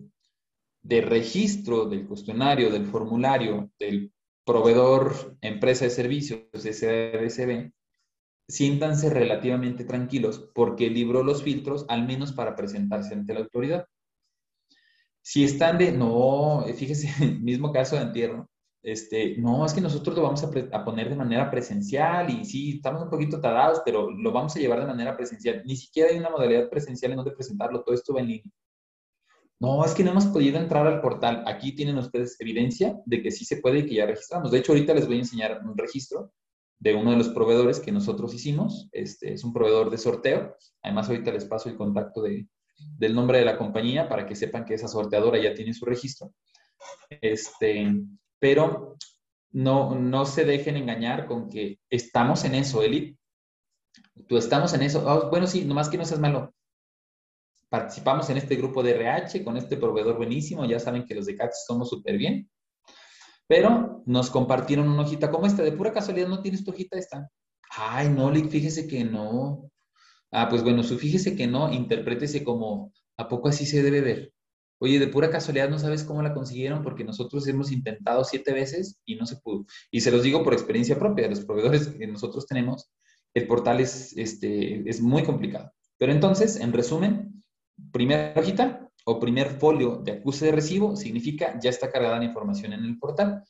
de 0.82 1.00
registro 1.00 1.86
del 1.86 2.06
cuestionario, 2.06 2.70
del 2.70 2.86
formulario, 2.86 3.70
del 3.78 4.12
proveedor, 4.44 5.36
empresa 5.40 5.84
de 5.84 5.90
servicios, 5.90 6.40
SDSB, 6.52 7.72
siéntanse 8.48 9.10
relativamente 9.10 9.84
tranquilos 9.84 10.50
porque 10.54 10.88
libró 10.88 11.24
los 11.24 11.42
filtros 11.42 11.84
al 11.88 12.06
menos 12.06 12.32
para 12.32 12.54
presentarse 12.54 13.14
ante 13.14 13.34
la 13.34 13.40
autoridad. 13.40 13.86
Si 15.20 15.42
están 15.42 15.78
de, 15.78 15.90
no, 15.90 16.64
fíjese, 16.76 17.08
mismo 17.40 17.72
caso 17.72 17.96
de 17.96 18.02
entierro, 18.02 18.48
este, 18.86 19.36
no, 19.38 19.66
es 19.66 19.74
que 19.74 19.80
nosotros 19.80 20.14
lo 20.14 20.22
vamos 20.22 20.44
a, 20.44 20.84
poner 20.84 21.10
de 21.10 21.16
manera 21.16 21.50
presencial 21.50 22.30
y 22.30 22.44
sí, 22.44 22.76
estamos 22.76 23.02
un 23.02 23.10
poquito 23.10 23.40
tardados, 23.40 23.82
pero 23.84 24.12
lo 24.12 24.30
vamos 24.30 24.54
a 24.54 24.60
llevar 24.60 24.78
de 24.78 24.86
manera 24.86 25.16
presencial. 25.16 25.60
Ni 25.66 25.74
siquiera 25.74 26.10
hay 26.10 26.18
una 26.18 26.30
modalidad 26.30 26.70
presencial 26.70 27.10
en 27.10 27.16
donde 27.16 27.32
presentarlo, 27.32 27.82
todo 27.82 27.96
esto 27.96 28.14
va 28.14 28.20
en 28.20 28.28
línea. 28.28 28.52
No, 29.58 29.84
es 29.84 29.92
que 29.92 30.04
no 30.04 30.12
hemos 30.12 30.26
podido 30.26 30.60
entrar 30.60 30.86
al 30.86 31.00
portal. 31.00 31.42
Aquí 31.48 31.74
tienen 31.74 31.98
ustedes 31.98 32.40
evidencia 32.40 32.96
de 33.06 33.22
que 33.22 33.32
sí 33.32 33.44
se 33.44 33.56
puede 33.56 33.80
y 33.80 33.86
que 33.86 33.94
ya 33.96 34.06
registramos. 34.06 34.52
De 34.52 34.58
hecho, 34.58 34.70
ahorita 34.70 34.94
les 34.94 35.08
voy 35.08 35.16
a 35.16 35.20
enseñar 35.20 35.62
un 35.64 35.76
registro 35.76 36.32
de 36.78 36.94
uno 36.94 37.10
de 37.10 37.16
los 37.16 37.30
proveedores 37.30 37.80
que 37.80 37.90
nosotros 37.90 38.34
hicimos. 38.34 38.88
Este 38.92 39.32
es 39.32 39.42
un 39.42 39.52
proveedor 39.52 39.90
de 39.90 39.98
sorteo. 39.98 40.54
Además, 40.82 41.08
ahorita 41.08 41.32
les 41.32 41.44
paso 41.44 41.68
el 41.68 41.76
contacto 41.76 42.22
de, 42.22 42.46
del 42.96 43.16
nombre 43.16 43.40
de 43.40 43.46
la 43.46 43.58
compañía 43.58 44.08
para 44.08 44.26
que 44.26 44.36
sepan 44.36 44.64
que 44.64 44.74
esa 44.74 44.86
sorteadora 44.86 45.42
ya 45.42 45.54
tiene 45.54 45.74
su 45.74 45.86
registro. 45.86 46.32
Este, 47.20 47.92
pero 48.38 48.96
no, 49.52 49.94
no 49.94 50.26
se 50.26 50.44
dejen 50.44 50.76
engañar 50.76 51.26
con 51.26 51.48
que 51.48 51.80
estamos 51.90 52.44
en 52.44 52.54
eso, 52.54 52.82
Eli. 52.82 53.18
Tú 54.28 54.36
estamos 54.36 54.74
en 54.74 54.82
eso. 54.82 55.08
Ah, 55.08 55.28
bueno, 55.30 55.46
sí, 55.46 55.64
nomás 55.64 55.88
que 55.88 55.98
no 55.98 56.04
seas 56.04 56.20
malo. 56.20 56.54
Participamos 57.68 58.28
en 58.30 58.36
este 58.36 58.56
grupo 58.56 58.82
de 58.82 58.92
RH 58.92 59.42
con 59.44 59.56
este 59.56 59.76
proveedor 59.76 60.16
buenísimo. 60.16 60.64
Ya 60.64 60.78
saben 60.78 61.04
que 61.06 61.14
los 61.14 61.26
de 61.26 61.36
CATS 61.36 61.64
somos 61.66 61.88
súper 61.90 62.16
bien. 62.16 62.50
Pero 63.48 64.02
nos 64.06 64.30
compartieron 64.30 64.88
una 64.88 65.02
hojita 65.02 65.30
como 65.30 65.46
esta. 65.46 65.62
De 65.62 65.72
pura 65.72 65.92
casualidad, 65.92 66.28
¿no 66.28 66.42
tienes 66.42 66.64
tu 66.64 66.70
hojita 66.70 66.98
esta? 66.98 67.30
Ay, 67.70 68.08
no, 68.08 68.30
Lick, 68.30 68.48
fíjese 68.48 68.86
que 68.86 69.04
no. 69.04 69.70
Ah, 70.30 70.48
pues 70.48 70.62
bueno, 70.62 70.82
su 70.82 70.98
fíjese 70.98 71.36
que 71.36 71.46
no, 71.46 71.72
interprétese 71.72 72.44
como, 72.44 72.92
¿a 73.16 73.28
poco 73.28 73.48
así 73.48 73.64
se 73.64 73.82
debe 73.82 74.00
ver? 74.00 74.32
Oye, 74.78 74.98
de 74.98 75.08
pura 75.08 75.30
casualidad 75.30 75.70
no 75.70 75.78
sabes 75.78 76.04
cómo 76.04 76.22
la 76.22 76.34
consiguieron 76.34 76.82
porque 76.82 77.04
nosotros 77.04 77.46
hemos 77.48 77.72
intentado 77.72 78.24
siete 78.24 78.52
veces 78.52 79.00
y 79.06 79.16
no 79.16 79.24
se 79.24 79.36
pudo. 79.36 79.64
Y 79.90 80.02
se 80.02 80.10
los 80.10 80.22
digo 80.22 80.44
por 80.44 80.52
experiencia 80.52 80.98
propia 80.98 81.28
los 81.28 81.44
proveedores 81.44 81.88
que 81.88 82.06
nosotros 82.06 82.46
tenemos. 82.46 82.90
El 83.32 83.46
portal 83.46 83.80
es, 83.80 84.16
este, 84.16 84.88
es 84.88 85.00
muy 85.00 85.22
complicado. 85.22 85.72
Pero 85.98 86.12
entonces, 86.12 86.56
en 86.56 86.72
resumen, 86.72 87.42
primera 87.90 88.34
hojita 88.36 88.90
o 89.04 89.18
primer 89.18 89.58
folio 89.58 89.96
de 90.04 90.12
acuse 90.12 90.46
de 90.46 90.52
recibo 90.52 90.96
significa 90.96 91.58
ya 91.60 91.70
está 91.70 91.90
cargada 91.90 92.18
la 92.18 92.24
información 92.24 92.72
en 92.72 92.84
el 92.84 92.98
portal. 92.98 93.44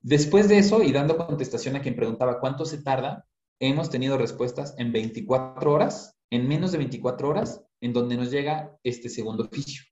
Después 0.00 0.48
de 0.48 0.58
eso, 0.58 0.82
y 0.82 0.92
dando 0.92 1.16
contestación 1.16 1.76
a 1.76 1.80
quien 1.80 1.96
preguntaba 1.96 2.40
cuánto 2.40 2.64
se 2.64 2.82
tarda, 2.82 3.26
hemos 3.60 3.88
tenido 3.88 4.18
respuestas 4.18 4.74
en 4.76 4.92
24 4.92 5.72
horas, 5.72 6.18
en 6.30 6.48
menos 6.48 6.72
de 6.72 6.78
24 6.78 7.28
horas, 7.28 7.64
en 7.80 7.92
donde 7.92 8.16
nos 8.16 8.30
llega 8.30 8.76
este 8.82 9.08
segundo 9.08 9.44
oficio. 9.44 9.84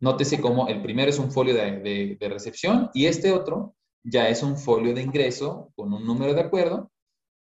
Nótese 0.00 0.40
cómo 0.40 0.66
el 0.68 0.80
primero 0.82 1.10
es 1.10 1.18
un 1.18 1.30
folio 1.30 1.54
de, 1.54 2.16
recepción 2.20 2.90
y 2.94 3.04
este 3.06 3.32
otro 3.32 3.76
ya 4.02 4.28
es 4.28 4.42
un 4.42 4.56
folio 4.56 4.94
de 4.94 5.02
ingreso 5.02 5.72
con 5.76 5.92
un 5.92 6.06
número 6.06 6.32
de 6.32 6.40
acuerdo 6.40 6.90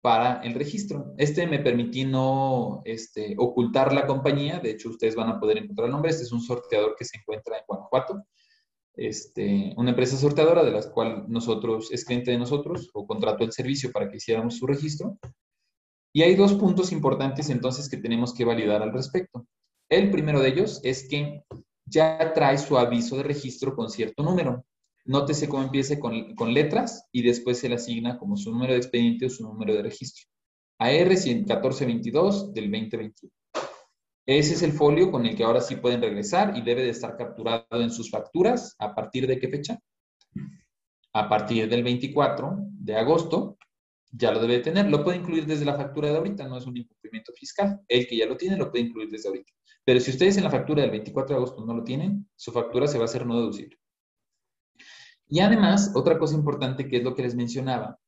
para 0.03 0.43
el 0.43 0.53
registro. 0.55 1.15
Este 1.17 1.47
me 1.47 1.61
permití 1.61 2.05
no 2.05 2.83
este, 2.85 3.35
ocultar 3.39 3.95
la 3.95 4.07
compañía, 4.07 4.59
de 4.59 4.73
hecho 4.73 4.91
ustedes 4.91 5.15
van 5.15 5.31
a 5.31 5.41
poder 5.41 5.59
encontrar 5.59 5.87
el 5.87 5.93
nombre, 5.93 6.11
este 6.11 6.25
es 6.25 6.33
un 6.33 6.43
sorteador 6.43 6.95
que 6.99 7.07
se 7.07 7.17
encuentra 7.19 7.57
en 7.57 7.65
Guanajuato, 7.67 8.25
este, 8.95 9.73
una 9.79 9.91
empresa 9.91 10.19
sorteadora 10.19 10.63
de 10.63 10.73
la 10.73 10.83
cual 10.91 11.25
nosotros, 11.29 11.91
es 11.91 12.05
cliente 12.05 12.33
de 12.33 12.39
nosotros, 12.39 12.91
o 12.93 13.07
contrató 13.07 13.45
el 13.45 13.53
servicio 13.53 13.91
para 13.91 14.11
que 14.11 14.19
hiciéramos 14.19 14.59
su 14.59 14.67
registro. 14.67 15.19
Y 16.13 16.23
hay 16.23 16.35
dos 16.35 16.53
puntos 16.53 16.93
importantes 16.93 17.49
entonces 17.49 17.89
que 17.89 17.97
tenemos 17.97 18.35
que 18.35 18.45
validar 18.45 18.83
al 18.83 18.93
respecto. 18.93 19.47
El 19.89 20.11
primero 20.11 20.41
de 20.41 20.49
ellos 20.49 20.81
es 20.85 21.09
que 21.09 21.43
ya 21.85 22.33
trae 22.33 22.59
su 22.59 22.79
aviso 22.79 23.17
de 23.17 23.25
registro 23.25 23.75
con 23.75 23.91
cierto 23.91 24.23
número. 24.23 24.65
Nótese 25.05 25.49
cómo 25.49 25.63
empieza 25.65 25.99
con, 25.99 26.35
con 26.35 26.55
letras 26.55 27.09
y 27.13 27.23
después 27.23 27.59
se 27.59 27.69
le 27.69 27.75
asigna 27.75 28.19
como 28.19 28.37
su 28.37 28.53
número 28.53 28.73
de 28.73 28.79
expediente 28.79 29.27
o 29.27 29.31
su 29.31 29.43
número 29.43 29.75
de 29.75 29.83
registro. 29.83 30.27
AR 30.79 31.09
1422 31.09 32.53
del 32.55 32.71
2021. 32.71 33.33
Ese 34.27 34.55
es 34.55 34.63
el 34.63 34.73
folio 34.73 35.11
con 35.11 35.27
el 35.27 35.37
que 35.37 35.43
ahora 35.43 35.61
sí 35.61 35.77
pueden 35.77 36.01
regresar 36.01 36.57
y 36.57 36.63
debe 36.63 36.83
de 36.83 36.91
estar 36.91 37.17
capturado 37.17 37.83
en 37.83 37.91
sus 37.91 38.11
facturas. 38.11 38.77
¿A 38.79 38.95
partir 38.95 39.27
de 39.27 39.39
qué 39.39 39.49
fecha? 39.49 39.81
A 41.13 41.29
partir 41.29 41.69
del 41.69 41.83
24 41.83 42.57
de 42.59 42.97
agosto 42.97 43.59
ya 44.13 44.31
lo 44.31 44.41
debe 44.41 44.61
tener. 44.61 44.89
Lo 44.89 45.03
puede 45.03 45.19
incluir 45.19 45.47
desde 45.47 45.65
la 45.65 45.77
factura 45.77 46.11
de 46.11 46.17
ahorita, 46.17 46.47
no 46.47 46.57
es 46.57 46.67
un 46.67 46.77
incumplimiento 46.77 47.33
fiscal. 47.33 47.81
El 47.89 48.07
que 48.07 48.17
ya 48.17 48.27
lo 48.27 48.37
tiene 48.37 48.57
lo 48.57 48.71
puede 48.71 48.85
incluir 48.85 49.11
desde 49.11 49.29
ahorita. 49.29 49.53
Pero 49.85 50.01
si 50.01 50.11
ustedes 50.11 50.37
en 50.37 50.45
la 50.45 50.51
factura 50.51 50.83
del 50.83 50.91
24 50.91 51.35
de 51.35 51.37
agosto 51.37 51.65
no 51.65 51.75
lo 51.75 51.83
tienen, 51.83 52.29
su 52.37 52.53
factura 52.53 52.87
se 52.87 52.99
va 52.99 53.05
a 53.05 53.07
hacer 53.07 53.27
no 53.27 53.37
deducible. 53.37 53.79
Y 55.29 55.41
además, 55.41 55.93
otra 55.95 56.19
cosa 56.19 56.35
importante 56.35 56.89
que 56.89 56.99
es 56.99 57.03
lo 57.03 57.15
que 57.15 57.23
les 57.23 57.35
mencionaba. 57.35 57.99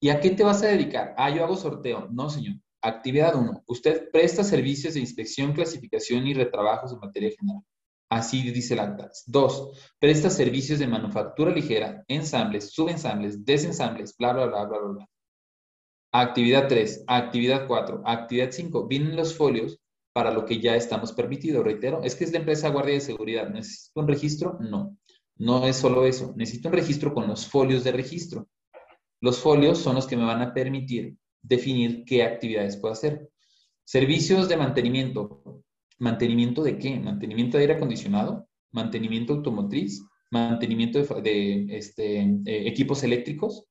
¿Y 0.00 0.10
a 0.10 0.20
qué 0.20 0.30
te 0.30 0.44
vas 0.44 0.62
a 0.62 0.66
dedicar? 0.66 1.14
Ah, 1.16 1.30
yo 1.30 1.44
hago 1.44 1.56
sorteo. 1.56 2.08
No, 2.10 2.28
señor. 2.28 2.56
Actividad 2.82 3.34
1. 3.34 3.64
Usted 3.66 4.10
presta 4.12 4.44
servicios 4.44 4.94
de 4.94 5.00
inspección, 5.00 5.52
clasificación 5.52 6.26
y 6.26 6.34
retrabajos 6.34 6.92
en 6.92 7.00
materia 7.00 7.30
general. 7.36 7.62
Así 8.10 8.50
dice 8.50 8.74
el 8.74 8.80
acta. 8.80 9.10
2. 9.26 9.94
Presta 9.98 10.30
servicios 10.30 10.78
de 10.78 10.86
manufactura 10.86 11.50
ligera, 11.52 12.04
ensambles, 12.08 12.70
subensambles, 12.70 13.44
desensambles, 13.44 14.16
bla, 14.16 14.32
bla, 14.32 14.46
bla, 14.46 14.64
bla, 14.64 14.78
bla. 14.80 15.08
Actividad 16.12 16.68
3, 16.68 17.04
actividad 17.06 17.66
4, 17.66 18.02
actividad 18.04 18.50
5. 18.50 18.86
Vienen 18.86 19.16
los 19.16 19.36
folios 19.36 19.78
para 20.18 20.32
lo 20.32 20.44
que 20.44 20.58
ya 20.58 20.74
estamos 20.74 21.12
permitidos. 21.12 21.64
Reitero, 21.64 22.02
es 22.02 22.16
que 22.16 22.24
es 22.24 22.32
la 22.32 22.40
empresa 22.40 22.70
Guardia 22.70 22.94
de 22.94 23.00
Seguridad. 23.00 23.50
¿Necesito 23.50 24.00
un 24.00 24.08
registro? 24.08 24.58
No. 24.58 24.98
No 25.36 25.64
es 25.64 25.76
solo 25.76 26.04
eso. 26.04 26.34
Necesito 26.36 26.70
un 26.70 26.74
registro 26.74 27.14
con 27.14 27.28
los 27.28 27.46
folios 27.46 27.84
de 27.84 27.92
registro. 27.92 28.48
Los 29.20 29.38
folios 29.38 29.78
son 29.78 29.94
los 29.94 30.08
que 30.08 30.16
me 30.16 30.24
van 30.24 30.42
a 30.42 30.52
permitir 30.52 31.16
definir 31.40 32.02
qué 32.04 32.24
actividades 32.24 32.76
puedo 32.78 32.94
hacer. 32.94 33.30
Servicios 33.84 34.48
de 34.48 34.56
mantenimiento. 34.56 35.62
¿Mantenimiento 35.98 36.64
de 36.64 36.78
qué? 36.78 36.98
¿Mantenimiento 36.98 37.56
de 37.56 37.62
aire 37.62 37.74
acondicionado? 37.74 38.48
¿Mantenimiento 38.72 39.34
automotriz? 39.34 40.02
¿Mantenimiento 40.32 40.98
de, 41.20 41.76
este, 41.78 42.22
eh, 42.22 42.66
equipos 42.66 43.04
eléctricos? 43.04 43.66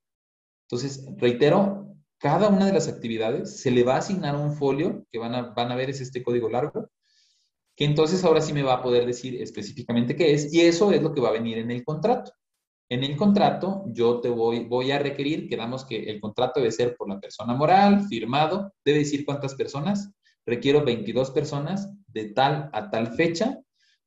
Entonces, 0.61 1.05
reitero, 1.17 1.86
cada 2.19 2.49
una 2.49 2.65
de 2.65 2.73
las 2.73 2.87
actividades 2.87 3.59
se 3.59 3.71
le 3.71 3.83
va 3.83 3.95
a 3.95 3.99
asignar 3.99 4.35
un 4.35 4.55
folio 4.55 5.05
que 5.11 5.19
van 5.19 5.35
a, 5.35 5.41
van 5.53 5.71
a 5.71 5.75
ver 5.75 5.89
es 5.89 6.01
este 6.01 6.23
código 6.23 6.49
largo, 6.49 6.89
que 7.75 7.85
entonces 7.85 8.23
ahora 8.23 8.41
sí 8.41 8.53
me 8.53 8.63
va 8.63 8.73
a 8.73 8.81
poder 8.81 9.05
decir 9.05 9.41
específicamente 9.41 10.15
qué 10.15 10.33
es 10.33 10.51
y 10.53 10.61
eso 10.61 10.91
es 10.91 11.01
lo 11.01 11.13
que 11.13 11.21
va 11.21 11.29
a 11.29 11.33
venir 11.33 11.59
en 11.59 11.69
el 11.71 11.83
contrato. 11.83 12.31
En 12.89 13.03
el 13.03 13.15
contrato 13.17 13.83
yo 13.87 14.19
te 14.19 14.29
voy, 14.29 14.65
voy 14.65 14.91
a 14.91 14.99
requerir, 14.99 15.47
quedamos 15.47 15.85
que 15.85 16.09
el 16.09 16.19
contrato 16.19 16.59
debe 16.59 16.71
ser 16.71 16.95
por 16.95 17.07
la 17.09 17.19
persona 17.19 17.53
moral, 17.53 18.07
firmado, 18.07 18.73
debe 18.83 18.99
decir 18.99 19.25
cuántas 19.25 19.53
personas, 19.55 20.11
requiero 20.45 20.83
22 20.83 21.31
personas 21.31 21.91
de 22.07 22.29
tal 22.29 22.69
a 22.73 22.89
tal 22.89 23.13
fecha 23.13 23.59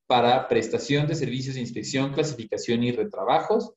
para 0.07 0.49
prestación 0.49 1.07
de 1.07 1.15
servicios 1.15 1.55
de 1.55 1.61
inspección, 1.61 2.11
clasificación 2.11 2.83
y 2.83 2.91
retrabajos 2.91 3.73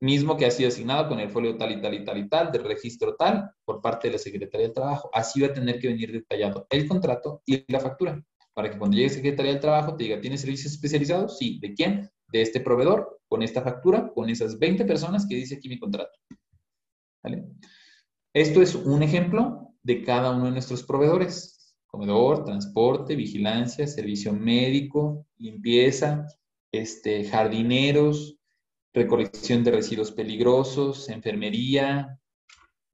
mismo 0.00 0.36
que 0.36 0.46
ha 0.46 0.50
sido 0.50 0.68
asignado 0.68 1.08
con 1.08 1.20
el 1.20 1.30
folio 1.30 1.56
tal 1.56 1.72
y 1.72 1.80
tal 1.80 1.94
y 1.94 2.04
tal 2.04 2.18
y 2.18 2.28
tal, 2.28 2.50
de 2.50 2.58
registro 2.58 3.16
tal, 3.16 3.50
por 3.64 3.80
parte 3.80 4.08
de 4.08 4.12
la 4.12 4.18
Secretaría 4.18 4.66
del 4.66 4.74
Trabajo. 4.74 5.10
Así 5.12 5.40
va 5.40 5.48
a 5.48 5.52
tener 5.52 5.78
que 5.78 5.88
venir 5.88 6.10
detallado 6.10 6.66
el 6.70 6.88
contrato 6.88 7.42
y 7.44 7.70
la 7.70 7.80
factura, 7.80 8.22
para 8.54 8.70
que 8.70 8.78
cuando 8.78 8.96
llegue 8.96 9.10
Secretaría 9.10 9.52
del 9.52 9.60
Trabajo 9.60 9.96
te 9.96 10.04
diga, 10.04 10.20
¿tiene 10.20 10.38
servicios 10.38 10.72
especializados? 10.72 11.38
Sí. 11.38 11.58
¿De 11.60 11.74
quién? 11.74 12.10
De 12.28 12.42
este 12.42 12.60
proveedor, 12.60 13.20
con 13.28 13.42
esta 13.42 13.62
factura, 13.62 14.10
con 14.14 14.30
esas 14.30 14.58
20 14.58 14.84
personas 14.84 15.26
que 15.26 15.34
dice 15.34 15.56
aquí 15.56 15.68
mi 15.68 15.78
contrato. 15.78 16.18
¿Vale? 17.22 17.44
Esto 18.32 18.62
es 18.62 18.74
un 18.74 19.02
ejemplo 19.02 19.74
de 19.82 20.02
cada 20.02 20.30
uno 20.30 20.46
de 20.46 20.52
nuestros 20.52 20.82
proveedores. 20.82 21.74
Comedor, 21.86 22.44
transporte, 22.44 23.16
vigilancia, 23.16 23.86
servicio 23.86 24.32
médico, 24.32 25.26
limpieza, 25.38 26.26
este, 26.72 27.24
jardineros, 27.24 28.39
recolección 28.92 29.64
de 29.64 29.72
residuos 29.72 30.12
peligrosos, 30.12 31.08
enfermería. 31.08 32.18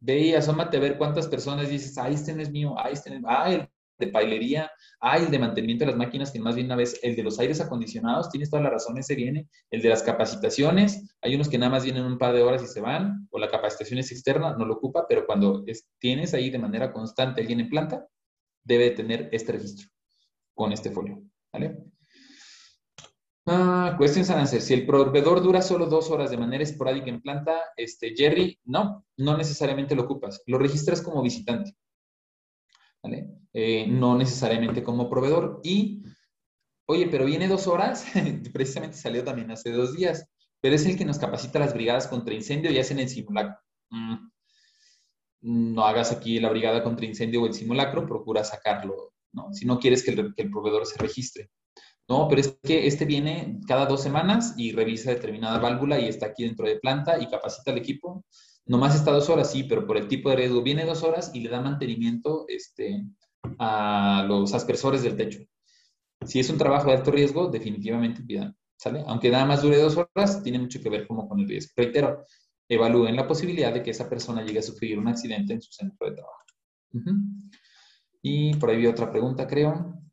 Ve 0.01 0.18
y 0.20 0.34
asómate 0.34 0.76
a 0.76 0.80
ver 0.80 0.99
cuántas 0.99 1.26
personas 1.26 1.68
dices, 1.68 1.97
ah, 1.99 2.09
este 2.09 2.40
es 2.40 2.51
mío, 2.51 2.74
ah, 2.78 2.90
este 2.90 3.14
es, 3.14 3.22
ah, 3.26 3.51
el 3.51 3.68
de 3.99 4.09
pailería, 4.09 4.70
ah, 5.01 5.16
el 5.16 5.30
de 5.30 5.38
mantenimiento 5.38 5.84
de 5.84 5.92
las 5.92 5.99
máquinas, 5.99 6.30
que 6.30 6.38
más 6.38 6.55
bien 6.55 6.66
una 6.66 6.76
vez, 6.76 7.01
el 7.03 7.16
de 7.16 7.22
los 7.22 7.38
aires 7.38 7.61
acondicionados, 7.61 8.30
tienes 8.30 8.51
toda 8.51 8.62
la 8.62 8.70
razón, 8.70 8.99
ese 8.99 9.14
viene, 9.14 9.49
el 9.70 9.80
de 9.80 9.88
las 9.88 10.03
capacitaciones, 10.03 11.16
hay 11.22 11.34
unos 11.34 11.49
que 11.49 11.57
nada 11.57 11.70
más 11.70 11.84
vienen 11.84 12.05
un 12.05 12.18
par 12.18 12.34
de 12.34 12.42
horas 12.42 12.62
y 12.62 12.66
se 12.66 12.80
van, 12.80 13.26
o 13.30 13.38
la 13.38 13.49
capacitación 13.49 13.99
es 13.99 14.12
externa, 14.12 14.55
no 14.57 14.66
lo 14.66 14.74
ocupa, 14.74 15.07
pero 15.09 15.24
cuando 15.24 15.64
tienes 15.99 16.34
ahí 16.34 16.51
de 16.51 16.59
manera 16.59 16.92
constante 16.92 17.40
alguien 17.40 17.61
en 17.61 17.70
planta, 17.70 18.07
debe 18.62 18.90
tener 18.90 19.30
este 19.32 19.53
registro 19.53 19.88
con 20.55 20.72
este 20.72 20.90
folio, 20.90 21.22
¿vale? 21.53 21.78
Ah, 23.49 23.94
questions 23.97 24.28
and 24.30 24.40
answers. 24.40 24.64
Si 24.64 24.74
el 24.74 24.84
proveedor 24.86 25.40
dura 25.40 25.62
solo 25.62 25.86
dos 25.86 26.11
horas 26.11 26.30
de 26.30 26.36
manera 26.36 26.64
esporádica 26.64 27.09
en 27.09 27.22
planta, 27.22 27.57
este, 27.76 28.12
Jerry, 28.16 28.59
no, 28.64 29.05
no 29.16 29.36
necesariamente 29.36 29.94
lo 29.94 30.03
ocupas. 30.03 30.42
Lo 30.47 30.59
registras 30.59 31.01
como 31.01 31.22
visitante. 31.22 31.72
¿Vale? 33.03 33.28
Eh, 33.53 33.86
no 33.86 34.18
necesariamente 34.18 34.82
como 34.82 35.09
proveedor. 35.09 35.61
Y, 35.62 36.03
oye, 36.86 37.07
pero 37.09 37.24
viene 37.24 37.47
dos 37.47 37.68
horas, 37.68 38.05
precisamente 38.53 38.97
salió 38.97 39.22
también 39.22 39.53
hace 39.53 39.70
dos 39.70 39.94
días, 39.94 40.26
pero 40.61 40.74
es 40.74 40.84
el 40.84 40.99
que 40.99 41.05
nos 41.05 41.18
capacita 41.18 41.61
las 41.61 41.72
brigadas 41.72 42.09
contra 42.09 42.34
incendio 42.34 42.72
y 42.72 42.78
hacen 42.80 42.99
el 42.99 43.09
simulacro. 43.09 43.57
Mm. 43.90 44.28
No 45.42 45.84
hagas 45.84 46.11
aquí 46.11 46.40
la 46.40 46.51
brigada 46.51 46.82
contra 46.82 47.07
incendio 47.07 47.42
o 47.42 47.47
el 47.47 47.55
simulacro, 47.55 48.07
procura 48.07 48.42
sacarlo, 48.42 49.12
¿no? 49.32 49.53
Si 49.53 49.64
no 49.66 49.78
quieres 49.78 50.03
que 50.03 50.11
el 50.11 50.51
proveedor 50.51 50.84
se 50.84 50.99
registre. 50.99 51.51
No, 52.09 52.29
pero 52.29 52.41
es 52.41 52.59
que 52.63 52.87
este 52.87 53.05
viene 53.05 53.59
cada 53.67 53.87
dos 53.87 54.03
semanas 54.03 54.55
y 54.57 54.73
revisa 54.73 55.11
determinada 55.11 55.59
válvula 55.59 55.99
y 55.99 56.07
está 56.07 56.27
aquí 56.27 56.45
dentro 56.45 56.67
de 56.67 56.79
planta 56.79 57.21
y 57.21 57.29
capacita 57.29 57.73
al 57.73 57.79
equipo. 57.79 58.25
Nomás 58.67 58.95
está 58.95 59.11
dos 59.13 59.29
horas, 59.29 59.51
sí, 59.51 59.65
pero 59.65 59.87
por 59.87 59.97
el 59.97 60.07
tipo 60.07 60.31
de 60.31 60.37
riesgo 60.37 60.63
viene 60.63 60.85
dos 60.85 61.03
horas 61.03 61.31
y 61.35 61.41
le 61.41 61.49
da 61.49 61.61
mantenimiento 61.61 62.45
este, 62.49 63.05
a 63.59 64.25
los 64.29 64.55
aspersores 64.55 65.03
del 65.03 65.17
techo. 65.17 65.41
Si 66.25 66.41
es 66.41 66.49
un 66.51 66.59
trabajo 66.59 66.89
de 66.89 66.97
alto 66.97 67.11
riesgo, 67.11 67.49
definitivamente 67.49 68.23
pidan, 68.23 68.57
¿sale? 68.77 69.05
Aunque 69.07 69.31
nada 69.31 69.45
más 69.45 69.63
dure 69.63 69.79
dos 69.79 69.97
horas, 69.97 70.43
tiene 70.43 70.59
mucho 70.59 70.81
que 70.81 70.89
ver 70.89 71.07
como 71.07 71.29
con 71.29 71.41
el 71.41 71.49
riesgo. 71.49 71.73
Reitero, 71.77 72.25
evalúen 72.69 73.17
la 73.17 73.27
posibilidad 73.27 73.73
de 73.73 73.83
que 73.83 73.91
esa 73.91 74.09
persona 74.09 74.45
llegue 74.45 74.61
a 74.61 74.63
sufrir 74.63 74.99
un 74.99 75.09
accidente 75.09 75.53
en 75.53 75.63
su 75.63 75.73
centro 75.73 76.09
de 76.09 76.15
trabajo. 76.15 76.45
Y 78.23 78.55
por 78.57 78.71
ahí 78.71 78.79
vi 78.79 78.87
otra 78.87 79.11
pregunta, 79.11 79.47
creo. 79.47 80.06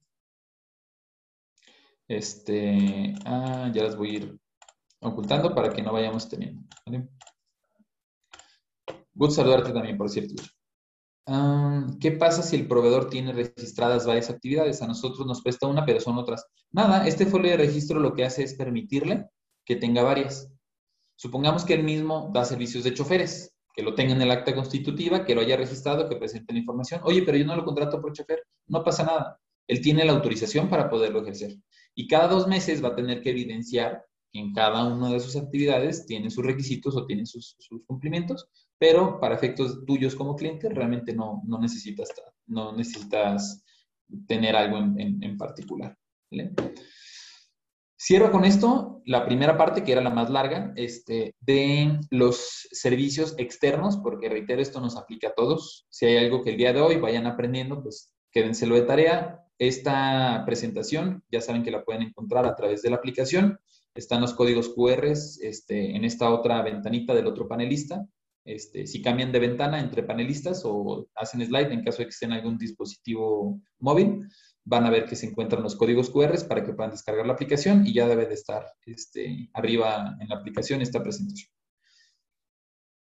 Este, 2.07 3.13
ah, 3.25 3.71
ya 3.73 3.83
las 3.83 3.95
voy 3.95 4.09
a 4.09 4.13
ir 4.13 4.39
ocultando 4.99 5.53
para 5.53 5.71
que 5.73 5.81
no 5.81 5.93
vayamos 5.93 6.27
teniendo. 6.29 6.61
Good 9.15 9.31
saludarte 9.31 9.71
también, 9.71 9.97
por 9.97 10.09
cierto. 10.09 10.41
¿Qué 11.99 12.11
pasa 12.11 12.43
si 12.43 12.57
el 12.57 12.67
proveedor 12.67 13.09
tiene 13.09 13.31
registradas 13.31 14.05
varias 14.05 14.29
actividades? 14.29 14.81
A 14.81 14.87
nosotros 14.87 15.25
nos 15.25 15.41
presta 15.41 15.67
una, 15.67 15.85
pero 15.85 15.99
son 15.99 16.17
otras. 16.17 16.45
Nada, 16.71 17.07
este 17.07 17.25
folio 17.25 17.51
de 17.51 17.57
registro 17.57 17.99
lo 17.99 18.13
que 18.13 18.25
hace 18.25 18.43
es 18.43 18.55
permitirle 18.55 19.29
que 19.65 19.77
tenga 19.77 20.03
varias. 20.03 20.51
Supongamos 21.15 21.63
que 21.63 21.75
él 21.75 21.83
mismo 21.83 22.29
da 22.33 22.43
servicios 22.43 22.83
de 22.83 22.93
choferes, 22.93 23.55
que 23.73 23.83
lo 23.83 23.95
tenga 23.95 24.13
en 24.13 24.21
el 24.21 24.31
acta 24.31 24.53
constitutiva, 24.53 25.23
que 25.23 25.35
lo 25.35 25.41
haya 25.41 25.55
registrado, 25.55 26.09
que 26.09 26.17
presente 26.17 26.51
la 26.51 26.59
información. 26.59 26.99
Oye, 27.05 27.23
pero 27.23 27.37
yo 27.37 27.45
no 27.45 27.55
lo 27.55 27.63
contrato 27.63 28.01
por 28.01 28.11
chofer. 28.11 28.43
No 28.67 28.83
pasa 28.83 29.03
nada. 29.03 29.39
Él 29.67 29.79
tiene 29.79 30.03
la 30.03 30.11
autorización 30.11 30.69
para 30.69 30.89
poderlo 30.89 31.21
ejercer. 31.21 31.55
Y 31.95 32.07
cada 32.07 32.27
dos 32.27 32.47
meses 32.47 32.83
va 32.83 32.89
a 32.89 32.95
tener 32.95 33.21
que 33.21 33.31
evidenciar 33.31 34.05
que 34.31 34.39
en 34.39 34.53
cada 34.53 34.85
una 34.85 35.11
de 35.11 35.19
sus 35.19 35.35
actividades 35.35 36.05
tiene 36.05 36.29
sus 36.29 36.45
requisitos 36.45 36.95
o 36.95 37.05
tiene 37.05 37.25
sus, 37.25 37.55
cumplimientos, 37.85 38.47
pero 38.79 39.19
para 39.19 39.35
efectos 39.35 39.85
tuyos 39.85 40.15
como 40.15 40.35
cliente 40.35 40.69
realmente 40.69 41.13
no, 41.13 41.41
no, 41.45 41.59
necesitas, 41.59 42.09
no 42.47 42.75
necesitas 42.75 43.63
tener 44.27 44.55
algo 44.55 44.77
en, 44.77 45.37
particular. 45.37 45.95
Cierro 47.95 48.31
con 48.31 48.43
esto 48.43 49.01
la 49.05 49.25
primera 49.25 49.57
parte, 49.57 49.83
que 49.83 49.91
era 49.91 50.01
la 50.01 50.09
más 50.09 50.29
larga, 50.29 50.73
este, 50.75 51.35
de 51.39 51.99
los 52.09 52.67
servicios 52.71 53.35
externos, 53.37 53.97
porque 53.97 54.29
reitero, 54.29 54.61
esto 54.61 54.81
nos 54.81 54.97
aplica 54.97 55.29
a 55.29 55.33
todos. 55.33 55.85
Si 55.89 56.05
hay 56.05 56.17
algo 56.17 56.43
que 56.43 56.51
el 56.51 56.57
día 56.57 56.73
de 56.73 56.81
hoy 56.81 56.97
vayan 56.97 57.27
aprendiendo, 57.27 57.81
pues 57.81 58.13
quédenselo 58.31 58.75
de 58.75 58.81
tarea. 58.83 59.42
Esta 59.59 60.43
presentación 60.45 61.23
ya 61.31 61.41
saben 61.41 61.63
que 61.63 61.71
la 61.71 61.83
pueden 61.83 62.03
encontrar 62.03 62.45
a 62.45 62.55
través 62.55 62.81
de 62.81 62.89
la 62.89 62.97
aplicación. 62.97 63.59
Están 63.95 64.21
los 64.21 64.33
códigos 64.33 64.69
QR 64.69 65.05
este, 65.05 65.95
en 65.95 66.03
esta 66.03 66.31
otra 66.31 66.61
ventanita 66.61 67.13
del 67.13 67.27
otro 67.27 67.47
panelista. 67.47 68.05
Este, 68.45 68.87
si 68.87 69.01
cambian 69.01 69.31
de 69.31 69.39
ventana 69.39 69.79
entre 69.79 70.03
panelistas 70.03 70.63
o 70.65 71.07
hacen 71.15 71.45
slide 71.45 71.71
en 71.71 71.83
caso 71.83 71.99
de 71.99 72.05
que 72.05 72.09
estén 72.09 72.31
en 72.31 72.39
algún 72.39 72.57
dispositivo 72.57 73.61
móvil, 73.79 74.27
van 74.65 74.85
a 74.85 74.89
ver 74.89 75.05
que 75.05 75.15
se 75.15 75.27
encuentran 75.27 75.63
los 75.63 75.75
códigos 75.75 76.09
QR 76.09 76.35
para 76.47 76.63
que 76.63 76.73
puedan 76.73 76.91
descargar 76.91 77.25
la 77.25 77.33
aplicación 77.33 77.85
y 77.85 77.93
ya 77.93 78.07
debe 78.07 78.25
de 78.25 78.33
estar 78.33 78.65
este, 78.85 79.49
arriba 79.53 80.17
en 80.19 80.27
la 80.29 80.35
aplicación 80.35 80.81
esta 80.81 81.01
presentación. 81.01 81.49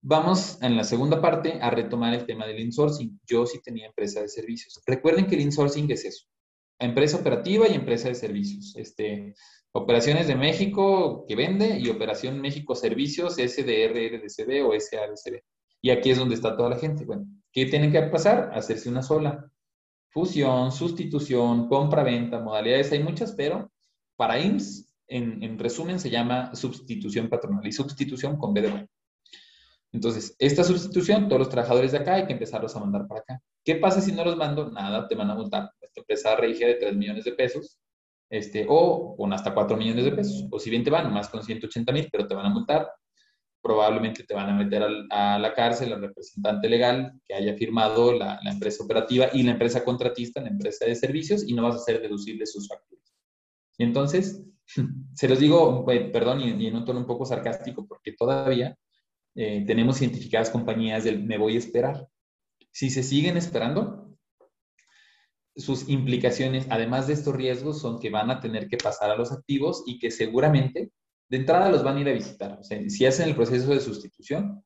Vamos 0.01 0.63
en 0.63 0.77
la 0.77 0.85
segunda 0.85 1.21
parte 1.21 1.59
a 1.61 1.71
retomar 1.71 2.15
el 2.15 2.25
tema 2.25 2.47
del 2.47 2.61
insourcing. 2.61 3.21
Yo 3.27 3.47
sí 3.47 3.61
tenía 3.63 3.87
empresa 3.87 4.21
de 4.21 4.29
servicios. 4.29 4.81
Recuerden 4.87 5.27
que 5.27 5.35
el 5.35 5.43
insourcing 5.43 5.91
es 5.91 6.05
eso, 6.05 6.27
empresa 6.79 7.17
operativa 7.19 7.69
y 7.69 7.75
empresa 7.75 8.09
de 8.09 8.15
servicios. 8.15 8.75
Este, 8.77 9.35
Operaciones 9.73 10.27
de 10.27 10.35
México 10.35 11.27
que 11.29 11.37
vende 11.37 11.79
y 11.79 11.89
Operación 11.91 12.41
México 12.41 12.75
Servicios 12.75 13.35
SDRRDCB 13.35 14.67
o 14.67 14.73
SADCB. 14.73 15.43
Y 15.83 15.91
aquí 15.91 16.11
es 16.11 16.19
donde 16.19 16.35
está 16.35 16.57
toda 16.57 16.71
la 16.71 16.79
gente. 16.79 17.05
Bueno, 17.05 17.27
¿qué 17.53 17.67
tienen 17.67 17.93
que 17.93 18.01
pasar? 18.03 18.51
Hacerse 18.55 18.89
una 18.89 19.03
sola. 19.03 19.51
Fusión, 20.09 20.73
sustitución, 20.73 21.69
compra-venta, 21.69 22.41
modalidades, 22.41 22.91
hay 22.93 23.03
muchas, 23.03 23.33
pero 23.33 23.71
para 24.17 24.41
IMSS, 24.41 24.89
en, 25.07 25.59
resumen, 25.59 26.01
se 26.01 26.11
llama 26.11 26.55
sustitución 26.55 27.29
patronal 27.29 27.67
y 27.67 27.73
sustitución 27.73 28.37
con 28.37 28.53
B 28.55 28.63
de. 28.63 28.89
Entonces, 29.93 30.37
esta 30.39 30.65
sustitución, 30.65 31.29
todos 31.29 31.41
los 31.41 31.49
trabajadores 31.49 31.93
de 31.93 31.99
acá 31.99 32.15
hay 32.15 32.27
que 32.27 32.35
empezarlos 32.35 32.77
a 32.77 32.81
mandar 32.81 33.07
para 33.07 33.21
acá. 33.21 33.41
¿Qué 33.65 33.77
pasa 33.77 34.01
si 34.01 34.13
no 34.13 34.25
los 34.25 34.37
mando? 34.37 34.71
Nada, 34.71 35.09
te 35.09 35.15
van 35.15 35.31
a 35.31 35.35
multar. 35.35 35.71
Esta 35.81 36.01
empresa 36.01 36.37
regia 36.37 36.67
de 36.67 36.75
3 36.75 36.95
millones 36.95 37.25
de 37.25 37.33
pesos 37.33 37.79
este, 38.31 38.67
o 38.69 39.17
con 39.17 39.33
hasta 39.33 39.55
4 39.55 39.77
millones 39.77 40.05
de 40.05 40.13
pesos. 40.13 40.47
O 40.51 40.59
si 40.59 40.71
bien 40.71 40.85
te 40.85 40.91
van, 40.91 41.13
más 41.13 41.29
con 41.29 41.43
180 41.43 41.93
mil, 41.93 42.09
pero 42.11 42.27
te 42.27 42.35
van 42.35 42.47
a 42.47 42.51
multar. 42.51 42.89
Probablemente 43.63 44.25
te 44.25 44.35
van 44.35 44.51
a 44.51 44.55
meter 44.55 44.85
a 45.11 45.39
la 45.39 45.55
cárcel 45.55 45.93
al 45.93 46.01
representante 46.01 46.69
legal 46.69 47.21
que 47.27 47.35
haya 47.35 47.55
firmado 47.55 48.13
la, 48.13 48.39
empresa 48.45 48.85
operativa 48.85 49.29
y 49.33 49.43
la 49.43 49.53
empresa 49.53 49.85
contratista, 49.85 50.41
la 50.41 50.49
empresa 50.49 50.85
de 50.85 50.95
servicios, 50.95 51.47
y 51.47 51.55
no 51.55 51.63
vas 51.63 51.75
a 51.75 51.79
hacer 51.79 52.01
deducible 52.01 52.47
sus 52.47 52.69
facturas. 52.69 53.13
Y 53.79 53.85
entonces, 53.85 54.45
se 55.15 55.29
los 55.29 55.39
digo, 55.41 55.85
eh, 55.91 56.11
perdón, 56.13 56.41
y, 56.41 56.67
en 56.67 56.77
un 56.77 56.85
tono 56.85 57.01
un 57.01 57.07
poco 57.07 57.25
sarcástico, 57.25 57.87
porque 57.87 58.13
todavía 58.13 58.77
eh, 59.41 59.63
tenemos 59.65 60.03
identificadas 60.03 60.51
compañías 60.51 61.05
del 61.05 61.23
me 61.23 61.39
voy 61.39 61.55
a 61.55 61.59
esperar. 61.59 62.09
Si 62.73 62.91
se 62.91 63.05
siguen 63.05 63.37
esperando, 63.37 64.19
sus 65.55 65.89
implicaciones, 65.89 66.67
además 66.71 67.07
de 67.07 67.13
estos 67.13 67.37
riesgos, 67.37 67.81
son 67.81 68.01
que 68.01 68.11
van 68.11 68.33
a 68.33 68.41
tener 68.41 68.67
que 68.67 68.79
pasar 68.79 69.13
a 69.13 69.17
los 69.17 69.31
activos 69.31 69.85
y 69.87 70.01
que 70.01 70.11
seguramente 70.11 70.91
de 71.29 71.37
entrada 71.37 71.71
los 71.71 71.85
van 71.85 71.99
a 71.99 72.01
ir 72.01 72.09
a 72.09 72.15
visitar. 72.15 72.59
O 72.59 72.65
sea, 72.65 72.81
si 72.91 73.07
hacen 73.07 73.29
el 73.29 73.37
proceso 73.37 73.73
de 73.73 73.79
sustitución 73.79 74.65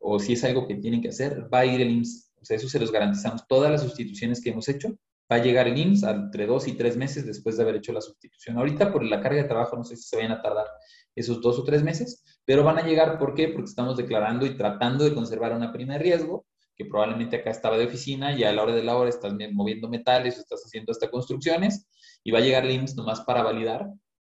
o 0.00 0.18
si 0.18 0.32
es 0.32 0.42
algo 0.42 0.66
que 0.66 0.74
tienen 0.74 1.00
que 1.00 1.10
hacer, 1.10 1.48
va 1.54 1.60
a 1.60 1.66
ir 1.66 1.80
el 1.80 1.90
IMSS. 1.90 2.32
O 2.40 2.44
sea, 2.44 2.56
eso 2.56 2.68
se 2.68 2.80
los 2.80 2.90
garantizamos. 2.90 3.46
Todas 3.46 3.70
las 3.70 3.82
sustituciones 3.82 4.40
que 4.40 4.50
hemos 4.50 4.68
hecho, 4.68 4.98
va 5.30 5.36
a 5.36 5.42
llegar 5.42 5.68
el 5.68 5.78
IMSS 5.78 6.02
entre 6.02 6.46
dos 6.46 6.66
y 6.66 6.72
tres 6.72 6.96
meses 6.96 7.24
después 7.24 7.56
de 7.56 7.62
haber 7.62 7.76
hecho 7.76 7.92
la 7.92 8.00
sustitución. 8.00 8.58
Ahorita 8.58 8.92
por 8.92 9.04
la 9.04 9.20
carga 9.20 9.42
de 9.42 9.48
trabajo 9.48 9.76
no 9.76 9.84
sé 9.84 9.96
si 9.96 10.08
se 10.08 10.16
vayan 10.16 10.32
a 10.32 10.42
tardar 10.42 10.66
esos 11.14 11.40
dos 11.40 11.56
o 11.60 11.62
tres 11.62 11.84
meses, 11.84 12.24
pero 12.48 12.64
van 12.64 12.78
a 12.78 12.82
llegar, 12.82 13.18
¿por 13.18 13.34
qué? 13.34 13.48
Porque 13.48 13.68
estamos 13.68 13.98
declarando 13.98 14.46
y 14.46 14.56
tratando 14.56 15.04
de 15.04 15.12
conservar 15.12 15.54
una 15.54 15.70
prima 15.70 15.92
de 15.92 15.98
riesgo 15.98 16.46
que 16.74 16.86
probablemente 16.86 17.36
acá 17.36 17.50
estaba 17.50 17.76
de 17.76 17.84
oficina 17.84 18.32
y 18.32 18.42
a 18.42 18.50
la 18.54 18.62
hora 18.62 18.74
de 18.74 18.82
la 18.82 18.96
hora 18.96 19.10
estás 19.10 19.34
moviendo 19.52 19.86
metales 19.86 20.38
o 20.38 20.40
estás 20.40 20.62
haciendo 20.64 20.92
hasta 20.92 21.10
construcciones 21.10 21.86
y 22.24 22.30
va 22.30 22.38
a 22.38 22.40
llegar 22.40 22.64
el 22.64 22.70
IMSS 22.70 22.96
nomás 22.96 23.20
para 23.20 23.42
validar 23.42 23.90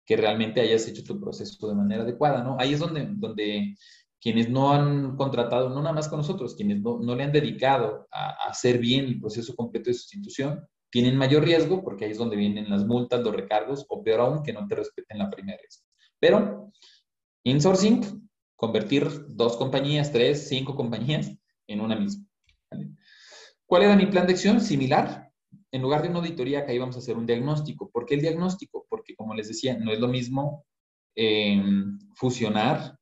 que 0.06 0.16
realmente 0.16 0.62
hayas 0.62 0.88
hecho 0.88 1.04
tu 1.04 1.20
proceso 1.20 1.68
de 1.68 1.74
manera 1.74 2.02
adecuada, 2.02 2.42
¿no? 2.42 2.56
Ahí 2.58 2.72
es 2.72 2.80
donde, 2.80 3.08
donde 3.10 3.74
quienes 4.18 4.48
no 4.48 4.72
han 4.72 5.14
contratado, 5.18 5.68
no 5.68 5.82
nada 5.82 5.92
más 5.92 6.08
con 6.08 6.20
nosotros, 6.20 6.54
quienes 6.54 6.80
no, 6.80 6.98
no 7.00 7.14
le 7.14 7.24
han 7.24 7.32
dedicado 7.32 8.08
a, 8.10 8.48
hacer 8.48 8.78
bien 8.78 9.04
el 9.04 9.20
proceso 9.20 9.54
completo 9.54 9.90
de 9.90 9.94
sustitución, 9.94 10.66
tienen 10.90 11.14
mayor 11.14 11.44
riesgo 11.44 11.84
porque 11.84 12.06
ahí 12.06 12.12
es 12.12 12.18
donde 12.18 12.36
vienen 12.36 12.70
las 12.70 12.86
multas, 12.86 13.20
los 13.20 13.36
recargos 13.36 13.84
o 13.90 14.02
peor 14.02 14.20
aún, 14.20 14.42
que 14.42 14.54
no 14.54 14.66
te 14.66 14.76
respeten 14.76 15.18
la 15.18 15.28
primera 15.28 15.58
vez. 15.62 15.84
Pero, 16.18 16.72
insourcing, 17.48 18.28
convertir 18.56 19.08
dos 19.28 19.56
compañías, 19.56 20.12
tres, 20.12 20.48
cinco 20.48 20.74
compañías 20.74 21.32
en 21.66 21.80
una 21.80 21.96
misma. 21.96 22.24
¿Cuál 23.66 23.82
era 23.82 23.96
mi 23.96 24.06
plan 24.06 24.26
de 24.26 24.32
acción? 24.32 24.60
Similar. 24.60 25.30
En 25.70 25.82
lugar 25.82 26.02
de 26.02 26.08
una 26.08 26.18
auditoría, 26.18 26.60
acá 26.60 26.72
íbamos 26.72 26.96
a 26.96 27.00
hacer 27.00 27.16
un 27.16 27.26
diagnóstico. 27.26 27.90
¿Por 27.90 28.06
qué 28.06 28.14
el 28.14 28.22
diagnóstico? 28.22 28.86
Porque, 28.88 29.14
como 29.14 29.34
les 29.34 29.48
decía, 29.48 29.76
no 29.78 29.92
es 29.92 30.00
lo 30.00 30.08
mismo 30.08 30.64
em, 31.14 31.98
fusionar 32.14 32.98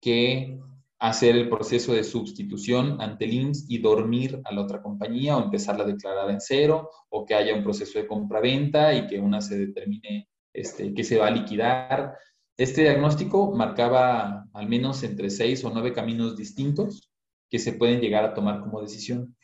que 0.00 0.58
hacer 0.98 1.34
el 1.34 1.48
proceso 1.48 1.94
de 1.94 2.04
sustitución 2.04 3.00
ante 3.00 3.24
el 3.24 3.52
y 3.68 3.78
dormir 3.78 4.40
a 4.44 4.52
la 4.52 4.62
otra 4.62 4.82
compañía 4.82 5.36
o 5.36 5.44
empezarla 5.44 5.84
a 5.84 5.86
declarar 5.86 6.30
en 6.30 6.40
cero 6.40 6.90
o 7.08 7.24
que 7.24 7.34
haya 7.34 7.54
un 7.54 7.62
proceso 7.62 7.98
de 7.98 8.06
compra-venta 8.06 8.92
y 8.92 9.06
que 9.06 9.18
una 9.18 9.40
se 9.40 9.58
determine 9.58 10.28
este, 10.52 10.92
que 10.92 11.04
se 11.04 11.18
va 11.18 11.28
a 11.28 11.30
liquidar. 11.30 12.14
Este 12.60 12.82
diagnóstico 12.82 13.52
marcaba 13.52 14.46
al 14.52 14.68
menos 14.68 15.02
entre 15.02 15.30
seis 15.30 15.64
o 15.64 15.70
nueve 15.70 15.94
caminos 15.94 16.36
distintos 16.36 17.10
que 17.48 17.58
se 17.58 17.72
pueden 17.72 18.02
llegar 18.02 18.22
a 18.22 18.34
tomar 18.34 18.60
como 18.60 18.82
decisión. 18.82 19.34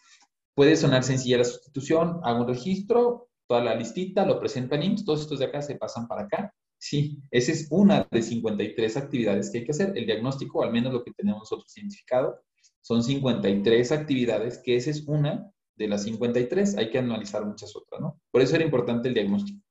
Puede 0.55 0.77
sonar 0.77 1.03
sencilla 1.03 1.39
la 1.39 1.45
sustitución, 1.45 2.21
hago 2.25 2.43
un 2.43 2.49
registro, 2.49 3.31
toda 3.47 3.65
la 3.65 3.75
listita, 3.75 4.27
lo 4.27 4.39
presento 4.39 4.75
en 4.75 4.83
IMSS, 4.83 5.05
todos 5.07 5.23
estos 5.23 5.39
de 5.39 5.47
acá 5.47 5.63
se 5.63 5.77
pasan 5.77 6.07
para 6.07 6.25
acá. 6.25 6.53
Sí, 6.77 7.23
esa 7.31 7.53
es 7.53 7.69
una 7.71 8.07
de 8.11 8.21
53 8.21 8.99
actividades 8.99 9.49
que 9.49 9.59
hay 9.61 9.65
que 9.65 9.71
hacer. 9.71 9.97
El 9.97 10.05
diagnóstico, 10.05 10.63
al 10.63 10.71
menos 10.71 10.93
lo 10.93 11.03
que 11.03 11.13
tenemos 11.13 11.41
nosotros 11.41 11.75
identificado, 11.75 12.43
son 12.83 13.03
53 13.03 13.93
actividades, 13.93 14.59
que 14.63 14.77
esa 14.77 14.91
es 14.91 15.09
una 15.09 15.51
de 15.75 15.89
las 15.89 16.03
53. 16.03 16.77
Hay 16.77 16.91
que 16.91 16.99
analizar 16.99 17.47
muchas 17.47 17.75
otras, 17.75 17.99
¿no? 17.99 18.21
Por 18.31 18.43
eso 18.43 18.57
era 18.57 18.65
importante 18.67 19.09
el 19.09 19.15
diagnóstico. 19.15 19.63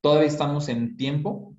Todavía 0.00 0.28
estamos 0.28 0.68
en 0.68 0.96
tiempo, 0.96 1.56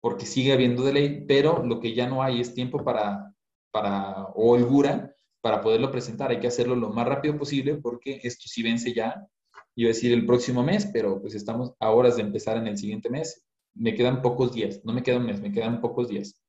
porque 0.00 0.26
sigue 0.26 0.52
habiendo 0.52 0.82
de 0.82 0.92
ley, 0.92 1.24
pero 1.26 1.64
lo 1.64 1.80
que 1.80 1.94
ya 1.94 2.06
no 2.06 2.22
hay 2.22 2.40
es 2.40 2.54
tiempo 2.54 2.84
para, 2.84 3.34
para 3.70 4.24
o 4.34 4.52
holgura 4.52 5.14
para 5.40 5.60
poderlo 5.60 5.90
presentar. 5.90 6.30
Hay 6.30 6.40
que 6.40 6.46
hacerlo 6.46 6.76
lo 6.76 6.90
más 6.90 7.06
rápido 7.06 7.36
posible 7.38 7.76
porque 7.76 8.20
esto 8.22 8.44
sí 8.46 8.62
vence 8.62 8.92
ya, 8.92 9.26
iba 9.74 9.88
a 9.88 9.94
decir 9.94 10.12
el 10.12 10.26
próximo 10.26 10.62
mes, 10.62 10.86
pero 10.92 11.20
pues 11.20 11.34
estamos 11.34 11.72
a 11.80 11.90
horas 11.90 12.16
de 12.16 12.22
empezar 12.22 12.56
en 12.56 12.66
el 12.66 12.76
siguiente 12.76 13.10
mes. 13.10 13.44
Me 13.74 13.94
quedan 13.94 14.22
pocos 14.22 14.52
días, 14.52 14.80
no 14.84 14.92
me 14.92 15.02
queda 15.02 15.18
un 15.18 15.26
mes, 15.26 15.40
me 15.40 15.52
quedan 15.52 15.80
pocos 15.80 16.08
días. 16.08 16.40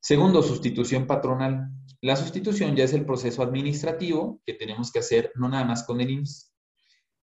Segundo, 0.00 0.42
sustitución 0.42 1.06
patronal. 1.06 1.70
La 2.00 2.16
sustitución 2.16 2.76
ya 2.76 2.84
es 2.84 2.92
el 2.92 3.04
proceso 3.04 3.42
administrativo 3.42 4.40
que 4.46 4.54
tenemos 4.54 4.92
que 4.92 5.00
hacer 5.00 5.32
no 5.34 5.48
nada 5.48 5.64
más 5.64 5.84
con 5.84 6.00
el 6.00 6.10
IMSS, 6.10 6.47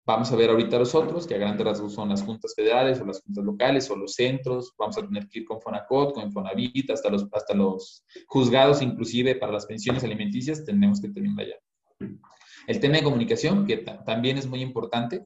Vamos 0.05 0.31
a 0.33 0.35
ver 0.35 0.49
ahorita 0.49 0.77
los 0.77 0.93
otros, 0.95 1.25
que 1.25 1.35
a 1.35 1.37
grandes 1.37 1.65
rasgos 1.65 1.93
son 1.93 2.09
las 2.09 2.23
juntas 2.23 2.53
federales 2.55 2.99
o 2.99 3.05
las 3.05 3.21
juntas 3.21 3.43
locales 3.43 3.89
o 3.89 3.95
los 3.95 4.13
centros. 4.15 4.73
Vamos 4.77 4.97
a 4.97 5.01
tener 5.01 5.29
que 5.29 5.39
ir 5.39 5.45
con 5.45 5.61
Fonacot, 5.61 6.13
con 6.13 6.29
Fonavit, 6.29 6.91
hasta 6.91 7.09
los, 7.09 7.25
hasta 7.31 7.53
los 7.53 8.03
juzgados, 8.27 8.81
inclusive 8.81 9.35
para 9.35 9.53
las 9.53 9.65
pensiones 9.65 10.03
alimenticias, 10.03 10.65
tenemos 10.65 10.99
que 10.99 11.09
terminar 11.09 11.45
allá. 11.45 11.55
El 12.67 12.79
tema 12.81 12.97
de 12.97 13.03
comunicación, 13.03 13.65
que 13.65 13.77
también 13.77 14.37
es 14.37 14.45
muy 14.45 14.61
importante. 14.61 15.25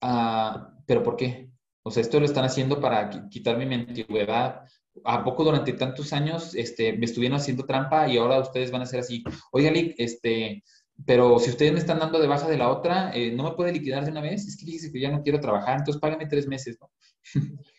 Ah, 0.00 0.72
¿Pero 0.86 1.04
por 1.04 1.16
qué? 1.16 1.50
O 1.84 1.90
sea, 1.92 2.00
esto 2.00 2.18
lo 2.18 2.26
están 2.26 2.44
haciendo 2.44 2.80
para 2.80 3.28
quitarme 3.28 3.66
mi 3.66 3.76
antigüedad. 3.76 4.62
¿A 5.04 5.22
poco 5.22 5.44
durante 5.44 5.72
tantos 5.74 6.12
años 6.12 6.54
este, 6.56 6.94
me 6.94 7.04
estuvieron 7.04 7.38
haciendo 7.38 7.64
trampa 7.64 8.08
y 8.08 8.16
ahora 8.16 8.40
ustedes 8.40 8.72
van 8.72 8.82
a 8.82 8.86
ser 8.86 9.00
así? 9.00 9.22
Oiga, 9.52 9.70
Lick, 9.70 9.94
este, 9.98 10.64
pero 11.04 11.38
si 11.38 11.50
ustedes 11.50 11.72
me 11.72 11.78
están 11.78 11.98
dando 11.98 12.18
de 12.18 12.26
baja 12.26 12.48
de 12.48 12.56
la 12.56 12.70
otra, 12.70 13.10
eh, 13.14 13.32
¿no 13.32 13.44
me 13.44 13.52
puede 13.52 13.72
liquidar 13.72 14.04
de 14.04 14.10
una 14.10 14.22
vez? 14.22 14.46
Es 14.46 14.56
que 14.56 14.64
dice 14.64 14.90
que 14.90 15.00
ya 15.00 15.10
no 15.10 15.22
quiero 15.22 15.40
trabajar, 15.40 15.78
entonces 15.78 16.00
págame 16.00 16.26
tres 16.26 16.46
meses, 16.46 16.78
¿no? 16.80 16.90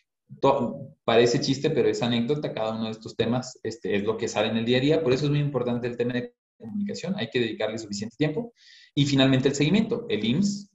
parece 1.03 1.39
chiste, 1.39 1.70
pero 1.70 1.88
es 1.88 2.03
anécdota, 2.03 2.53
cada 2.53 2.76
uno 2.76 2.86
de 2.86 2.91
estos 2.91 3.15
temas 3.15 3.59
este, 3.63 3.95
es 3.95 4.03
lo 4.03 4.18
que 4.18 4.28
sale 4.28 4.49
en 4.49 4.57
el 4.57 4.65
día 4.65 4.78
a 4.78 4.82
día, 4.82 5.03
por 5.03 5.13
eso 5.13 5.26
es 5.26 5.32
muy 5.32 5.39
importante 5.39 5.88
el 5.88 5.97
tema 5.97 6.13
de 6.13 6.34
comunicación, 6.57 7.15
hay 7.18 7.30
que 7.30 7.39
dedicarle 7.39 7.78
suficiente 7.78 8.15
tiempo. 8.18 8.53
Y 8.93 9.05
finalmente 9.05 9.47
el 9.47 9.55
seguimiento, 9.55 10.05
el 10.09 10.26
IMSS, 10.26 10.70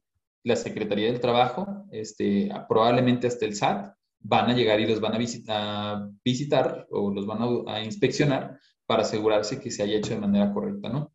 la 0.45 0.57
Secretaría 0.57 1.07
del 1.07 1.21
Trabajo, 1.21 1.87
este, 1.91 2.51
probablemente 2.69 3.27
hasta 3.27 3.45
el 3.45 3.55
SAT, 3.55 3.95
van 4.21 4.51
a 4.51 4.55
llegar 4.55 4.81
y 4.81 4.87
los 4.87 5.01
van 5.01 5.15
a, 5.15 5.19
visitar, 5.19 6.09
visitar 6.25 6.87
o 6.91 7.13
los 7.13 7.27
van 7.27 7.43
a, 7.43 7.75
a 7.75 7.85
inspeccionar 7.85 8.59
para 8.87 9.03
asegurarse 9.03 9.61
que 9.61 9.71
se 9.71 9.83
haya 9.83 9.97
hecho 9.97 10.15
de 10.15 10.21
manera 10.21 10.53
correcta, 10.53 10.89
¿no? 10.89 11.13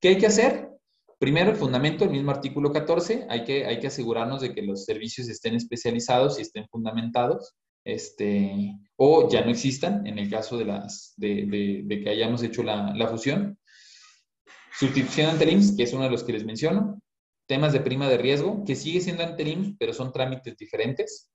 ¿Qué 0.00 0.08
hay 0.08 0.18
que 0.18 0.26
hacer? 0.26 0.68
Primero, 1.18 1.50
el 1.50 1.56
fundamento, 1.56 2.04
el 2.04 2.10
mismo 2.10 2.30
artículo 2.30 2.72
14, 2.72 3.26
hay 3.28 3.44
que, 3.44 3.66
hay 3.66 3.80
que 3.80 3.88
asegurarnos 3.88 4.40
de 4.40 4.54
que 4.54 4.62
los 4.62 4.84
servicios 4.84 5.28
estén 5.28 5.56
especializados 5.56 6.38
y 6.38 6.42
estén 6.42 6.68
fundamentados. 6.68 7.54
este, 7.84 8.76
o 8.96 9.28
ya 9.30 9.44
no 9.44 9.50
existan 9.50 10.06
en 10.06 10.18
el 10.18 10.28
caso 10.28 10.58
de, 10.58 10.64
las, 10.66 11.14
de, 11.16 12.00
que 12.04 12.10
hayamos 12.10 12.42
hecho 12.42 12.62
la, 12.62 12.92
la 12.94 13.08
fusión. 13.08 13.58
Sustitución 14.78 15.30
ante 15.30 15.50
IMSS, 15.50 15.76
que 15.76 15.82
es 15.84 15.92
uno 15.92 16.04
de 16.04 16.10
los 16.10 16.22
que 16.22 16.32
les 16.32 16.44
menciono. 16.44 17.00
Temas 17.48 17.72
de 17.72 17.80
prima 17.80 18.08
de 18.08 18.18
riesgo, 18.18 18.62
que 18.64 18.76
sigue 18.76 19.00
siendo 19.00 19.24
ante 19.24 19.74
pero 19.78 19.92
son 19.92 20.12
trámites 20.12 20.56
diferentes. 20.56 21.30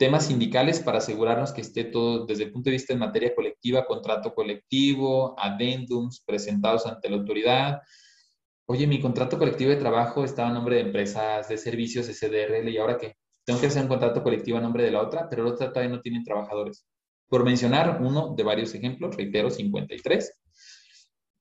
Temas 0.00 0.28
sindicales 0.28 0.80
para 0.80 0.96
asegurarnos 0.96 1.52
que 1.52 1.60
esté 1.60 1.84
todo 1.84 2.24
desde 2.24 2.44
el 2.44 2.52
punto 2.52 2.70
de 2.70 2.76
vista 2.76 2.94
en 2.94 3.00
materia 3.00 3.34
colectiva, 3.34 3.84
contrato 3.84 4.34
colectivo, 4.34 5.38
adendums 5.38 6.22
presentados 6.24 6.86
ante 6.86 7.10
la 7.10 7.16
autoridad. 7.16 7.82
Oye, 8.64 8.86
mi 8.86 8.98
contrato 8.98 9.36
colectivo 9.38 9.68
de 9.68 9.76
trabajo 9.76 10.24
estaba 10.24 10.48
a 10.48 10.52
nombre 10.54 10.76
de 10.76 10.82
empresas 10.84 11.50
de 11.50 11.58
servicios 11.58 12.06
SDRL 12.06 12.70
y 12.70 12.78
ahora 12.78 12.96
qué? 12.96 13.16
Tengo 13.44 13.60
que 13.60 13.66
hacer 13.66 13.82
un 13.82 13.88
contrato 13.88 14.22
colectivo 14.22 14.56
a 14.56 14.62
nombre 14.62 14.84
de 14.84 14.90
la 14.90 15.02
otra, 15.02 15.28
pero 15.28 15.44
la 15.44 15.50
otra 15.50 15.70
todavía 15.70 15.94
no 15.94 16.00
tiene 16.00 16.22
trabajadores. 16.24 16.86
Por 17.28 17.44
mencionar 17.44 18.00
uno 18.00 18.34
de 18.34 18.42
varios 18.42 18.74
ejemplos, 18.74 19.14
reitero, 19.14 19.50
53, 19.50 20.32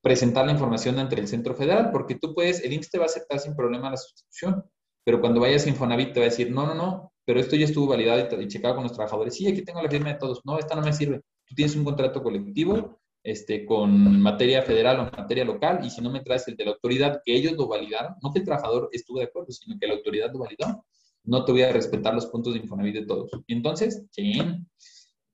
presentar 0.01 0.45
la 0.45 0.51
información 0.51 0.99
ante 0.99 1.17
el 1.17 1.29
Centro 1.29 1.55
Federal, 1.55 1.91
porque 1.93 2.15
tú 2.15 2.35
puedes, 2.35 2.61
el 2.65 2.73
IMSS 2.73 2.91
te 2.91 2.97
va 2.97 3.05
a 3.05 3.07
aceptar 3.07 3.39
sin 3.39 3.55
problema 3.55 3.89
la 3.89 3.95
sustitución, 3.95 4.65
pero 5.05 5.21
cuando 5.21 5.39
vayas 5.39 5.65
a 5.65 5.69
Infonavit 5.69 6.11
te 6.11 6.19
va 6.19 6.25
a 6.25 6.29
decir, 6.29 6.51
no, 6.51 6.65
no, 6.65 6.75
no, 6.75 7.13
pero 7.29 7.41
esto 7.41 7.55
ya 7.55 7.65
estuvo 7.65 7.85
validado 7.85 8.41
y, 8.41 8.47
checado 8.47 8.73
con 8.73 8.85
los 8.85 8.93
trabajadores. 8.93 9.35
Sí, 9.35 9.47
aquí 9.47 9.61
tengo 9.61 9.83
la 9.83 9.89
firma 9.91 10.09
de 10.09 10.15
todos. 10.15 10.41
No, 10.45 10.57
esta 10.57 10.73
no 10.73 10.81
me 10.81 10.91
sirve. 10.91 11.21
Tú 11.45 11.53
tienes 11.53 11.75
un 11.75 11.83
contrato 11.83 12.23
colectivo 12.23 12.97
este, 13.21 13.67
con 13.67 14.19
materia 14.19 14.63
federal 14.63 14.99
o 14.99 15.03
materia 15.15 15.45
local, 15.45 15.81
y 15.83 15.91
si 15.91 16.01
no 16.01 16.09
me 16.09 16.21
traes 16.21 16.47
el 16.47 16.55
de 16.55 16.65
la 16.65 16.71
autoridad, 16.71 17.21
que 17.23 17.35
ellos 17.35 17.53
lo 17.53 17.67
validaron, 17.67 18.15
no 18.23 18.33
que 18.33 18.39
el 18.39 18.45
trabajador 18.45 18.89
estuvo 18.93 19.19
de 19.19 19.25
acuerdo, 19.25 19.51
sino 19.51 19.77
que 19.79 19.85
la 19.85 19.93
autoridad 19.93 20.33
lo 20.33 20.39
validó, 20.39 20.83
no 21.23 21.45
te 21.45 21.51
voy 21.51 21.61
a 21.61 21.71
respetar 21.71 22.15
los 22.15 22.25
puntos 22.25 22.55
de 22.55 22.61
Infonavit 22.61 22.95
de 22.95 23.05
todos. 23.05 23.29
Y 23.45 23.53
entonces, 23.53 24.07
sí, 24.09 24.41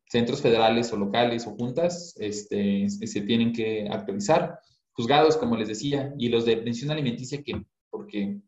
centros 0.09 0.41
federales 0.41 0.91
o 0.91 0.97
locales 0.97 1.47
o 1.47 1.51
juntas 1.51 2.13
este, 2.19 2.89
se 2.89 3.21
tienen 3.21 3.53
que 3.53 3.87
actualizar. 3.89 4.59
Juzgados, 4.91 5.37
como 5.37 5.55
les 5.55 5.69
decía, 5.69 6.13
y 6.17 6.27
los 6.27 6.43
de 6.43 6.57
pensión 6.57 6.91
alimenticia, 6.91 7.41
que 7.41 7.53
porque 7.89 8.41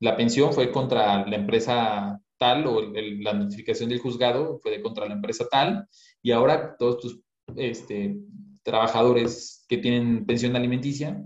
la 0.00 0.16
pensión 0.16 0.52
fue 0.52 0.72
contra 0.72 1.24
la 1.24 1.36
empresa 1.36 2.20
tal 2.40 2.66
o 2.66 2.80
la 2.80 3.34
notificación 3.34 3.90
del 3.90 3.98
juzgado 3.98 4.58
fue 4.62 4.80
contra 4.80 5.06
la 5.06 5.14
empresa 5.14 5.46
tal, 5.50 5.86
y 6.22 6.32
ahora 6.32 6.74
todos 6.78 6.98
tus 6.98 7.20
este, 7.54 8.16
trabajadores 8.62 9.66
que 9.68 9.76
tienen 9.76 10.24
pensión 10.24 10.56
alimenticia, 10.56 11.22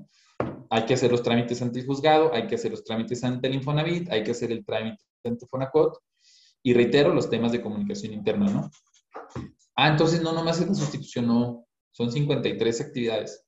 hay 0.71 0.85
que 0.87 0.95
hacer 0.95 1.13
los 1.13 1.23
trámites 1.23 1.63
ante 1.63 1.79
el 1.79 1.87
juzgado, 1.87 2.35
hay 2.35 2.49
que 2.49 2.57
hacer 2.57 2.73
los 2.73 2.83
trámites 2.83 3.23
ante 3.23 3.47
el 3.47 3.55
Infonavit, 3.55 4.11
hay 4.11 4.25
que 4.25 4.33
hacer 4.33 4.51
el 4.51 4.65
trámite 4.65 4.99
ante 5.23 5.47
Fonacot, 5.47 6.01
y 6.65 6.75
reitero 6.75 7.15
los 7.15 7.31
temas 7.31 7.53
de 7.53 7.63
comunicación 7.63 8.13
interna, 8.13 8.51
¿no? 8.51 8.71
Ah, 9.77 9.89
entonces 9.89 10.21
no, 10.21 10.33
nomás 10.33 10.61
es 10.61 10.67
la 10.67 10.75
sustitución, 10.75 11.29
no. 11.29 11.65
Son 11.93 12.11
53 12.11 12.81
actividades. 12.81 13.45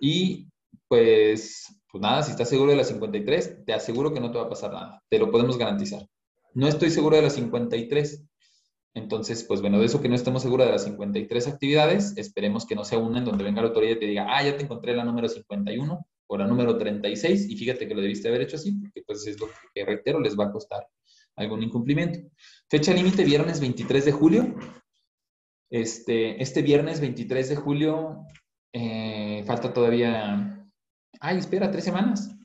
Y 0.00 0.48
pues, 0.86 1.64
pues 1.90 2.02
nada, 2.02 2.22
si 2.22 2.32
estás 2.32 2.48
seguro 2.48 2.72
de 2.72 2.76
las 2.76 2.88
53, 2.88 3.64
te 3.64 3.72
aseguro 3.72 4.12
que 4.12 4.20
no 4.20 4.30
te 4.30 4.38
va 4.38 4.44
a 4.44 4.48
pasar 4.50 4.72
nada. 4.72 5.02
Te 5.08 5.18
lo 5.18 5.30
podemos 5.30 5.56
garantizar. 5.56 6.06
No 6.54 6.68
estoy 6.68 6.90
seguro 6.90 7.16
de 7.16 7.22
las 7.22 7.34
53. 7.34 8.24
Entonces, 8.94 9.44
pues 9.44 9.60
bueno, 9.60 9.78
de 9.78 9.86
eso 9.86 10.00
que 10.00 10.08
no 10.08 10.14
estemos 10.14 10.42
seguros 10.42 10.66
de 10.66 10.72
las 10.72 10.84
53 10.84 11.46
actividades, 11.46 12.16
esperemos 12.16 12.66
que 12.66 12.74
no 12.74 12.84
sea 12.84 12.98
una 12.98 13.18
en 13.18 13.24
donde 13.24 13.44
venga 13.44 13.62
la 13.62 13.68
autoridad 13.68 13.96
y 13.96 14.00
te 14.00 14.06
diga, 14.06 14.26
ah, 14.28 14.42
ya 14.42 14.56
te 14.56 14.64
encontré 14.64 14.94
la 14.94 15.04
número 15.04 15.28
51 15.28 16.06
o 16.26 16.36
la 16.36 16.46
número 16.46 16.76
36 16.76 17.48
y 17.48 17.56
fíjate 17.56 17.86
que 17.86 17.94
lo 17.94 18.00
debiste 18.00 18.28
haber 18.28 18.42
hecho 18.42 18.56
así, 18.56 18.72
porque 18.72 19.02
pues 19.06 19.26
es 19.26 19.38
lo 19.38 19.48
que 19.74 19.84
reitero, 19.84 20.20
les 20.20 20.38
va 20.38 20.46
a 20.46 20.52
costar 20.52 20.86
algún 21.36 21.62
incumplimiento. 21.62 22.20
Fecha 22.68 22.92
límite, 22.92 23.24
viernes 23.24 23.60
23 23.60 24.04
de 24.04 24.12
julio. 24.12 24.54
Este, 25.70 26.42
este 26.42 26.62
viernes 26.62 27.00
23 27.00 27.50
de 27.50 27.56
julio 27.56 28.24
eh, 28.72 29.44
falta 29.46 29.72
todavía, 29.72 30.66
ay, 31.20 31.38
espera, 31.38 31.70
tres 31.70 31.84
semanas. 31.84 32.37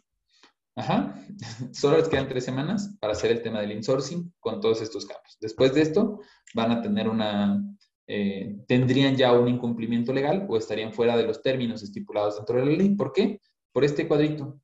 Ajá, 0.76 1.16
solo 1.72 1.98
les 1.98 2.10
quedan 2.10 2.28
tres 2.28 2.46
semanas 2.46 2.96
para 3.00 3.14
hacer 3.14 3.32
el 3.32 3.42
tema 3.42 3.62
del 3.62 3.74
insourcing 3.74 4.34
con 4.40 4.60
todos 4.60 4.82
estos 4.82 5.06
cambios. 5.06 5.38
Después 5.40 5.74
de 5.74 5.82
esto, 5.82 6.20
van 6.56 6.72
a 6.72 6.82
tener 6.82 7.08
una, 7.08 7.64
eh, 8.08 8.58
tendrían 8.68 9.16
ya 9.16 9.34
un 9.34 9.48
incumplimiento 9.48 10.12
legal 10.12 10.46
o 10.50 10.58
estarían 10.58 10.94
fuera 10.94 11.16
de 11.16 11.24
los 11.24 11.42
términos 11.42 11.84
estipulados 11.84 12.38
dentro 12.38 12.58
de 12.58 12.66
la 12.66 12.72
ley. 12.72 12.96
¿Por 12.96 13.14
qué? 13.14 13.40
Por 13.72 13.84
este 13.84 14.08
cuadrito. 14.08 14.60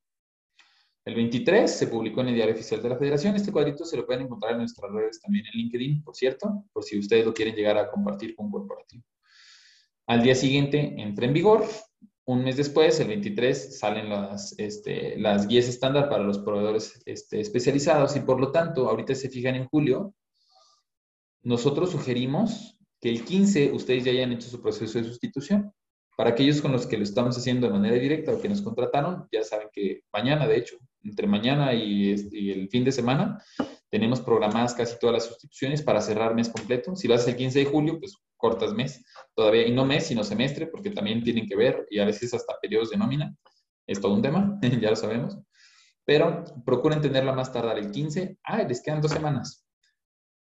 El 1.06 1.16
23 1.16 1.72
se 1.72 1.88
publicó 1.88 2.22
en 2.22 2.30
el 2.30 2.36
Diario 2.36 2.54
Oficial 2.54 2.82
de 2.82 2.90
la 2.90 2.98
Federación. 2.98 3.36
Este 3.36 3.52
cuadrito 3.52 3.86
se 3.86 3.98
lo 3.98 4.06
pueden 4.06 4.24
encontrar 4.24 4.54
en 4.54 4.60
nuestras 4.60 4.92
redes 4.92 5.22
también 5.22 5.46
en 5.46 5.60
LinkedIn, 5.60 6.04
por 6.04 6.16
cierto, 6.16 6.66
por 6.74 6.84
si 6.84 7.00
ustedes 7.00 7.26
lo 7.26 7.34
quieren 7.34 7.56
llegar 7.56 7.78
a 7.78 7.90
compartir 7.90 8.36
con 8.36 8.48
un 8.48 8.52
corporativo. 8.52 9.04
Al 10.08 10.22
día 10.22 10.36
siguiente 10.36 10.96
entra 10.98 11.26
en 11.26 11.34
vigor. 11.34 11.66
Un 12.30 12.44
mes 12.44 12.58
después, 12.58 13.00
el 13.00 13.08
23, 13.08 13.80
salen 13.80 14.08
las, 14.08 14.54
este, 14.60 15.18
las 15.18 15.48
guías 15.48 15.68
estándar 15.68 16.10
para 16.10 16.24
los 16.24 16.38
proveedores 16.38 17.02
este, 17.08 17.42
especializados 17.42 18.16
y 18.16 18.20
por 18.20 18.40
lo 18.40 18.52
tanto, 18.52 18.88
ahorita 18.88 19.16
se 19.16 19.30
fijan 19.30 19.56
en 19.56 19.68
julio, 19.68 20.14
nosotros 21.42 21.90
sugerimos 21.90 22.78
que 23.02 23.10
el 23.10 23.26
15 23.26 23.72
ustedes 23.72 24.04
ya 24.04 24.12
hayan 24.12 24.32
hecho 24.32 24.48
su 24.48 24.62
proceso 24.62 25.00
de 25.00 25.06
sustitución. 25.06 25.74
Para 26.16 26.30
aquellos 26.30 26.62
con 26.62 26.72
los 26.72 26.86
que 26.86 26.98
lo 26.98 27.04
estamos 27.04 27.36
haciendo 27.36 27.66
de 27.66 27.74
manera 27.74 27.96
directa 27.96 28.32
o 28.32 28.40
que 28.40 28.48
nos 28.48 28.62
contrataron, 28.62 29.28
ya 29.32 29.42
saben 29.42 29.70
que 29.74 30.04
mañana, 30.14 30.46
de 30.46 30.58
hecho, 30.58 30.78
entre 31.02 31.26
mañana 31.26 31.74
y, 31.74 32.12
el 32.12 32.70
fin 32.70 32.84
de 32.84 32.92
semana, 32.92 33.44
tenemos 33.90 34.22
programadas 34.22 34.76
casi 34.76 35.00
todas 35.00 35.16
las 35.16 35.26
sustituciones 35.26 35.82
para 35.82 36.00
cerrar 36.00 36.36
mes 36.36 36.50
completo. 36.50 36.96
Si 36.96 37.08
vas 37.08 37.28
el 37.28 37.36
15 37.36 37.58
de 37.58 37.66
julio, 37.66 38.00
pues 38.00 38.16
cortas 38.38 38.72
mes 38.72 39.04
todavía, 39.36 39.68
y 39.68 39.72
no 39.72 39.86
mes, 39.86 40.08
sino 40.08 40.24
semestre, 40.24 40.68
porque 40.68 40.92
también 40.92 41.24
tienen 41.24 41.48
que 41.48 41.56
ver, 41.56 41.88
y 41.90 42.00
a 42.00 42.06
veces 42.06 42.34
hasta 42.34 42.60
periodos 42.62 42.90
de 42.90 42.98
nómina. 42.98 43.36
Es 43.88 44.00
todo 44.02 44.14
un 44.14 44.22
tema, 44.22 44.60
ya 44.82 44.90
lo 44.90 44.96
sabemos. 44.96 45.38
Pero 46.06 46.44
procuren 46.66 47.02
tenerla 47.02 47.34
más 47.34 47.52
tardar 47.52 47.78
el 47.78 47.92
15. 47.92 48.40
Ah, 48.44 48.64
les 48.64 48.82
quedan 48.82 49.02
dos 49.02 49.12
semanas. 49.12 49.66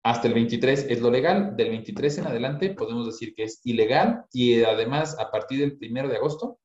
Hasta 0.02 0.28
el 0.28 0.34
23 0.34 0.86
es 0.88 1.00
lo 1.00 1.10
legal. 1.10 1.56
Del 1.56 1.70
23 1.70 2.18
en 2.18 2.26
adelante 2.26 2.70
podemos 2.70 3.06
decir 3.06 3.34
que 3.34 3.44
es 3.44 3.60
ilegal 3.64 4.24
y 4.32 4.62
además 4.62 5.18
a 5.18 5.30
partir 5.30 5.60
del 5.60 5.78
1 5.80 6.08
de 6.08 6.16
agosto 6.16 6.58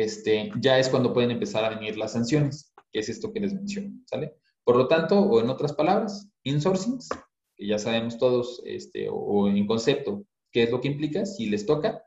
este, 0.00 0.50
ya 0.60 0.78
es 0.78 0.88
cuando 0.88 1.12
pueden 1.12 1.30
empezar 1.30 1.64
a 1.64 1.70
venir 1.70 1.96
las 1.96 2.12
sanciones, 2.12 2.72
que 2.92 3.00
es 3.00 3.08
esto 3.08 3.32
que 3.32 3.40
les 3.40 3.54
menciono, 3.54 3.90
¿sale? 4.06 4.34
Por 4.64 4.76
lo 4.76 4.88
tanto, 4.88 5.18
o 5.18 5.40
en 5.40 5.50
otras 5.50 5.72
palabras, 5.72 6.30
insourcings, 6.42 7.08
que 7.56 7.66
ya 7.66 7.78
sabemos 7.78 8.18
todos, 8.18 8.62
este, 8.64 9.08
o, 9.10 9.48
en 9.48 9.66
concepto, 9.66 10.24
qué 10.52 10.64
es 10.64 10.70
lo 10.70 10.80
que 10.80 10.88
implica, 10.88 11.24
si 11.26 11.46
les 11.46 11.66
toca, 11.66 12.02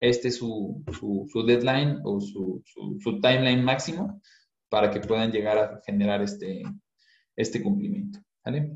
este 0.00 0.28
es 0.28 0.36
su, 0.36 0.82
deadline 1.46 2.00
o 2.04 2.20
su, 2.20 2.62
timeline 3.22 3.64
máximo 3.64 4.20
para 4.68 4.90
que 4.90 5.00
puedan 5.00 5.32
llegar 5.32 5.58
a 5.58 5.80
generar 5.86 6.22
este, 6.22 6.62
este 7.36 7.62
cumplimiento, 7.62 8.20
¿vale? 8.44 8.72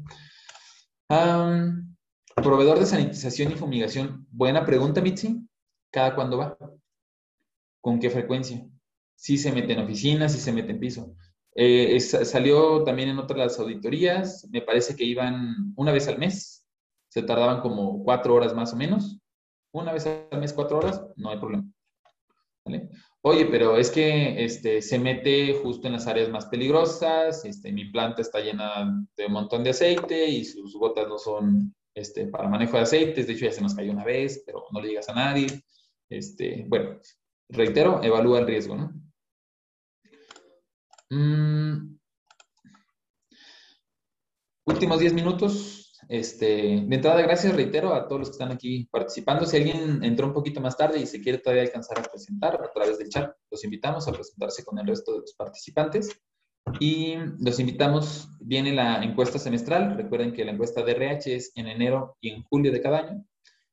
proveedor 2.42 2.78
de 2.78 2.86
sanitización 2.86 3.52
y 3.52 3.56
fumigación. 3.56 4.26
Buena 4.30 4.64
pregunta, 4.64 5.00
Mitzi. 5.00 5.46
¿Cada 5.90 6.14
cuándo 6.14 6.38
va? 6.38 6.56
¿Con 7.80 7.98
qué 7.98 8.10
frecuencia? 8.10 8.66
Si 9.14 9.38
se 9.38 9.52
mete 9.52 9.72
en 9.72 9.80
oficinas, 9.80 10.32
si 10.32 10.38
se 10.38 10.52
mete 10.52 10.72
en 10.72 10.80
piso. 10.80 11.16
Eh, 11.54 11.98
salió 12.00 12.84
también 12.84 13.08
en 13.08 13.18
otras 13.18 13.58
auditorías, 13.58 14.46
me 14.52 14.62
parece 14.62 14.94
que 14.94 15.04
iban 15.04 15.72
una 15.76 15.90
vez 15.90 16.06
al 16.06 16.18
mes, 16.18 16.57
se 17.08 17.22
tardaban 17.22 17.60
como 17.60 18.02
cuatro 18.04 18.34
horas 18.34 18.54
más 18.54 18.72
o 18.72 18.76
menos. 18.76 19.20
Una 19.72 19.92
vez 19.92 20.06
al 20.06 20.40
mes, 20.40 20.52
cuatro 20.52 20.78
horas, 20.78 21.02
no 21.16 21.30
hay 21.30 21.38
problema. 21.38 21.64
Oye, 23.22 23.46
pero 23.46 23.76
es 23.76 23.90
que 23.90 24.44
este, 24.44 24.82
se 24.82 24.98
mete 24.98 25.54
justo 25.54 25.86
en 25.86 25.94
las 25.94 26.06
áreas 26.06 26.28
más 26.28 26.46
peligrosas, 26.46 27.44
este, 27.44 27.72
mi 27.72 27.86
planta 27.86 28.22
está 28.22 28.40
llena 28.40 29.06
de 29.16 29.26
un 29.26 29.32
montón 29.32 29.64
de 29.64 29.70
aceite 29.70 30.28
y 30.28 30.44
sus 30.44 30.74
gotas 30.74 31.08
no 31.08 31.18
son 31.18 31.74
este, 31.94 32.26
para 32.26 32.48
manejo 32.48 32.76
de 32.76 32.84
aceites, 32.84 33.26
de 33.26 33.32
hecho 33.32 33.46
ya 33.46 33.52
se 33.52 33.62
nos 33.62 33.74
cayó 33.74 33.92
una 33.92 34.04
vez, 34.04 34.42
pero 34.46 34.64
no 34.70 34.80
le 34.80 34.88
digas 34.88 35.08
a 35.08 35.14
nadie. 35.14 35.46
Este, 36.08 36.64
bueno, 36.68 37.00
reitero, 37.48 38.02
evalúa 38.02 38.40
el 38.40 38.46
riesgo, 38.46 38.76
¿no? 38.76 38.92
Mm. 41.10 41.98
Últimos 44.66 45.00
10 45.00 45.14
minutos. 45.14 45.77
Este, 46.08 46.46
de 46.86 46.96
entrada, 46.96 47.20
gracias, 47.20 47.54
reitero, 47.54 47.92
a 47.94 48.08
todos 48.08 48.20
los 48.20 48.28
que 48.30 48.32
están 48.32 48.50
aquí 48.50 48.88
participando. 48.90 49.44
Si 49.44 49.58
alguien 49.58 50.02
entró 50.02 50.26
un 50.26 50.32
poquito 50.32 50.58
más 50.58 50.74
tarde 50.74 50.98
y 50.98 51.06
se 51.06 51.20
quiere 51.20 51.38
todavía 51.38 51.62
alcanzar 51.62 51.98
a 51.98 52.02
presentar 52.02 52.54
a 52.54 52.72
través 52.72 52.98
del 52.98 53.10
chat, 53.10 53.30
los 53.50 53.62
invitamos 53.62 54.08
a 54.08 54.12
presentarse 54.12 54.64
con 54.64 54.78
el 54.78 54.86
resto 54.86 55.12
de 55.12 55.20
los 55.20 55.34
participantes. 55.34 56.18
Y 56.80 57.16
los 57.40 57.60
invitamos, 57.60 58.28
viene 58.40 58.72
la 58.72 59.02
encuesta 59.02 59.38
semestral. 59.38 59.96
Recuerden 59.96 60.32
que 60.32 60.44
la 60.44 60.52
encuesta 60.52 60.82
de 60.82 60.92
RH 60.92 61.36
es 61.36 61.52
en 61.54 61.66
enero 61.66 62.16
y 62.20 62.30
en 62.30 62.42
julio 62.42 62.72
de 62.72 62.80
cada 62.80 63.00
año. 63.00 63.24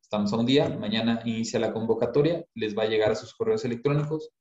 Estamos 0.01 0.31
a 0.33 0.37
un 0.37 0.45
día, 0.45 0.69
mañana 0.69 1.21
inicia 1.25 1.59
la 1.59 1.73
convocatoria, 1.73 2.45
les 2.53 2.77
va 2.77 2.83
a 2.83 2.87
llegar 2.87 3.11
a 3.11 3.15
sus 3.15 3.33
correos 3.33 3.65
electrónicos. 3.65 4.31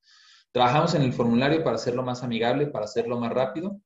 Trabajamos 0.53 0.95
en 0.95 1.03
el 1.03 1.13
formulario 1.13 1.65
para 1.65 1.77
hacerlo 1.77 2.03
más 2.03 2.23
amigable, 2.23 2.67
para 2.67 2.85
hacerlo 2.85 3.19
más 3.19 3.33
rápido. 3.33 3.81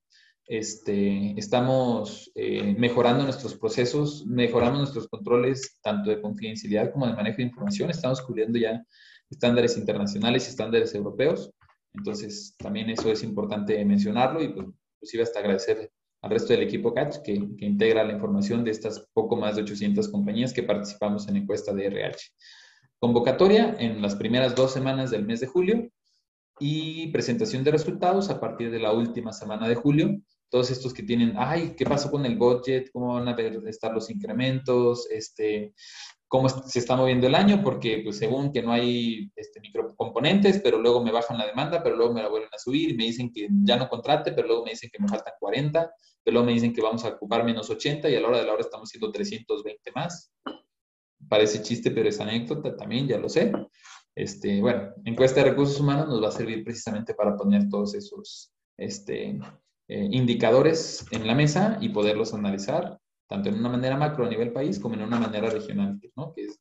Este, 0.49 1.39
estamos 1.39 2.33
eh, 2.35 2.75
mejorando 2.79 3.25
nuestros 3.25 3.55
procesos, 3.55 4.27
mejoramos 4.27 4.79
nuestros 4.79 5.07
controles 5.07 5.79
tanto 5.83 6.09
de 6.09 6.23
confidencialidad 6.23 6.91
como 6.91 7.07
de 7.07 7.13
manejo 7.13 7.37
de 7.37 7.45
información, 7.45 7.91
estamos 7.91 8.23
cubriendo 8.23 8.59
ya 8.59 8.83
estándares 9.29 9.77
internacionales 9.77 10.47
y 10.47 10.51
estándares 10.51 10.95
europeos, 10.95 11.51
entonces 11.93 12.57
también 12.57 12.89
eso 12.89 13.13
es 13.13 13.23
importante 13.23 13.85
mencionarlo 13.85 14.43
y 14.43 14.49
pues 14.49 14.67
inclusive 14.97 15.23
hasta 15.23 15.41
agradecer 15.41 15.93
al 16.23 16.31
resto 16.31 16.55
del 16.55 16.63
equipo 16.63 16.95
Catch 16.95 17.19
que, 17.23 17.35
que, 17.57 17.67
integra 17.67 18.03
la 18.03 18.15
información 18.15 18.65
de 18.65 18.71
estas 18.71 19.07
poco 19.13 19.37
más 19.37 19.57
de 19.57 19.63
800 19.63 20.09
compañías 20.09 20.55
que 20.55 20.63
participamos 20.63 21.29
en 21.29 21.37
encuesta 21.37 21.75
de 21.75 21.87
RH. 21.87 22.19
Convocatoria 22.99 23.77
en 23.79 24.01
las 24.01 24.17
primeras 24.17 24.57
dos 24.57 24.73
semanas 24.73 25.11
del 25.11 25.27
mes 25.27 25.41
de 25.41 25.47
julio 25.47 25.91
y 26.59 27.09
presentación 27.13 27.63
de 27.63 27.71
resultados 27.71 28.31
a 28.31 28.41
partir 28.41 28.71
de 28.71 28.81
la 28.81 28.93
última 28.93 29.33
semana 29.33 29.69
de 29.69 29.77
julio 29.77 30.19
todos 30.51 30.71
estos 30.71 30.95
que 30.95 31.03
tienen, 31.03 31.35
ay, 31.37 31.75
¿qué 31.77 31.85
pasó 31.85 32.11
con 32.11 32.25
el 32.25 32.37
budget? 32.37 32.91
¿Cómo 32.93 33.15
van 33.15 33.29
a 33.29 33.37
estar 33.69 33.93
los 33.93 34.11
incrementos? 34.11 35.07
Este, 35.11 35.75
¿Cómo 36.27 36.49
se 36.49 36.79
está 36.79 36.97
moviendo 36.97 37.27
el 37.27 37.35
año? 37.35 37.63
Porque 37.63 38.01
pues, 38.05 38.19
según 38.19 38.53
que 38.53 38.63
no 38.63 38.73
hay 38.73 39.31
este, 39.37 39.61
microcomponentes, 39.61 40.61
pero 40.61 40.79
luego 40.79 41.03
me 41.03 41.11
bajan 41.11 41.39
la 41.39 41.47
demanda, 41.47 41.83
pero 41.83 41.97
luego 41.97 42.13
me 42.13 42.23
la 42.23 42.29
vuelven 42.29 42.51
a 42.53 42.59
subir 42.59 42.97
me 42.97 43.05
dicen 43.05 43.33
que 43.33 43.49
ya 43.65 43.77
no 43.77 43.89
contrate, 43.89 44.33
pero 44.33 44.47
luego 44.47 44.65
me 44.65 44.71
dicen 44.71 44.91
que 44.93 45.03
me 45.03 45.09
faltan 45.09 45.35
40, 45.39 45.91
pero 46.23 46.35
luego 46.35 46.47
me 46.47 46.53
dicen 46.53 46.73
que 46.73 46.83
vamos 46.83 47.05
a 47.05 47.09
ocupar 47.09 47.45
menos 47.45 47.71
80 47.71 48.09
y 48.11 48.17
a 48.17 48.21
la 48.21 48.29
hora 48.29 48.39
de 48.39 48.47
la 48.47 48.53
hora 48.53 48.63
estamos 48.63 48.89
haciendo 48.89 49.11
320 49.11 49.93
más. 49.93 50.33
Parece 51.29 51.63
chiste, 51.63 51.91
pero 51.91 52.09
es 52.09 52.21
anécdota 52.21 52.77
también, 52.77 53.07
ya 53.07 53.19
lo 53.19 53.29
sé. 53.29 53.53
Este, 54.15 54.61
bueno, 54.61 54.93
encuesta 55.05 55.43
de 55.43 55.51
recursos 55.51 55.79
humanos 55.81 56.09
nos 56.09 56.23
va 56.23 56.29
a 56.29 56.33
servir 56.33 56.65
precisamente 56.65 57.15
para 57.15 57.37
poner 57.37 57.69
todos 57.69 57.95
esos 57.95 58.53
este, 58.77 59.39
eh, 59.89 60.09
indicadores 60.13 61.07
en 61.11 61.27
la 61.27 61.35
mesa 61.35 61.79
y 61.81 61.89
poderlos 61.89 62.35
analizar 62.35 62.99
tanto 63.29 63.51
en 63.51 63.59
una 63.59 63.69
manera 63.69 63.97
macro 63.97 64.25
a 64.25 64.29
nivel 64.29 64.53
país 64.53 64.79
como 64.79 64.95
en 64.95 65.03
una 65.03 65.19
manera 65.19 65.51
regional, 65.51 66.01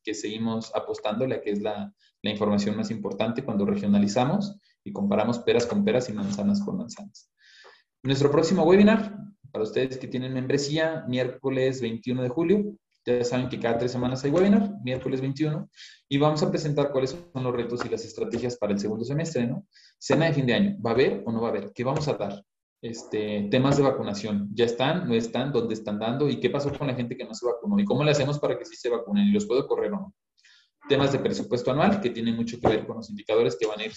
que, 0.04 0.14
seguimos 0.14 0.76
apostándole 0.76 1.36
a 1.36 1.42
que 1.42 1.52
es 1.52 1.62
la, 1.62 1.94
información 2.24 2.76
más 2.76 2.92
importante 2.92 3.42
cuando 3.42 3.66
regionalizamos 3.66 4.58
y 4.84 4.92
comparamos 4.92 5.40
peras 5.40 5.66
con 5.66 5.86
peras 5.86 6.10
y 6.10 6.14
manzanas 6.14 6.62
con 6.62 6.78
manzanas. 6.78 7.32
Nuestro 8.04 8.30
próximo 8.30 8.64
webinar, 8.64 9.18
para 9.50 9.64
ustedes 9.64 9.98
que 9.98 10.10
tienen 10.10 10.34
membresía, 10.34 11.06
miércoles 11.08 11.80
21 11.80 12.22
de 12.24 12.30
julio, 12.30 12.66
ya 13.06 13.24
saben 13.24 13.48
que 13.48 13.62
cada 13.62 13.78
tres 13.78 13.94
semanas 13.94 14.26
hay 14.26 14.32
webinar, 14.32 14.74
miércoles 14.84 15.22
21, 15.22 15.70
y 16.10 16.18
vamos 16.18 16.44
a 16.44 16.52
presentar 16.52 16.92
cuáles 16.92 17.12
son 17.12 17.44
los 17.44 17.56
retos 17.56 17.86
y 17.86 17.90
las 17.90 18.04
estrategias 18.04 18.58
para 18.58 18.74
el 18.74 18.80
segundo 18.80 19.06
semestre. 19.06 19.50
Cena 19.98 20.26
de 20.26 20.34
fin 20.34 20.46
de 20.46 20.54
año, 20.54 20.78
¿va 20.86 20.90
a 20.90 20.94
haber 20.94 21.24
o 21.26 21.32
no 21.32 21.40
va 21.40 21.48
a 21.48 21.52
haber? 21.52 21.72
¿Qué 21.72 21.86
vamos 21.86 22.10
a 22.10 22.16
dar? 22.16 22.44
Este, 22.82 23.48
temas 23.50 23.78
de 23.78 23.84
vacunación. 23.84 24.50
¿Ya 24.54 24.66
están? 24.66 25.08
¿No 25.08 25.16
están? 25.16 25.52
¿Dónde 25.52 25.74
están 25.74 26.00
dando? 26.00 26.30
¿Y 26.30 26.40
qué 26.40 26.50
pasó 26.50 26.72
con 26.78 26.88
la 26.88 26.96
gente 26.96 27.18
que 27.18 27.26
no 27.26 27.34
se 27.34 27.46
vacunó? 27.46 27.80
¿Y 27.80 27.86
cómo 27.86 28.04
le 28.04 28.12
hacemos 28.12 28.40
para 28.40 28.58
que 28.58 28.66
sí 28.66 28.76
se 28.76 28.90
vacunen? 28.90 29.28
¿Y 29.28 29.32
los 29.32 29.46
puedo 29.46 29.68
correr 29.68 29.94
o 29.94 29.98
no? 29.98 30.16
Temas 30.88 31.12
de 31.12 31.20
presupuesto 31.20 31.72
anual 31.72 32.00
que 32.00 32.12
tienen 32.12 32.36
mucho 32.36 32.60
que 32.60 32.68
ver 32.68 32.86
con 32.86 32.98
los 32.98 33.10
indicadores 33.10 33.58
que 33.60 33.68
van 33.68 33.80
a 33.80 33.86
ir 33.86 33.94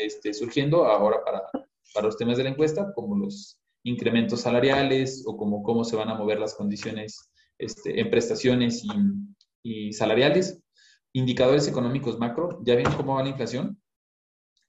este, 0.00 0.34
surgiendo 0.34 0.86
ahora 0.86 1.18
para, 1.24 1.42
los 2.02 2.16
temas 2.16 2.36
de 2.36 2.44
la 2.44 2.50
encuesta, 2.50 2.92
como 2.94 3.16
los 3.16 3.60
incrementos 3.84 4.40
salariales 4.40 5.24
o 5.26 5.36
como 5.36 5.62
cómo 5.62 5.84
se 5.84 5.96
van 5.96 6.08
a 6.08 6.14
mover 6.14 6.40
las 6.40 6.54
condiciones 6.54 7.30
este, 7.58 8.00
en 8.00 8.10
prestaciones 8.10 8.82
y, 8.82 8.88
y 9.62 9.92
salariales. 9.92 10.60
Indicadores 11.12 11.68
económicos 11.68 12.18
macro, 12.18 12.60
¿ya 12.64 12.74
ven 12.74 12.90
cómo 12.96 13.16
va 13.16 13.22
la 13.22 13.28
inflación? 13.28 13.80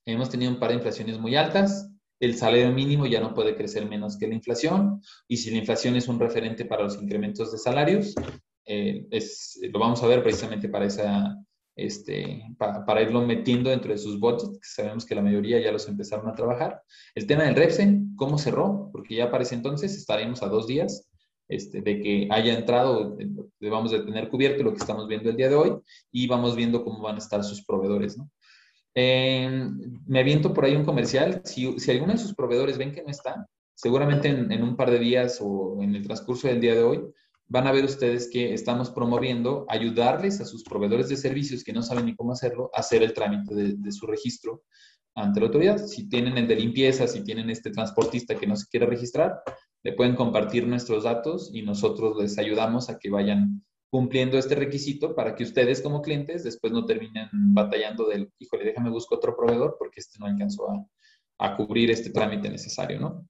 Hemos 0.05 0.29
tenido 0.29 0.51
un 0.51 0.59
par 0.59 0.69
de 0.69 0.75
inflaciones 0.75 1.17
muy 1.17 1.37
altas, 1.37 1.92
el 2.19 2.35
salario 2.35 2.71
mínimo 2.71 3.05
ya 3.05 3.19
no 3.19 3.33
puede 3.33 3.55
crecer 3.55 3.87
menos 3.87 4.17
que 4.17 4.27
la 4.27 4.35
inflación 4.35 5.01
y 5.27 5.37
si 5.37 5.51
la 5.51 5.57
inflación 5.57 5.95
es 5.95 6.07
un 6.07 6.19
referente 6.19 6.65
para 6.65 6.83
los 6.83 7.01
incrementos 7.01 7.51
de 7.51 7.57
salarios, 7.57 8.15
eh, 8.65 9.05
es, 9.11 9.59
lo 9.71 9.79
vamos 9.79 10.01
a 10.03 10.07
ver 10.07 10.23
precisamente 10.23 10.69
para 10.69 10.85
esa, 10.85 11.37
este, 11.75 12.43
para, 12.57 12.85
para, 12.85 13.01
irlo 13.01 13.21
metiendo 13.25 13.69
dentro 13.69 13.91
de 13.91 13.97
sus 13.97 14.19
budgets, 14.19 14.59
que 14.59 14.67
sabemos 14.67 15.05
que 15.05 15.15
la 15.15 15.21
mayoría 15.21 15.59
ya 15.59 15.71
los 15.71 15.87
empezaron 15.87 16.27
a 16.29 16.35
trabajar. 16.35 16.81
El 17.15 17.27
tema 17.27 17.43
del 17.43 17.55
Repsen, 17.55 18.15
¿cómo 18.15 18.37
cerró? 18.37 18.89
Porque 18.91 19.15
ya 19.15 19.29
para 19.29 19.43
ese 19.43 19.55
entonces 19.55 19.95
estaremos 19.95 20.43
a 20.43 20.47
dos 20.47 20.67
días 20.67 21.09
este, 21.49 21.81
de 21.81 21.99
que 21.99 22.27
haya 22.31 22.53
entrado, 22.57 23.17
vamos 23.59 23.93
a 23.93 24.05
tener 24.05 24.29
cubierto 24.29 24.63
lo 24.63 24.71
que 24.71 24.79
estamos 24.79 25.07
viendo 25.07 25.29
el 25.29 25.35
día 25.35 25.49
de 25.49 25.55
hoy 25.55 25.73
y 26.11 26.27
vamos 26.27 26.55
viendo 26.55 26.83
cómo 26.83 27.01
van 27.01 27.15
a 27.15 27.19
estar 27.19 27.43
sus 27.43 27.65
proveedores, 27.65 28.17
¿no? 28.17 28.29
Eh, 28.95 29.49
me 30.05 30.19
aviento 30.19 30.53
por 30.53 30.65
ahí 30.65 30.75
un 30.75 30.85
comercial. 30.85 31.41
Si, 31.45 31.65
alguno 31.91 32.13
de 32.13 32.19
sus 32.19 32.35
proveedores 32.35 32.77
ven 32.77 32.91
que 32.91 33.03
no 33.03 33.09
está, 33.09 33.47
seguramente 33.75 34.29
en, 34.29 34.63
un 34.63 34.75
par 34.75 34.91
de 34.91 34.99
días 34.99 35.39
o 35.41 35.81
en 35.81 35.95
el 35.95 36.03
transcurso 36.03 36.47
del 36.47 36.61
día 36.61 36.75
de 36.75 36.83
hoy, 36.83 37.01
van 37.47 37.67
a 37.67 37.71
ver 37.71 37.85
ustedes 37.85 38.29
que 38.31 38.53
estamos 38.53 38.89
promoviendo 38.89 39.65
ayudarles 39.69 40.39
a 40.41 40.45
sus 40.45 40.63
proveedores 40.63 41.09
de 41.09 41.17
servicios 41.17 41.63
que 41.63 41.73
no 41.73 41.81
saben 41.81 42.05
ni 42.05 42.15
cómo 42.15 42.31
hacerlo, 42.31 42.69
hacer 42.73 43.03
el 43.03 43.13
trámite 43.13 43.53
de, 43.53 43.73
de 43.77 43.91
su 43.91 44.07
registro 44.07 44.63
ante 45.15 45.39
la 45.39 45.47
autoridad. 45.47 45.77
Si 45.77 46.09
tienen 46.09 46.37
el 46.37 46.47
de 46.47 46.55
limpieza, 46.55 47.07
si 47.07 47.23
tienen 47.23 47.49
este 47.49 47.71
transportista 47.71 48.35
que 48.35 48.47
no 48.47 48.55
se 48.55 48.67
quiere 48.67 48.85
registrar, 48.85 49.41
le 49.83 49.93
pueden 49.93 50.15
compartir 50.15 50.65
nuestros 50.65 51.03
datos 51.03 51.51
y 51.53 51.61
nosotros 51.61 52.15
les 52.19 52.37
ayudamos 52.37 52.89
a 52.89 52.97
que 52.97 53.09
vayan 53.09 53.63
cumpliendo 53.93 54.39
este 54.39 54.55
requisito 54.55 55.13
para 55.13 55.35
que 55.35 55.43
ustedes 55.43 55.79
como 55.79 56.01
clientes 56.01 56.43
después 56.43 56.73
no 56.73 56.83
terminen 56.83 57.29
batallando 57.31 58.07
del, 58.07 58.27
híjole, 58.39 58.65
déjame 58.65 58.89
buscar 58.89 59.17
otro 59.19 59.37
proveedor 59.37 59.75
porque 59.77 59.99
este 59.99 60.17
no 60.17 60.25
alcanzó 60.25 60.67
a, 60.67 60.83
a 61.37 61.55
cubrir 61.55 61.91
este 61.91 62.09
trámite 62.09 62.49
necesario, 62.49 62.99
¿no? 62.99 63.27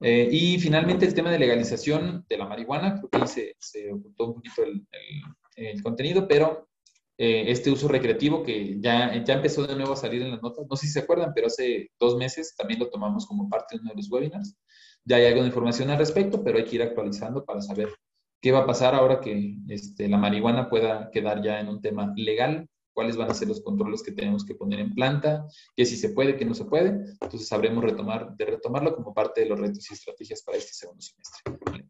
Eh, 0.00 0.26
y 0.32 0.58
finalmente 0.58 1.04
el 1.04 1.12
tema 1.12 1.30
de 1.30 1.38
legalización 1.38 2.24
de 2.26 2.38
la 2.38 2.46
marihuana, 2.46 2.94
creo 2.96 3.10
que 3.10 3.18
ahí 3.18 3.26
se, 3.26 3.56
se 3.58 3.92
ocultó 3.92 4.28
un 4.28 4.34
poquito 4.36 4.62
el, 4.64 4.86
el, 4.90 5.66
el 5.66 5.82
contenido, 5.82 6.26
pero 6.26 6.70
eh, 7.18 7.50
este 7.50 7.70
uso 7.70 7.86
recreativo 7.86 8.42
que 8.42 8.80
ya, 8.80 9.22
ya 9.22 9.34
empezó 9.34 9.66
de 9.66 9.76
nuevo 9.76 9.92
a 9.92 9.96
salir 9.96 10.22
en 10.22 10.30
las 10.30 10.42
notas, 10.42 10.64
no 10.66 10.76
sé 10.76 10.86
si 10.86 10.94
se 10.94 11.00
acuerdan, 11.00 11.32
pero 11.34 11.48
hace 11.48 11.90
dos 12.00 12.16
meses 12.16 12.54
también 12.56 12.80
lo 12.80 12.88
tomamos 12.88 13.26
como 13.26 13.50
parte 13.50 13.76
de 13.76 13.82
uno 13.82 13.90
de 13.90 13.96
los 13.96 14.10
webinars. 14.10 14.56
Ya 15.04 15.16
hay 15.16 15.26
algo 15.26 15.42
de 15.42 15.48
información 15.48 15.90
al 15.90 15.98
respecto, 15.98 16.42
pero 16.42 16.56
hay 16.56 16.64
que 16.64 16.76
ir 16.76 16.82
actualizando 16.82 17.44
para 17.44 17.60
saber 17.60 17.90
¿Qué 18.40 18.52
va 18.52 18.60
a 18.60 18.66
pasar 18.66 18.94
ahora 18.94 19.20
que 19.20 19.56
este, 19.68 20.08
la 20.08 20.16
marihuana 20.16 20.70
pueda 20.70 21.10
quedar 21.10 21.42
ya 21.42 21.60
en 21.60 21.68
un 21.68 21.82
tema 21.82 22.12
legal? 22.16 22.68
¿Cuáles 22.94 23.16
van 23.16 23.30
a 23.30 23.34
ser 23.34 23.48
los 23.48 23.62
controles 23.62 24.02
que 24.02 24.12
tenemos 24.12 24.44
que 24.44 24.54
poner 24.54 24.80
en 24.80 24.94
planta? 24.94 25.46
¿Qué 25.76 25.84
si 25.84 25.96
se 25.96 26.10
puede, 26.10 26.36
qué 26.36 26.44
no 26.46 26.54
se 26.54 26.64
puede? 26.64 26.88
Entonces 27.20 27.46
sabremos 27.46 27.84
retomar, 27.84 28.34
de 28.36 28.46
retomarlo 28.46 28.96
como 28.96 29.12
parte 29.12 29.42
de 29.42 29.48
los 29.48 29.60
retos 29.60 29.90
y 29.90 29.94
estrategias 29.94 30.42
para 30.42 30.56
este 30.56 30.72
segundo 30.72 31.02
semestre. 31.02 31.86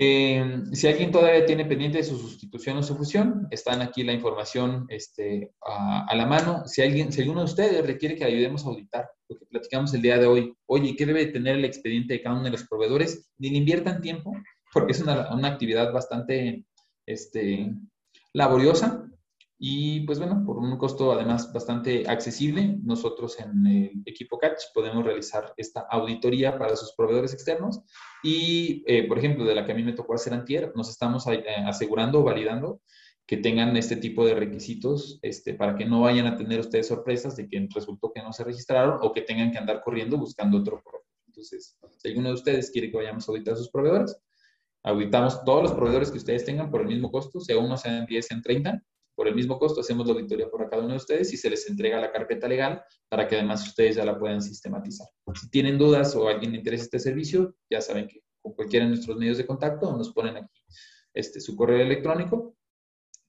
Eh, 0.00 0.62
si 0.72 0.86
alguien 0.86 1.10
todavía 1.10 1.44
tiene 1.44 1.64
pendiente 1.64 1.98
de 1.98 2.04
su 2.04 2.16
sustitución 2.16 2.78
o 2.78 2.82
su 2.82 2.96
fusión, 2.96 3.48
están 3.50 3.82
aquí 3.82 4.04
la 4.04 4.12
información 4.12 4.86
este, 4.88 5.52
a, 5.60 6.06
a, 6.06 6.14
la 6.14 6.24
mano. 6.24 6.62
Si, 6.66 6.80
alguien, 6.82 7.12
si 7.12 7.20
alguno 7.20 7.40
de 7.40 7.46
ustedes 7.46 7.84
requiere 7.84 8.14
que 8.14 8.24
ayudemos 8.24 8.64
a 8.64 8.68
auditar 8.68 9.10
lo 9.28 9.36
que 9.36 9.46
platicamos 9.46 9.92
el 9.92 10.02
día 10.02 10.16
de 10.16 10.26
hoy, 10.26 10.54
oye, 10.66 10.94
¿qué 10.96 11.04
debe 11.04 11.26
tener 11.26 11.56
el 11.56 11.64
expediente 11.64 12.14
de 12.14 12.22
cada 12.22 12.36
uno 12.36 12.44
de 12.44 12.52
los 12.52 12.66
proveedores? 12.68 13.28
Ni 13.38 13.50
le 13.50 13.58
inviertan 13.58 14.00
tiempo, 14.00 14.32
porque 14.72 14.92
es 14.92 15.00
una, 15.00 15.34
una 15.34 15.48
actividad 15.48 15.92
bastante 15.92 16.64
este, 17.06 17.72
laboriosa 18.32 19.08
y 19.60 20.00
pues 20.00 20.20
bueno, 20.20 20.44
por 20.46 20.56
un 20.58 20.76
costo 20.78 21.12
además 21.12 21.52
bastante 21.52 22.08
accesible, 22.08 22.78
nosotros 22.84 23.40
en 23.40 23.66
el 23.66 24.02
equipo 24.06 24.38
Catch 24.38 24.66
podemos 24.72 25.04
realizar 25.04 25.52
esta 25.56 25.80
auditoría 25.90 26.56
para 26.56 26.76
sus 26.76 26.94
proveedores 26.94 27.32
externos 27.34 27.80
y, 28.22 28.84
eh, 28.86 29.08
por 29.08 29.18
ejemplo, 29.18 29.44
de 29.44 29.56
la 29.56 29.66
que 29.66 29.72
a 29.72 29.74
mí 29.74 29.82
me 29.82 29.94
tocó 29.94 30.14
hacer 30.14 30.32
antier, 30.32 30.72
nos 30.76 30.88
estamos 30.88 31.26
eh, 31.26 31.44
asegurando 31.66 32.20
o 32.20 32.22
validando 32.22 32.80
que 33.26 33.36
tengan 33.36 33.76
este 33.76 33.96
tipo 33.96 34.24
de 34.24 34.34
requisitos 34.34 35.18
este, 35.22 35.54
para 35.54 35.74
que 35.76 35.84
no 35.84 36.02
vayan 36.02 36.26
a 36.26 36.36
tener 36.36 36.60
ustedes 36.60 36.86
sorpresas 36.86 37.34
de 37.34 37.48
que 37.48 37.68
resultó 37.74 38.12
que 38.12 38.22
no 38.22 38.32
se 38.32 38.44
registraron 38.44 39.00
o 39.02 39.12
que 39.12 39.22
tengan 39.22 39.50
que 39.50 39.58
andar 39.58 39.82
corriendo 39.82 40.16
buscando 40.16 40.58
otro 40.58 40.80
proveedor. 40.80 41.04
Entonces, 41.26 41.76
si 41.98 42.08
alguno 42.08 42.28
de 42.28 42.34
ustedes 42.34 42.70
quiere 42.70 42.90
que 42.90 42.96
vayamos 42.96 43.28
a 43.28 43.32
auditar 43.32 43.54
a 43.54 43.56
sus 43.58 43.70
proveedores, 43.70 44.16
Auditamos 44.88 45.44
todos 45.44 45.64
los 45.64 45.72
proveedores 45.72 46.10
que 46.10 46.16
ustedes 46.16 46.46
tengan 46.46 46.70
por 46.70 46.80
el 46.80 46.86
mismo 46.86 47.10
costo, 47.10 47.40
sea 47.40 47.58
uno, 47.58 47.76
sean 47.76 48.06
10, 48.06 48.26
sean 48.26 48.40
30, 48.40 48.82
por 49.14 49.28
el 49.28 49.34
mismo 49.34 49.58
costo 49.58 49.82
hacemos 49.82 50.06
la 50.06 50.14
auditoría 50.14 50.48
por 50.48 50.66
cada 50.70 50.80
uno 50.80 50.92
de 50.92 50.96
ustedes 50.96 51.30
y 51.34 51.36
se 51.36 51.50
les 51.50 51.68
entrega 51.68 52.00
la 52.00 52.10
carpeta 52.10 52.48
legal 52.48 52.82
para 53.06 53.28
que 53.28 53.34
además 53.34 53.66
ustedes 53.66 53.96
ya 53.96 54.04
la 54.06 54.18
puedan 54.18 54.40
sistematizar. 54.40 55.06
Si 55.34 55.50
tienen 55.50 55.76
dudas 55.76 56.16
o 56.16 56.26
alguien 56.26 56.52
le 56.52 56.58
interesa 56.58 56.84
este 56.84 57.00
servicio, 57.00 57.54
ya 57.68 57.82
saben 57.82 58.08
que 58.08 58.22
con 58.40 58.54
cualquiera 58.54 58.86
de 58.86 58.92
nuestros 58.92 59.18
medios 59.18 59.36
de 59.36 59.44
contacto 59.44 59.94
nos 59.94 60.10
ponen 60.14 60.38
aquí 60.38 60.62
este, 61.12 61.38
su 61.42 61.54
correo 61.54 61.80
electrónico 61.80 62.56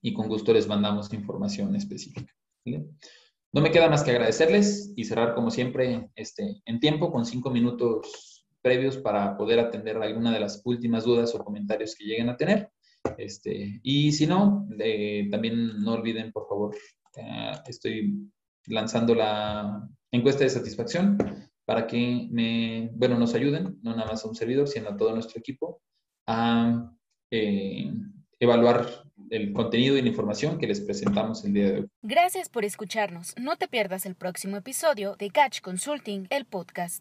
y 0.01 0.13
con 0.13 0.29
gusto 0.29 0.53
les 0.53 0.65
mandamos 0.65 1.11
información 1.11 1.75
específica. 1.75 2.33
No 2.63 3.61
me 3.61 3.71
queda 3.71 3.89
más 3.89 4.03
que 4.03 4.11
agradecerles 4.11 4.93
y 4.95 5.03
cerrar 5.03 5.35
como 5.35 5.51
siempre 5.51 6.09
este, 6.15 6.61
en 6.63 6.79
tiempo 6.79 7.11
con 7.11 7.25
cinco 7.25 7.49
minutos 7.49 8.38
previos 8.61 8.97
para 8.97 9.37
poder 9.37 9.59
atender 9.59 9.97
alguna 9.97 10.31
de 10.31 10.39
las 10.39 10.61
últimas 10.65 11.03
dudas 11.03 11.33
o 11.35 11.43
comentarios 11.43 11.95
que 11.95 12.05
lleguen 12.05 12.29
a 12.29 12.37
tener. 12.37 12.69
Este, 13.17 13.79
y 13.83 14.11
si 14.11 14.27
no, 14.27 14.67
también 15.31 15.81
no 15.81 15.93
olviden, 15.93 16.31
por 16.31 16.47
favor, 16.47 16.75
estoy 17.67 18.29
lanzando 18.67 19.15
la 19.15 19.87
encuesta 20.11 20.43
de 20.43 20.49
satisfacción 20.49 21.17
para 21.65 21.85
que 21.85 22.27
me, 22.31 22.89
bueno, 22.93 23.17
nos 23.17 23.35
ayuden, 23.35 23.77
no 23.83 23.95
nada 23.95 24.11
más 24.11 24.25
a 24.25 24.27
un 24.27 24.35
servidor, 24.35 24.67
sino 24.67 24.89
a 24.89 24.97
todo 24.97 25.13
nuestro 25.13 25.39
equipo, 25.39 25.81
a 26.27 26.91
eh, 27.31 27.93
evaluar 28.39 28.87
el 29.29 29.53
contenido 29.53 29.95
y 29.95 30.01
la 30.01 30.07
información 30.07 30.57
que 30.57 30.65
les 30.65 30.81
presentamos 30.81 31.45
el 31.45 31.53
día 31.53 31.65
de 31.65 31.79
hoy. 31.81 31.87
Gracias 32.01 32.49
por 32.49 32.65
escucharnos. 32.65 33.35
No 33.37 33.55
te 33.57 33.67
pierdas 33.67 34.05
el 34.07 34.15
próximo 34.15 34.57
episodio 34.57 35.15
de 35.15 35.29
Catch 35.29 35.61
Consulting, 35.61 36.25
el 36.31 36.45
podcast. 36.45 36.97